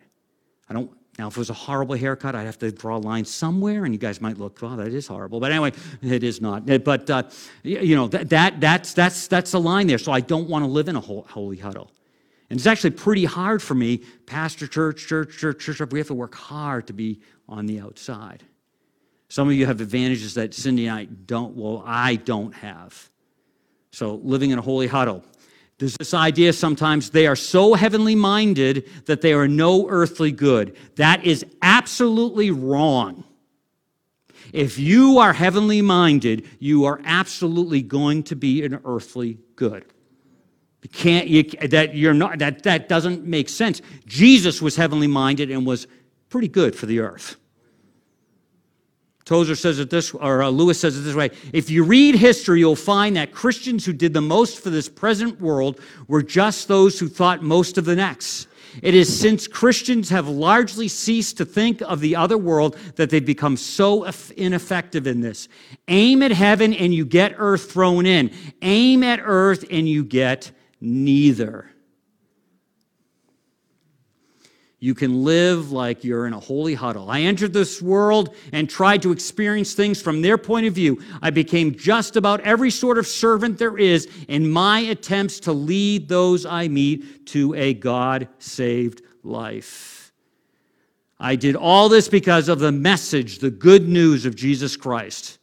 I 0.69 0.73
don't. 0.73 0.91
Now, 1.19 1.27
if 1.27 1.35
it 1.35 1.39
was 1.39 1.51
a 1.51 1.53
horrible 1.53 1.93
haircut, 1.93 2.33
I'd 2.33 2.47
have 2.47 2.57
to 2.59 2.71
draw 2.71 2.97
a 2.97 2.99
line 2.99 3.23
somewhere, 3.23 3.85
and 3.85 3.93
you 3.93 3.99
guys 3.99 4.19
might 4.19 4.39
look, 4.39 4.57
"Oh, 4.63 4.75
that 4.77 4.87
is 4.87 5.05
horrible." 5.05 5.39
But 5.39 5.51
anyway, 5.51 5.73
it 6.01 6.23
is 6.23 6.41
not. 6.41 6.65
But 6.65 7.07
uh, 7.09 7.23
you 7.61 7.95
know 7.95 8.07
that, 8.07 8.29
that 8.29 8.59
that's 8.59 8.93
that's 8.93 9.27
that's 9.27 9.51
the 9.51 9.59
line 9.59 9.85
there. 9.85 9.99
So 9.99 10.11
I 10.11 10.21
don't 10.21 10.49
want 10.49 10.65
to 10.65 10.71
live 10.71 10.87
in 10.87 10.95
a 10.95 10.99
holy 10.99 11.57
huddle. 11.57 11.91
And 12.53 12.59
it's 12.59 12.67
actually 12.67 12.91
pretty 12.91 13.25
hard 13.25 13.63
for 13.63 13.73
me, 13.73 14.03
pastor, 14.27 14.67
church, 14.67 15.07
church, 15.07 15.35
church, 15.35 15.57
church. 15.57 15.81
We 15.89 15.97
have 15.97 16.09
to 16.09 16.13
work 16.13 16.35
hard 16.35 16.85
to 16.85 16.93
be 16.93 17.19
on 17.49 17.65
the 17.65 17.79
outside. 17.79 18.43
Some 19.27 19.47
of 19.47 19.55
you 19.55 19.65
have 19.65 19.81
advantages 19.81 20.35
that 20.35 20.53
Cindy 20.53 20.85
and 20.85 20.95
I 20.95 21.05
don't, 21.05 21.55
well, 21.55 21.81
I 21.83 22.17
don't 22.17 22.53
have. 22.53 23.09
So 23.89 24.21
living 24.23 24.51
in 24.51 24.59
a 24.59 24.61
holy 24.61 24.85
huddle. 24.85 25.23
There's 25.79 25.97
this 25.97 26.13
idea 26.13 26.53
sometimes 26.53 27.09
they 27.09 27.25
are 27.25 27.35
so 27.35 27.73
heavenly 27.73 28.13
minded 28.13 28.87
that 29.07 29.21
they 29.21 29.33
are 29.33 29.47
no 29.47 29.89
earthly 29.89 30.31
good. 30.31 30.77
That 30.97 31.25
is 31.25 31.43
absolutely 31.63 32.51
wrong. 32.51 33.23
If 34.53 34.77
you 34.77 35.17
are 35.17 35.33
heavenly 35.33 35.81
minded, 35.81 36.47
you 36.59 36.85
are 36.85 37.01
absolutely 37.03 37.81
going 37.81 38.21
to 38.25 38.35
be 38.35 38.63
an 38.63 38.79
earthly 38.85 39.39
good. 39.55 39.85
You 40.83 40.89
can't, 40.89 41.27
you, 41.27 41.43
that, 41.43 41.95
you're 41.95 42.13
not, 42.13 42.39
that, 42.39 42.63
that 42.63 42.89
doesn't 42.89 43.25
make 43.25 43.49
sense. 43.49 43.81
Jesus 44.05 44.61
was 44.61 44.75
heavenly 44.75 45.07
minded 45.07 45.49
and 45.49 45.65
was 45.65 45.87
pretty 46.29 46.49
good 46.49 46.75
for 46.75 46.85
the 46.85 46.99
earth. 46.99 47.37
Tozer 49.25 49.55
says 49.55 49.79
it 49.79 49.89
this, 49.89 50.13
or 50.13 50.43
uh, 50.43 50.49
Lewis 50.49 50.79
says 50.79 50.97
it 50.97 51.01
this 51.01 51.15
way 51.15 51.31
if 51.53 51.69
you 51.69 51.83
read 51.83 52.15
history, 52.15 52.59
you'll 52.59 52.75
find 52.75 53.15
that 53.15 53.31
Christians 53.31 53.85
who 53.85 53.93
did 53.93 54.13
the 54.13 54.21
most 54.21 54.59
for 54.59 54.69
this 54.69 54.89
present 54.89 55.39
world 55.39 55.79
were 56.07 56.21
just 56.21 56.67
those 56.67 56.99
who 56.99 57.07
thought 57.07 57.41
most 57.41 57.77
of 57.77 57.85
the 57.85 57.95
next. 57.95 58.47
It 58.81 58.95
is 58.95 59.19
since 59.19 59.47
Christians 59.47 60.09
have 60.09 60.27
largely 60.27 60.87
ceased 60.87 61.37
to 61.37 61.45
think 61.45 61.81
of 61.81 61.99
the 61.99 62.15
other 62.15 62.37
world 62.37 62.75
that 62.95 63.11
they've 63.11 63.23
become 63.23 63.55
so 63.55 64.03
ineffective 64.35 65.05
in 65.05 65.21
this. 65.21 65.47
Aim 65.87 66.23
at 66.23 66.31
heaven 66.31 66.73
and 66.73 66.93
you 66.93 67.05
get 67.05 67.35
earth 67.37 67.71
thrown 67.71 68.05
in. 68.05 68.31
Aim 68.63 69.03
at 69.03 69.19
earth 69.21 69.63
and 69.69 69.87
you 69.87 70.03
get 70.03 70.51
neither. 70.83 71.69
You 74.79 74.93
can 74.93 75.23
live 75.23 75.71
like 75.71 76.03
you're 76.03 76.27
in 76.27 76.33
a 76.33 76.39
holy 76.41 76.73
huddle. 76.73 77.09
I 77.09 77.21
entered 77.21 77.53
this 77.53 77.81
world 77.81 78.35
and 78.51 78.69
tried 78.69 79.01
to 79.03 79.13
experience 79.13 79.73
things 79.73 80.01
from 80.01 80.21
their 80.21 80.37
point 80.37 80.65
of 80.67 80.73
view. 80.73 81.01
I 81.21 81.29
became 81.29 81.73
just 81.73 82.17
about 82.17 82.41
every 82.41 82.69
sort 82.69 82.97
of 82.97 83.07
servant 83.07 83.57
there 83.57 83.77
is 83.77 84.09
in 84.27 84.51
my 84.51 84.81
attempts 84.81 85.39
to 85.41 85.53
lead 85.53 86.09
those 86.09 86.45
I 86.45 86.67
meet 86.67 87.27
to 87.27 87.53
a 87.53 87.73
God 87.73 88.27
saved 88.39 89.03
life. 89.23 90.11
I 91.17 91.37
did 91.37 91.55
all 91.55 91.87
this 91.87 92.09
because 92.09 92.49
of 92.49 92.59
the 92.59 92.73
message, 92.73 93.39
the 93.39 93.51
good 93.51 93.87
news 93.87 94.25
of 94.25 94.35
Jesus 94.35 94.75
Christ. 94.75 95.37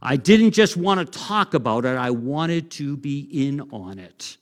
I 0.00 0.14
didn't 0.16 0.52
just 0.52 0.76
want 0.76 1.00
to 1.00 1.18
talk 1.18 1.54
about 1.54 1.84
it, 1.84 1.96
I 1.96 2.10
wanted 2.10 2.70
to 2.72 2.96
be 2.96 3.48
in 3.48 3.60
on 3.72 3.98
it. 3.98 4.36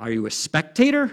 Are 0.00 0.10
you 0.10 0.24
a 0.24 0.30
spectator? 0.30 1.12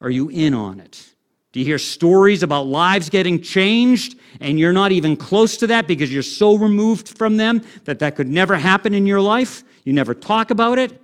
Are 0.00 0.10
you 0.10 0.30
in 0.30 0.54
on 0.54 0.80
it? 0.80 1.10
Do 1.52 1.60
you 1.60 1.66
hear 1.66 1.78
stories 1.78 2.42
about 2.42 2.66
lives 2.66 3.10
getting 3.10 3.42
changed 3.42 4.18
and 4.40 4.58
you're 4.58 4.72
not 4.72 4.90
even 4.90 5.14
close 5.14 5.58
to 5.58 5.66
that 5.66 5.86
because 5.86 6.10
you're 6.10 6.22
so 6.22 6.56
removed 6.56 7.18
from 7.18 7.36
them 7.36 7.62
that 7.84 7.98
that 7.98 8.16
could 8.16 8.28
never 8.28 8.56
happen 8.56 8.94
in 8.94 9.06
your 9.06 9.20
life? 9.20 9.62
You 9.84 9.92
never 9.92 10.14
talk 10.14 10.50
about 10.50 10.78
it? 10.78 10.98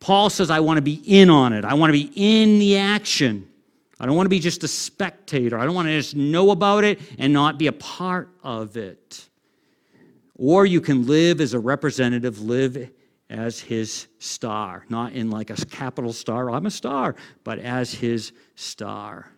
Paul 0.00 0.30
says, 0.30 0.48
I 0.48 0.60
want 0.60 0.78
to 0.78 0.82
be 0.82 1.02
in 1.04 1.28
on 1.28 1.52
it. 1.52 1.66
I 1.66 1.74
want 1.74 1.92
to 1.92 1.92
be 1.92 2.10
in 2.16 2.58
the 2.58 2.78
action. 2.78 3.46
I 4.00 4.06
don't 4.06 4.16
want 4.16 4.24
to 4.24 4.30
be 4.30 4.40
just 4.40 4.64
a 4.64 4.68
spectator. 4.68 5.58
I 5.58 5.66
don't 5.66 5.74
want 5.74 5.88
to 5.88 5.96
just 5.98 6.16
know 6.16 6.52
about 6.52 6.84
it 6.84 6.98
and 7.18 7.34
not 7.34 7.58
be 7.58 7.66
a 7.66 7.72
part 7.72 8.30
of 8.42 8.78
it. 8.78 9.28
Or 10.36 10.64
you 10.64 10.80
can 10.80 11.06
live 11.06 11.42
as 11.42 11.52
a 11.52 11.58
representative, 11.58 12.40
live 12.40 12.90
as 13.30 13.60
his 13.60 14.08
star, 14.18 14.84
not 14.88 15.12
in 15.12 15.30
like 15.30 15.50
a 15.50 15.56
capital 15.66 16.12
star, 16.12 16.50
I'm 16.50 16.66
a 16.66 16.70
star, 16.70 17.14
but 17.44 17.60
as 17.60 17.94
his 17.94 18.32
star. 18.56 19.30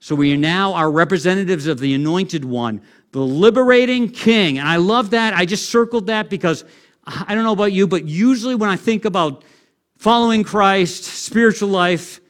So 0.00 0.14
we 0.14 0.32
are 0.34 0.36
now 0.36 0.74
our 0.74 0.90
representatives 0.90 1.66
of 1.66 1.78
the 1.78 1.94
anointed 1.94 2.44
one, 2.44 2.82
the 3.12 3.20
liberating 3.20 4.10
king. 4.10 4.58
And 4.58 4.68
I 4.68 4.76
love 4.76 5.10
that. 5.10 5.34
I 5.34 5.44
just 5.44 5.70
circled 5.70 6.06
that 6.08 6.28
because 6.28 6.64
I 7.06 7.34
don't 7.34 7.44
know 7.44 7.52
about 7.52 7.72
you, 7.72 7.86
but 7.86 8.04
usually 8.04 8.54
when 8.54 8.68
I 8.68 8.76
think 8.76 9.04
about 9.04 9.44
following 9.96 10.44
Christ, 10.44 11.04
spiritual 11.04 11.68
life, 11.68 12.20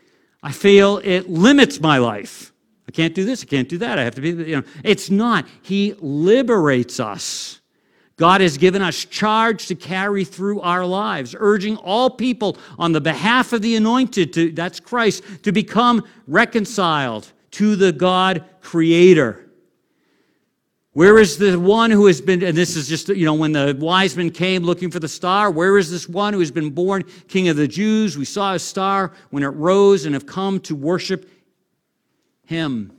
I 0.43 0.53
feel 0.53 1.01
it 1.03 1.29
limits 1.29 1.81
my 1.81 1.99
life. 1.99 2.53
I 2.87 2.91
can't 2.91 3.15
do 3.15 3.25
this, 3.25 3.43
I 3.43 3.47
can't 3.47 3.69
do 3.69 3.79
that. 3.79 3.99
I 3.99 4.05
have 4.05 4.15
to 4.15 4.21
be, 4.21 4.31
you 4.31 4.57
know. 4.57 4.63
It's 4.83 5.11
not. 5.11 5.47
He 5.63 5.95
liberates 5.99 7.01
us. 7.01 7.58
God 8.19 8.41
has 8.41 8.59
given 8.59 8.83
us 8.83 9.05
charge 9.05 9.69
to 9.69 9.77
carry 9.77 10.25
through 10.25 10.61
our 10.61 10.85
lives, 10.85 11.35
urging 11.39 11.77
all 11.79 12.11
people 12.11 12.59
on 12.79 12.93
the 12.93 13.01
behalf 13.01 13.53
of 13.53 13.63
the 13.63 13.77
anointed, 13.77 14.33
to, 14.35 14.51
that's 14.51 14.81
Christ, 14.81 15.23
to 15.45 15.53
become 15.53 16.05
reconciled 16.27 17.33
to 17.53 17.77
the 17.77 17.93
God 17.93 18.45
creator. 18.61 19.49
Where 20.95 21.19
is 21.19 21.39
the 21.39 21.61
one 21.61 21.93
who 21.93 22.07
has 22.07 22.21
been, 22.21 22.43
and 22.43 22.59
this 22.59 22.75
is 22.75 22.89
just, 22.89 23.09
you 23.09 23.25
know, 23.25 23.35
when 23.35 23.53
the 23.53 23.77
wise 23.79 24.17
men 24.17 24.31
came 24.31 24.65
looking 24.65 24.91
for 24.91 24.99
the 24.99 25.07
star, 25.07 25.49
where 25.49 25.79
is 25.79 25.89
this 25.89 26.09
one 26.09 26.33
who 26.33 26.41
has 26.41 26.51
been 26.51 26.71
born 26.71 27.05
king 27.29 27.49
of 27.49 27.57
the 27.57 27.69
Jews? 27.69 28.19
We 28.19 28.25
saw 28.25 28.55
a 28.55 28.59
star 28.59 29.13
when 29.31 29.45
it 29.45 29.49
rose 29.49 30.07
and 30.07 30.15
have 30.15 30.27
come 30.27 30.59
to 30.61 30.75
worship 30.75 31.31
him. 32.47 32.98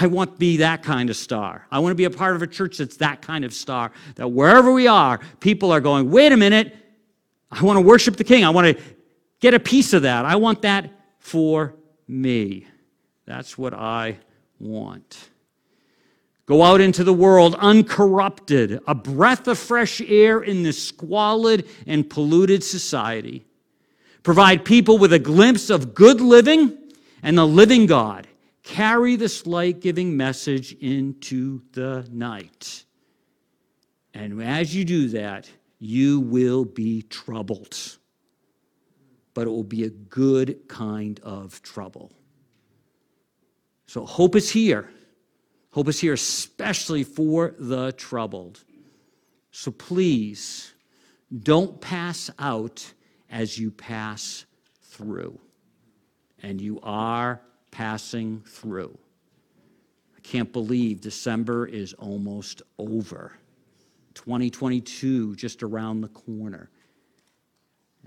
I 0.00 0.06
want 0.06 0.32
to 0.32 0.38
be 0.38 0.56
that 0.58 0.82
kind 0.82 1.10
of 1.10 1.16
star. 1.16 1.66
I 1.70 1.78
want 1.80 1.90
to 1.90 1.96
be 1.96 2.04
a 2.04 2.10
part 2.10 2.34
of 2.34 2.42
a 2.42 2.46
church 2.46 2.78
that's 2.78 2.96
that 2.98 3.20
kind 3.20 3.44
of 3.44 3.52
star. 3.52 3.92
That 4.14 4.28
wherever 4.28 4.72
we 4.72 4.86
are, 4.86 5.20
people 5.40 5.70
are 5.70 5.80
going, 5.80 6.10
wait 6.10 6.32
a 6.32 6.36
minute, 6.36 6.74
I 7.50 7.62
want 7.62 7.76
to 7.76 7.82
worship 7.82 8.16
the 8.16 8.24
king. 8.24 8.44
I 8.44 8.50
want 8.50 8.76
to 8.76 8.82
get 9.40 9.52
a 9.52 9.60
piece 9.60 9.92
of 9.92 10.02
that. 10.02 10.24
I 10.24 10.36
want 10.36 10.62
that 10.62 10.90
for 11.18 11.74
me. 12.08 12.66
That's 13.26 13.58
what 13.58 13.74
I 13.74 14.18
want. 14.58 15.28
Go 16.46 16.62
out 16.62 16.80
into 16.80 17.04
the 17.04 17.12
world 17.12 17.54
uncorrupted, 17.56 18.80
a 18.86 18.94
breath 18.94 19.46
of 19.46 19.58
fresh 19.58 20.00
air 20.00 20.40
in 20.40 20.62
this 20.62 20.82
squalid 20.82 21.68
and 21.86 22.08
polluted 22.08 22.64
society. 22.64 23.44
Provide 24.22 24.64
people 24.64 24.98
with 24.98 25.12
a 25.12 25.18
glimpse 25.18 25.70
of 25.70 25.94
good 25.94 26.20
living 26.20 26.78
and 27.22 27.36
the 27.36 27.46
living 27.46 27.86
God. 27.86 28.26
Carry 28.62 29.16
this 29.16 29.46
light 29.46 29.80
giving 29.80 30.16
message 30.16 30.72
into 30.74 31.62
the 31.72 32.06
night. 32.10 32.84
And 34.14 34.42
as 34.42 34.74
you 34.74 34.84
do 34.84 35.08
that, 35.08 35.50
you 35.78 36.20
will 36.20 36.64
be 36.64 37.02
troubled. 37.02 37.76
But 39.34 39.46
it 39.48 39.50
will 39.50 39.64
be 39.64 39.84
a 39.84 39.90
good 39.90 40.68
kind 40.68 41.18
of 41.20 41.60
trouble. 41.62 42.12
So 43.86 44.06
hope 44.06 44.36
is 44.36 44.50
here. 44.50 44.88
Hope 45.72 45.88
is 45.88 45.98
here, 45.98 46.12
especially 46.12 47.02
for 47.02 47.54
the 47.58 47.92
troubled. 47.92 48.62
So 49.50 49.70
please 49.70 50.72
don't 51.42 51.80
pass 51.80 52.30
out 52.38 52.92
as 53.30 53.58
you 53.58 53.70
pass 53.70 54.44
through. 54.82 55.40
And 56.42 56.60
you 56.60 56.78
are 56.82 57.40
passing 57.72 58.42
through. 58.46 58.96
I 60.16 60.20
can't 60.20 60.52
believe 60.52 61.00
December 61.00 61.66
is 61.66 61.94
almost 61.94 62.62
over. 62.78 63.32
2022 64.14 65.34
just 65.34 65.64
around 65.64 66.02
the 66.02 66.08
corner. 66.08 66.70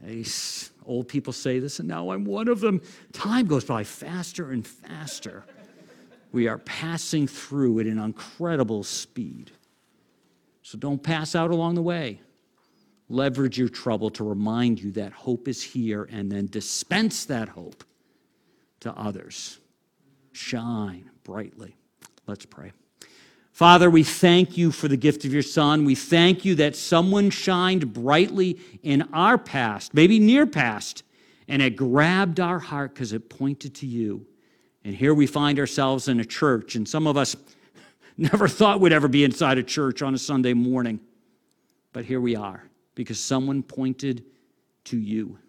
These 0.01 0.71
old 0.85 1.07
people 1.07 1.33
say 1.33 1.59
this, 1.59 1.79
and 1.79 1.87
now 1.87 2.11
I'm 2.11 2.23
one 2.23 2.47
of 2.47 2.61
them. 2.61 2.81
Time 3.11 3.47
goes 3.47 3.65
by 3.65 3.83
faster 3.83 4.51
and 4.51 4.65
faster. 4.65 5.43
We 6.31 6.47
are 6.47 6.59
passing 6.59 7.27
through 7.27 7.79
at 7.79 7.85
an 7.85 7.99
incredible 7.99 8.83
speed. 8.83 9.51
So 10.61 10.77
don't 10.77 11.01
pass 11.01 11.35
out 11.35 11.51
along 11.51 11.75
the 11.75 11.81
way. 11.81 12.21
Leverage 13.07 13.57
your 13.57 13.69
trouble 13.69 14.09
to 14.11 14.23
remind 14.23 14.81
you 14.81 14.91
that 14.93 15.13
hope 15.13 15.47
is 15.47 15.61
here 15.61 16.07
and 16.11 16.31
then 16.31 16.47
dispense 16.47 17.25
that 17.25 17.49
hope 17.49 17.83
to 18.85 18.93
others. 18.93 19.59
Shine 20.31 21.09
brightly. 21.23 21.75
Let's 22.27 22.45
pray. 22.45 22.71
Father, 23.51 23.89
we 23.89 24.03
thank 24.03 24.57
you 24.57 24.71
for 24.71 24.87
the 24.87 24.97
gift 24.97 25.25
of 25.25 25.33
your 25.33 25.41
Son. 25.41 25.85
We 25.85 25.95
thank 25.95 26.45
you 26.45 26.55
that 26.55 26.75
someone 26.75 27.29
shined 27.29 27.93
brightly 27.93 28.59
in 28.83 29.03
our 29.13 29.37
past, 29.37 29.93
maybe 29.93 30.19
near 30.19 30.45
past, 30.45 31.03
and 31.47 31.61
it 31.61 31.75
grabbed 31.75 32.39
our 32.39 32.59
heart 32.59 32.93
because 32.93 33.13
it 33.13 33.29
pointed 33.29 33.73
to 33.75 33.87
you. 33.87 34.25
And 34.83 34.93
here 34.93 35.13
we 35.13 35.25
find 35.25 35.57
ourselves 35.57 36.07
in 36.07 36.19
a 36.19 36.25
church, 36.25 36.75
and 36.75 36.87
some 36.87 37.07
of 37.07 37.17
us 37.17 37.35
never 38.17 38.47
thought 38.47 38.81
we'd 38.81 38.93
ever 38.93 39.07
be 39.07 39.23
inside 39.23 39.57
a 39.57 39.63
church 39.63 40.01
on 40.01 40.13
a 40.13 40.17
Sunday 40.19 40.53
morning. 40.53 40.99
But 41.93 42.05
here 42.05 42.21
we 42.21 42.35
are 42.35 42.63
because 42.93 43.19
someone 43.19 43.63
pointed 43.63 44.25
to 44.85 44.97
you. 44.97 45.39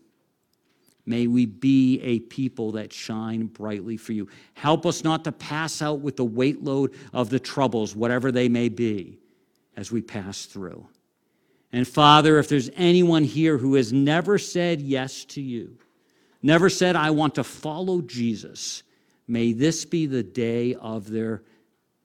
May 1.07 1.29
we 1.29 1.47
be 1.47 2.01
a 2.03 2.19
people 2.19 2.73
that 2.73 2.93
shine 2.93 3.47
brightly 3.47 3.97
for 3.97 4.13
you. 4.13 4.29
Help 4.55 4.85
us 4.85 5.05
not 5.05 5.25
to 5.25 5.33
pass 5.33 5.81
out 5.81 6.01
with 6.01 6.17
the 6.17 6.25
weight 6.25 6.65
load 6.65 6.95
of 7.13 7.31
the 7.31 7.39
troubles, 7.39 7.95
whatever 7.95 8.33
they 8.33 8.49
may 8.49 8.69
be, 8.69 9.19
as 9.77 9.93
we 9.93 10.03
pass 10.03 10.47
through. 10.47 10.87
And 11.73 11.87
Father, 11.87 12.39
if 12.39 12.49
there's 12.49 12.71
anyone 12.75 13.25
here 13.25 13.57
who 13.59 13.75
has 13.75 13.93
never 13.93 14.37
said 14.39 14.81
yes 14.81 15.25
to 15.27 15.41
you, 15.41 15.79
never 16.43 16.69
said, 16.69 16.97
I 16.97 17.11
want 17.11 17.37
to 17.37 17.45
follow 17.45 18.01
Jesus, 18.01 18.83
May 19.29 19.53
this 19.53 19.85
be 19.85 20.07
the 20.07 20.23
day 20.23 20.75
of 20.75 21.11
their 21.11 21.43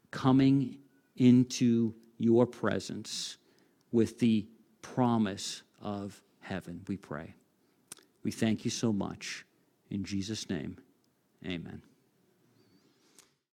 coming 0.09 0.77
into 1.15 1.93
your 2.17 2.45
presence 2.45 3.37
with 3.91 4.19
the 4.19 4.47
promise 4.81 5.61
of 5.81 6.21
heaven, 6.39 6.81
we 6.87 6.97
pray. 6.97 7.35
We 8.23 8.31
thank 8.31 8.65
you 8.65 8.71
so 8.71 8.93
much. 8.93 9.45
In 9.89 10.03
Jesus' 10.03 10.49
name, 10.49 10.77
amen. 11.45 11.81